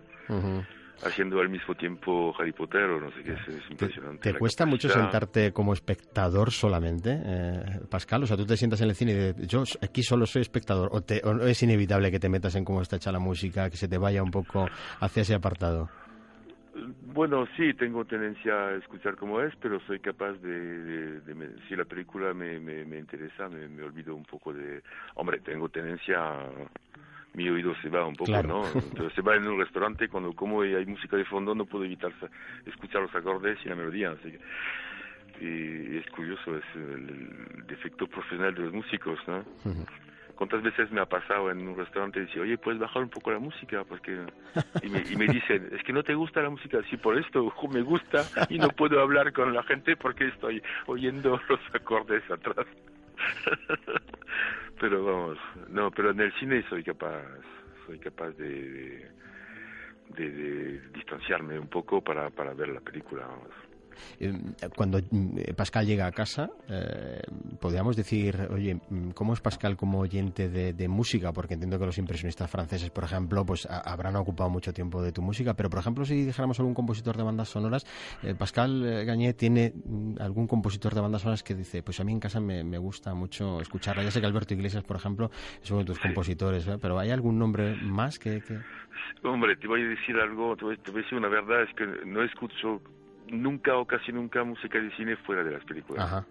Haciendo 1.03 1.41
al 1.41 1.49
mismo 1.49 1.75
tiempo 1.75 2.33
Harry 2.39 2.53
Potter 2.53 2.83
o 2.83 3.01
no 3.01 3.11
sé 3.11 3.21
qué, 3.21 3.33
es, 3.33 3.69
impresionante. 3.69 4.31
¿Te, 4.31 4.39
cuesta 4.39 4.65
mucho 4.65 4.87
sentarte 4.87 5.51
como 5.51 5.73
espectador 5.73 6.51
solamente, 6.51 7.19
eh, 7.21 7.81
Pascal? 7.89 8.23
O 8.23 8.25
sea, 8.25 8.37
tú 8.37 8.45
te 8.45 8.55
sientas 8.55 8.79
en 8.79 8.89
el 8.89 8.95
cine 8.95 9.11
y 9.11 9.15
dices, 9.15 9.47
yo 9.47 9.63
aquí 9.81 10.03
solo 10.03 10.25
soy 10.25 10.43
espectador, 10.43 10.89
o, 10.93 11.01
te, 11.01 11.21
o 11.25 11.45
es 11.45 11.61
inevitable 11.63 12.11
que 12.11 12.19
te 12.19 12.29
metas 12.29 12.55
en 12.55 12.63
cómo 12.63 12.81
está 12.81 12.95
hecha 12.95 13.11
la 13.11 13.19
música, 13.19 13.69
que 13.69 13.75
se 13.75 13.89
te 13.89 13.97
vaya 13.97 14.23
un 14.23 14.31
poco 14.31 14.67
hacia 15.01 15.23
ese 15.23 15.35
apartado. 15.35 15.89
Bueno, 17.13 17.47
sí, 17.55 17.73
tengo 17.73 18.03
tendencia 18.03 18.67
a 18.67 18.75
escuchar 18.75 19.15
como 19.15 19.39
es, 19.41 19.55
pero 19.61 19.79
soy 19.87 19.99
capaz 19.99 20.33
de, 20.33 21.21
si 21.67 21.75
la 21.75 21.85
película 21.85 22.33
me, 22.33 22.59
me, 22.59 22.99
interesa, 22.99 23.47
me, 23.47 23.81
olvido 23.81 24.13
un 24.13 24.25
poco 24.25 24.53
de, 24.53 24.83
hombre, 25.15 25.39
tengo 25.39 25.69
tendencia, 25.69 26.19
mi 27.33 27.47
oído 27.47 27.73
se 27.81 27.87
va 27.87 28.05
un 28.05 28.15
poco, 28.15 28.43
¿no? 28.43 28.65
Entonces 28.67 29.13
se 29.13 29.21
va 29.21 29.35
en 29.35 29.47
un 29.47 29.57
restaurante 29.57 30.09
cuando 30.09 30.33
como 30.33 30.65
y 30.65 30.75
hay 30.75 30.85
música 30.85 31.15
de 31.15 31.23
fondo, 31.23 31.55
no 31.55 31.65
puedo 31.65 31.85
evitar 31.85 32.11
escuchar 32.65 33.03
los 33.03 33.15
acordes 33.15 33.57
y 33.63 33.69
la 33.69 33.75
melodía, 33.75 34.11
así 34.11 34.31
que, 34.31 34.39
y 35.45 35.97
es 35.97 36.09
curioso, 36.11 36.57
es 36.57 36.65
el, 36.75 37.65
defecto 37.67 38.05
profesional 38.07 38.53
de 38.53 38.61
los 38.63 38.73
músicos, 38.73 39.17
¿no? 39.27 39.45
¿Cuántas 40.35 40.61
veces 40.61 40.91
me 40.91 40.99
ha 40.99 41.05
pasado 41.05 41.49
en 41.49 41.65
un 41.65 41.77
restaurante 41.77 42.19
y 42.19 42.25
dice, 42.25 42.41
oye, 42.41 42.57
puedes 42.57 42.79
bajar 42.79 43.03
un 43.03 43.09
poco 43.09 43.31
la 43.31 43.39
música? 43.39 43.83
porque 43.85 44.17
y 44.83 44.89
me, 44.89 45.01
y 45.09 45.15
me 45.15 45.27
dicen, 45.27 45.69
es 45.71 45.81
que 45.83 45.93
no 45.93 46.03
te 46.03 46.13
gusta 46.13 46.41
la 46.41 46.49
música. 46.49 46.79
Sí, 46.89 46.97
por 46.97 47.17
esto 47.17 47.53
me 47.71 47.81
gusta 47.81 48.25
y 48.49 48.59
no 48.59 48.69
puedo 48.69 48.99
hablar 48.99 49.31
con 49.31 49.53
la 49.53 49.63
gente 49.63 49.95
porque 49.95 50.27
estoy 50.27 50.61
oyendo 50.87 51.39
los 51.49 51.59
acordes 51.73 52.29
atrás. 52.29 52.67
pero 54.79 55.05
vamos, 55.05 55.37
no, 55.69 55.89
pero 55.91 56.11
en 56.11 56.19
el 56.19 56.33
cine 56.33 56.65
soy 56.69 56.83
capaz, 56.83 57.23
soy 57.85 57.97
capaz 57.99 58.31
de, 58.31 59.09
de, 60.09 60.81
distanciarme 60.93 61.57
un 61.57 61.67
poco 61.67 62.01
para, 62.01 62.29
para 62.29 62.53
ver 62.53 62.69
la 62.69 62.81
película. 62.81 63.25
Vamos. 63.25 63.64
Eh, 64.19 64.33
cuando 64.75 64.99
mm, 64.99 65.53
Pascal 65.55 65.85
llega 65.85 66.07
a 66.07 66.11
casa, 66.11 66.49
eh, 66.69 67.21
podríamos 67.59 67.95
decir, 67.95 68.47
oye, 68.51 68.75
mm, 68.89 69.11
¿cómo 69.11 69.33
es 69.33 69.41
Pascal 69.41 69.75
como 69.75 69.99
oyente 69.99 70.49
de, 70.49 70.87
música? 70.87 71.33
Porque 71.33 71.55
entiendo 71.55 71.79
que 71.79 71.85
los 71.85 71.97
impresionistas 71.97 72.49
franceses, 72.49 72.91
por 72.91 73.03
ejemplo, 73.03 73.45
pues 73.45 73.67
habrán 73.69 74.15
ocupado 74.15 74.49
mucho 74.49 74.71
tiempo 74.71 75.01
de 75.01 75.11
tu 75.11 75.21
música, 75.21 75.55
pero 75.55 75.69
por 75.69 75.79
ejemplo, 75.79 76.05
si 76.05 76.25
dijéramos 76.25 76.59
algún 76.59 76.75
compositor 76.75 77.17
de 77.17 77.23
bandas 77.23 77.49
sonoras, 77.49 77.85
eh, 78.21 78.35
Pascal 78.35 79.03
Gañé 79.05 79.33
tiene 79.33 79.73
mm, 79.73 80.21
algún 80.21 80.47
compositor 80.47 80.93
de 80.93 81.01
bandas 81.01 81.23
sonoras 81.23 81.43
que 81.43 81.55
dice, 81.55 81.81
pues 81.81 81.99
a 81.99 82.03
mí 82.03 82.11
en 82.11 82.19
casa 82.19 82.39
me, 82.39 82.77
gusta 82.77 83.13
mucho 83.13 83.61
escucharla. 83.61 84.03
Ya 84.03 84.11
sé 84.11 84.19
que 84.19 84.27
Alberto 84.27 84.53
Iglesias, 84.53 84.83
por 84.83 84.97
ejemplo, 84.97 85.31
es 85.61 85.71
uno 85.71 85.79
de 85.79 85.85
tus 85.85 85.99
compositores, 85.99 86.67
pero 86.81 86.99
¿hay 86.99 87.09
algún 87.09 87.39
nombre 87.39 87.75
más 87.75 88.19
que, 88.19 88.41
Hombre, 89.23 89.55
te 89.55 89.67
voy 89.67 89.81
a 89.81 89.87
decir 89.87 90.15
algo, 90.17 90.55
te 90.55 90.65
voy, 90.65 90.77
te 90.77 90.91
voy 90.91 91.01
a 91.01 91.03
decir 91.03 91.17
una 91.17 91.27
verdad, 91.27 91.63
es 91.63 91.73
que 91.75 91.85
no 92.05 92.21
escucho 92.23 92.81
nunca 93.31 93.75
o 93.77 93.85
casi 93.85 94.11
nunca 94.11 94.43
música 94.43 94.79
de 94.79 94.95
cine 94.95 95.15
fuera 95.17 95.43
de 95.43 95.51
las 95.51 95.63
películas. 95.65 96.05
Ajá. 96.05 96.25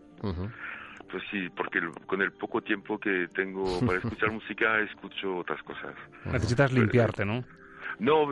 Pues 1.11 1.23
sí, 1.31 1.49
porque 1.55 1.81
con 2.07 2.23
el 2.23 2.33
poco 2.33 2.63
tiempo 2.63 2.99
que 2.99 3.29
tengo 3.35 3.81
para 3.81 3.99
escuchar 4.03 4.31
música, 4.33 4.81
escucho 4.81 5.39
otras 5.39 5.63
cosas. 5.63 5.95
Necesitas 6.25 6.73
limpiarte, 6.73 7.25
¿no? 7.25 7.45
No, 7.99 8.27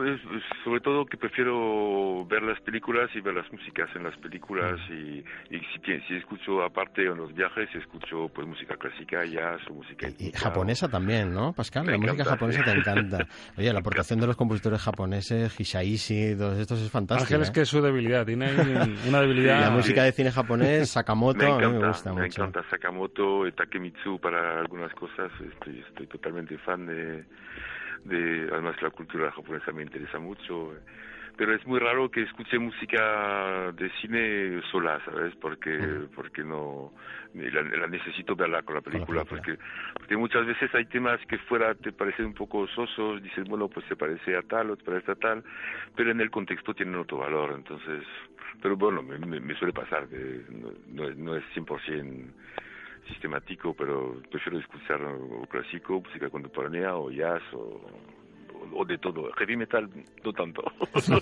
sobre 0.63 0.81
todo 0.81 1.05
que 1.05 1.17
prefiero 1.17 2.25
ver 2.25 2.43
las 2.43 2.59
películas 2.61 3.09
y 3.15 3.21
ver 3.21 3.33
las 3.33 3.51
músicas 3.51 3.89
en 3.95 4.03
las 4.03 4.17
películas 4.17 4.79
y, 4.89 5.23
y 5.49 5.59
si, 5.59 5.99
si, 6.07 6.15
escucho 6.15 6.63
aparte 6.63 7.05
en 7.05 7.17
los 7.17 7.33
viajes 7.33 7.69
escucho 7.75 8.29
pues 8.33 8.47
música 8.47 8.75
clásica, 8.75 9.23
jazz 9.25 9.61
o 9.69 9.73
música 9.73 10.07
y, 10.19 10.31
japonesa 10.31 10.89
también, 10.89 11.33
¿no, 11.33 11.53
Pascal? 11.53 11.85
la 11.85 11.97
música 11.97 12.25
japonesa 12.25 12.63
te 12.63 12.71
encanta. 12.77 13.27
Oye, 13.57 13.71
la 13.71 13.79
aportación 13.79 14.19
de 14.19 14.27
los 14.27 14.35
compositores 14.35 14.81
japoneses, 14.81 15.57
Hisaishi, 15.57 16.35
todos 16.35 16.59
estos 16.59 16.81
es 16.81 16.91
fantástico. 16.91 17.25
Ángel 17.25 17.41
es 17.41 17.49
¿eh? 17.49 17.53
que 17.53 17.61
es 17.61 17.69
su 17.69 17.81
debilidad, 17.81 18.25
tiene 18.25 18.51
una 19.07 19.21
debilidad. 19.21 19.61
la 19.61 19.69
música 19.69 20.03
de 20.03 20.11
cine 20.11 20.31
japonés, 20.31 20.89
Sakamoto, 20.91 21.45
a 21.45 21.59
mí 21.59 21.67
me 21.67 21.87
gusta 21.87 22.11
mucho. 22.11 22.21
Me 22.21 22.27
encanta 22.27 22.63
Sakamoto, 22.69 23.49
Takemitsu 23.53 24.19
para 24.19 24.59
algunas 24.59 24.93
cosas, 24.93 25.31
estoy, 25.39 25.79
estoy 25.87 26.07
totalmente 26.07 26.57
fan 26.59 26.85
de 26.85 27.23
de 28.05 28.49
además 28.51 28.81
la 28.81 28.89
cultura 28.89 29.31
japonesa 29.31 29.71
me 29.71 29.83
interesa 29.83 30.19
mucho 30.19 30.73
pero 31.35 31.55
es 31.55 31.65
muy 31.65 31.79
raro 31.79 32.09
que 32.11 32.21
escuche 32.21 32.59
música 32.59 33.71
de 33.71 33.89
cine 34.01 34.61
sola, 34.71 35.01
¿sabes? 35.03 35.35
Porque 35.37 36.07
porque 36.15 36.43
no 36.43 36.91
la, 37.33 37.87
necesito 37.87 38.35
verla 38.35 38.61
con 38.61 38.75
la 38.75 38.81
película, 38.81 39.25
porque 39.25 39.57
porque 39.93 40.15
muchas 40.15 40.45
veces 40.45 40.73
hay 40.75 40.85
temas 40.85 41.19
que 41.27 41.39
fuera 41.39 41.73
te 41.73 41.91
parecen 41.91 42.27
un 42.27 42.33
poco 42.33 42.67
sosos, 42.67 43.21
dices, 43.23 43.47
bueno, 43.47 43.67
pues 43.67 43.85
se 43.87 43.95
parece 43.95 44.37
a 44.37 44.43
tal 44.43 44.71
o 44.71 44.77
te 44.77 44.83
parece 44.83 45.11
a 45.11 45.15
tal, 45.15 45.43
pero 45.95 46.11
en 46.11 46.21
el 46.21 46.29
contexto 46.29 46.73
tienen 46.73 46.95
otro 46.95 47.17
valor, 47.17 47.53
entonces, 47.55 48.03
pero 48.61 48.77
bueno, 48.77 49.01
me, 49.01 49.17
me, 49.17 49.55
suele 49.55 49.73
pasar, 49.73 50.07
que 50.07 50.41
no, 50.49 50.71
no, 50.89 51.09
es, 51.09 51.17
no 51.17 51.35
es 51.35 51.43
100% 51.55 52.27
sistemático, 53.07 53.73
pero 53.73 54.21
prefiero 54.31 54.59
escuchar 54.59 55.01
o 55.03 55.45
clásico, 55.47 56.01
música 56.01 56.29
contemporánea 56.29 56.95
o 56.95 57.11
jazz 57.11 57.43
o 57.53 57.81
o 58.75 58.85
de 58.85 58.97
todo. 58.97 59.31
Heavy 59.33 59.57
metal 59.57 59.89
no 60.23 60.33
tanto. 60.33 60.63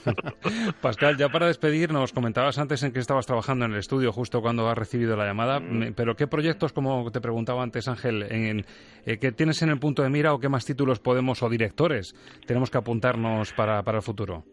Pascal, 0.81 1.17
ya 1.17 1.29
para 1.29 1.47
despedirnos, 1.47 2.13
comentabas 2.13 2.57
antes 2.57 2.83
en 2.83 2.91
que 2.91 2.99
estabas 2.99 3.25
trabajando 3.25 3.65
en 3.65 3.71
el 3.71 3.79
estudio 3.79 4.11
justo 4.11 4.41
cuando 4.41 4.69
has 4.69 4.77
recibido 4.77 5.15
la 5.15 5.25
llamada, 5.25 5.59
mm. 5.59 5.93
pero 5.95 6.15
¿qué 6.15 6.27
proyectos, 6.27 6.73
como 6.73 7.11
te 7.11 7.21
preguntaba 7.21 7.63
antes 7.63 7.87
Ángel, 7.87 8.23
en, 8.23 8.65
eh, 9.05 9.17
que 9.17 9.31
tienes 9.31 9.61
en 9.61 9.69
el 9.69 9.79
punto 9.79 10.03
de 10.03 10.09
mira 10.09 10.33
o 10.33 10.39
qué 10.39 10.49
más 10.49 10.65
títulos 10.65 10.99
podemos 10.99 11.41
o 11.43 11.49
directores 11.49 12.15
tenemos 12.45 12.69
que 12.69 12.77
apuntarnos 12.77 13.53
para, 13.53 13.83
para 13.83 13.97
el 13.97 14.03
futuro? 14.03 14.43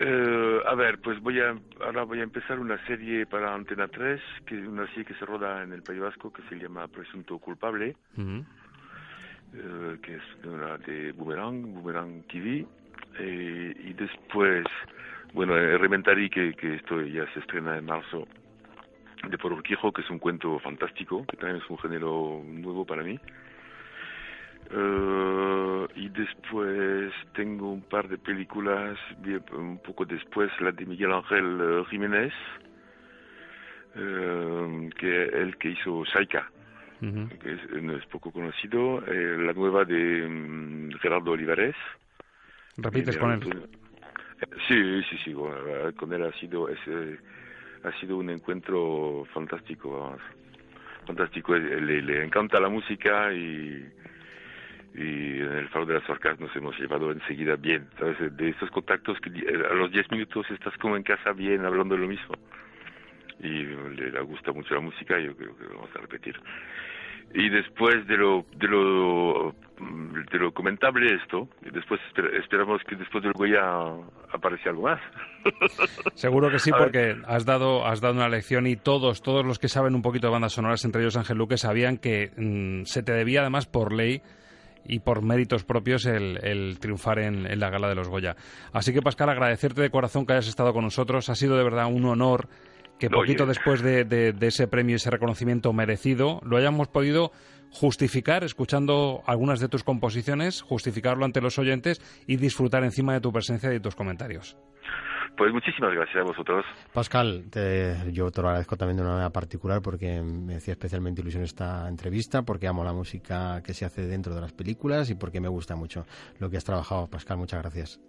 Eh, 0.00 0.60
a 0.64 0.74
ver, 0.74 0.98
pues 1.00 1.20
voy 1.20 1.40
a, 1.40 1.56
ahora 1.80 2.04
voy 2.04 2.20
a 2.20 2.22
empezar 2.22 2.60
una 2.60 2.78
serie 2.86 3.26
para 3.26 3.52
Antena 3.52 3.88
3, 3.88 4.20
que 4.46 4.60
es 4.60 4.66
una 4.66 4.86
serie 4.88 5.04
que 5.04 5.14
se 5.14 5.26
roda 5.26 5.62
en 5.62 5.72
el 5.72 5.82
País 5.82 6.00
Vasco, 6.00 6.32
que 6.32 6.42
se 6.42 6.56
llama 6.56 6.86
Presunto 6.86 7.38
Culpable. 7.38 7.96
Eh, 9.54 9.98
que 10.02 10.16
es 10.16 10.22
una 10.44 10.78
de 10.78 11.12
Boomerang, 11.12 11.74
Boomerang 11.74 12.22
TV. 12.28 12.66
Eh, 13.18 13.74
y 13.76 13.92
después, 13.94 14.64
bueno, 15.32 15.54
Rementari, 15.54 16.30
que, 16.30 16.54
que 16.54 16.76
esto 16.76 17.00
ya 17.02 17.26
se 17.32 17.40
estrena 17.40 17.76
en 17.76 17.86
marzo, 17.86 18.28
de 19.28 19.36
Por 19.36 19.52
Urquijo, 19.52 19.90
que 19.92 20.02
es 20.02 20.10
un 20.10 20.20
cuento 20.20 20.58
fantástico, 20.60 21.24
que 21.26 21.36
también 21.36 21.60
es 21.60 21.68
un 21.68 21.78
género 21.78 22.40
nuevo 22.44 22.84
para 22.84 23.02
mí. 23.02 23.18
Uh, 24.70 25.88
y 25.94 26.10
después 26.10 27.10
tengo 27.32 27.72
un 27.72 27.80
par 27.80 28.06
de 28.06 28.18
películas, 28.18 28.98
un 29.52 29.78
poco 29.78 30.04
después 30.04 30.50
la 30.60 30.72
de 30.72 30.84
Miguel 30.84 31.10
Ángel 31.10 31.86
Jiménez, 31.88 32.34
uh, 33.96 34.90
que 34.90 35.24
el 35.24 35.56
que 35.56 35.70
hizo 35.70 36.04
Saika, 36.04 36.50
que 37.00 37.52
es, 37.52 37.82
no 37.82 37.96
es 37.96 38.04
poco 38.06 38.30
conocido, 38.30 39.02
eh, 39.06 39.38
la 39.38 39.54
nueva 39.54 39.86
de 39.86 40.26
um, 40.26 40.90
Gerardo 41.00 41.30
Olivares. 41.30 41.76
¿Repites 42.76 43.16
con 43.16 43.32
él? 43.32 43.70
Sí, 44.68 45.02
sí, 45.08 45.18
sí, 45.24 45.34
con 45.96 46.12
él 46.12 46.24
ha 46.24 46.32
sido, 46.32 46.68
ese, 46.68 47.18
ha 47.84 47.92
sido 48.00 48.18
un 48.18 48.28
encuentro 48.28 49.24
fantástico, 49.32 50.14
fantástico, 51.06 51.56
le, 51.56 52.02
le 52.02 52.22
encanta 52.22 52.60
la 52.60 52.68
música 52.68 53.32
y, 53.32 53.88
y 54.94 55.40
en 55.40 55.52
el 55.52 55.68
Faro 55.68 55.86
de 55.86 55.94
las 55.94 56.08
Orcas 56.08 56.40
nos 56.40 56.54
hemos 56.56 56.78
llevado 56.78 57.12
enseguida 57.12 57.56
bien, 57.56 57.88
¿sabes? 57.98 58.16
De 58.36 58.48
estos 58.48 58.70
contactos 58.70 59.18
que 59.20 59.30
a 59.30 59.74
los 59.74 59.90
10 59.92 60.10
minutos 60.10 60.46
estás 60.50 60.76
como 60.78 60.96
en 60.96 61.02
casa 61.02 61.32
bien, 61.32 61.64
hablando 61.64 61.94
de 61.94 62.00
lo 62.00 62.08
mismo. 62.08 62.34
Y 63.40 63.64
le, 63.64 64.20
gusta 64.22 64.52
mucho 64.52 64.74
la 64.74 64.80
música, 64.80 65.18
yo 65.20 65.36
creo 65.36 65.56
que 65.56 65.64
lo 65.64 65.76
vamos 65.76 65.90
a 65.94 66.00
repetir 66.00 66.34
y 67.34 67.48
después 67.50 68.06
de 68.06 68.16
lo 68.16 68.46
de 68.56 68.68
lo 68.68 69.54
de 70.32 70.38
lo 70.38 70.52
comentable 70.52 71.14
esto 71.14 71.48
y 71.64 71.70
después 71.70 72.00
esperamos 72.40 72.82
que 72.84 72.96
después 72.96 73.22
del 73.22 73.32
Goya 73.32 73.62
aparezca 74.32 74.70
algo 74.70 74.82
más 74.82 75.00
seguro 76.14 76.50
que 76.50 76.58
sí 76.58 76.70
porque 76.76 77.16
has 77.26 77.44
dado 77.44 77.86
has 77.86 78.00
dado 78.00 78.14
una 78.14 78.28
lección 78.28 78.66
y 78.66 78.76
todos 78.76 79.22
todos 79.22 79.44
los 79.44 79.58
que 79.58 79.68
saben 79.68 79.94
un 79.94 80.02
poquito 80.02 80.28
de 80.28 80.32
bandas 80.32 80.54
sonoras 80.54 80.84
entre 80.84 81.02
ellos 81.02 81.16
Ángel 81.16 81.36
Luque 81.36 81.58
sabían 81.58 81.98
que 81.98 82.30
mm, 82.36 82.84
se 82.84 83.02
te 83.02 83.12
debía 83.12 83.42
además 83.42 83.66
por 83.66 83.92
ley 83.92 84.22
y 84.88 85.00
por 85.00 85.22
méritos 85.22 85.64
propios 85.64 86.06
el, 86.06 86.38
el 86.42 86.78
triunfar 86.80 87.20
en, 87.20 87.46
en, 87.46 87.60
la 87.60 87.70
gala 87.70 87.88
de 87.88 87.94
los 87.94 88.08
Goya. 88.08 88.34
Así 88.72 88.92
que 88.92 89.02
Pascal, 89.02 89.28
agradecerte 89.28 89.82
de 89.82 89.90
corazón 89.90 90.26
que 90.26 90.32
hayas 90.32 90.48
estado 90.48 90.72
con 90.72 90.82
nosotros. 90.82 91.28
Ha 91.28 91.34
sido 91.34 91.56
de 91.56 91.62
verdad 91.62 91.86
un 91.86 92.04
honor 92.06 92.48
que 92.98 93.08
poquito 93.08 93.46
después 93.46 93.80
de, 93.82 94.34
ese 94.40 94.66
premio 94.66 94.94
y 94.94 94.96
ese 94.96 95.10
reconocimiento 95.10 95.72
merecido 95.72 96.40
lo 96.44 96.56
hayamos 96.56 96.88
podido 96.88 97.32
justificar 97.70 98.44
escuchando 98.44 99.22
algunas 99.26 99.60
de 99.60 99.68
tus 99.68 99.84
composiciones, 99.84 100.62
justificarlo 100.62 101.24
ante 101.24 101.40
los 101.40 101.58
oyentes 101.58 102.00
y 102.26 102.36
disfrutar 102.36 102.82
encima 102.82 103.12
de 103.12 103.20
tu 103.20 103.32
presencia 103.32 103.70
y 103.70 103.74
de 103.74 103.80
tus 103.80 103.94
comentarios. 103.94 104.56
Pues 105.38 105.52
muchísimas 105.52 105.94
gracias 105.94 106.16
a 106.16 106.24
vosotros. 106.24 106.66
Pascal, 106.92 107.44
yo 108.10 108.30
te 108.32 108.42
lo 108.42 108.48
agradezco 108.48 108.76
también 108.76 108.96
de 108.96 109.02
una 109.04 109.12
manera 109.12 109.30
particular 109.30 109.80
porque 109.80 110.20
me 110.20 110.56
hacía 110.56 110.72
especialmente 110.72 111.20
ilusión 111.20 111.44
esta 111.44 111.86
entrevista, 111.88 112.42
porque 112.42 112.66
amo 112.66 112.82
la 112.82 112.92
música 112.92 113.62
que 113.64 113.72
se 113.72 113.84
hace 113.84 114.08
dentro 114.08 114.34
de 114.34 114.40
las 114.40 114.52
películas 114.52 115.10
y 115.10 115.14
porque 115.14 115.40
me 115.40 115.48
gusta 115.48 115.76
mucho 115.76 116.04
lo 116.40 116.50
que 116.50 116.56
has 116.56 116.64
trabajado. 116.64 117.06
Pascal, 117.06 117.38
muchas 117.38 117.62
gracias. 117.62 118.00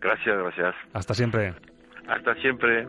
Gracias, 0.00 0.36
gracias. 0.36 0.74
Hasta 0.92 1.14
siempre. 1.14 1.54
Hasta 2.06 2.34
siempre. 2.36 2.86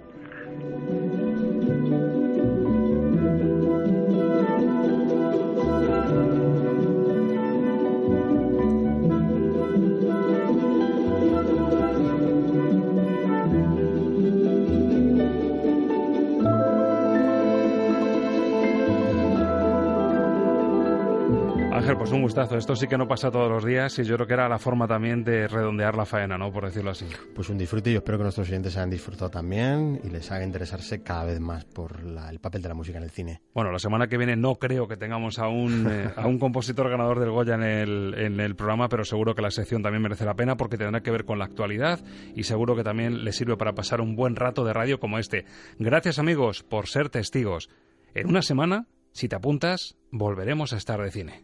Pues 22.02 22.14
un 22.14 22.24
gustazo. 22.24 22.58
Esto 22.58 22.76
sí 22.76 22.88
que 22.88 22.98
no 22.98 23.08
pasa 23.08 23.30
todos 23.30 23.48
los 23.48 23.64
días 23.64 24.00
y 24.00 24.04
yo 24.04 24.16
creo 24.16 24.26
que 24.26 24.34
era 24.34 24.50
la 24.50 24.58
forma 24.58 24.88
también 24.88 25.24
de 25.24 25.48
redondear 25.48 25.96
la 25.96 26.04
faena, 26.04 26.36
¿no? 26.36 26.52
Por 26.52 26.66
decirlo 26.66 26.90
así. 26.90 27.06
Pues 27.36 27.48
un 27.50 27.60
disfrute 27.60 27.92
y 27.92 27.94
yo 27.94 28.00
espero 28.00 28.18
que 28.18 28.24
nuestros 28.24 28.50
oyentes 28.50 28.76
hayan 28.76 28.90
disfrutado 28.90 29.30
también 29.30 30.02
y 30.04 30.10
les 30.10 30.32
haga 30.32 30.44
interesarse 30.44 31.04
cada 31.04 31.26
vez 31.26 31.40
más 31.40 31.64
por 31.66 32.00
el 32.00 32.40
papel 32.40 32.64
de 32.64 32.70
la 32.70 32.74
música 32.74 32.98
en 32.98 33.04
el 33.04 33.12
cine. 33.12 33.44
Bueno, 33.54 33.72
la 33.72 33.78
semana 33.78 34.08
que 34.08 34.18
viene 34.18 34.36
no 34.36 34.56
creo 34.56 34.88
que 34.88 34.98
tengamos 34.98 35.38
a 35.38 35.48
un, 35.48 35.86
eh, 35.92 36.10
a 36.16 36.26
un 36.26 36.40
compositor 36.40 36.90
ganador 36.90 37.20
del 37.20 37.30
Goya 37.30 37.54
en 37.54 37.64
el, 37.64 38.16
en 38.18 38.40
el 38.40 38.56
programa, 38.56 38.90
pero 38.90 39.06
seguro 39.06 39.36
que 39.36 39.44
la 39.44 39.52
sección 39.52 39.84
también 39.84 40.02
merece 40.02 40.26
la 40.26 40.34
pena 40.34 40.58
porque 40.58 40.78
tendrá 40.78 41.02
que 41.02 41.12
ver 41.12 41.26
con 41.26 41.38
la 41.38 41.46
actualidad 41.46 42.00
y 42.36 42.46
seguro 42.46 42.76
que 42.76 42.84
también 42.84 43.24
le 43.24 43.32
sirve 43.32 43.58
para 43.58 43.74
pasar 43.76 44.02
un 44.02 44.16
buen 44.16 44.36
rato 44.36 44.66
de 44.66 44.74
radio 44.74 45.00
como 45.00 45.20
este. 45.20 45.46
Gracias 45.78 46.18
amigos 46.18 46.64
por 46.64 46.88
ser 46.88 47.10
testigos. 47.10 47.70
En 48.16 48.28
una 48.28 48.42
semana, 48.42 48.88
si 49.12 49.28
te 49.28 49.36
apuntas, 49.36 49.98
volveremos 50.12 50.74
a 50.74 50.78
estar 50.78 51.02
de 51.02 51.12
cine. 51.12 51.44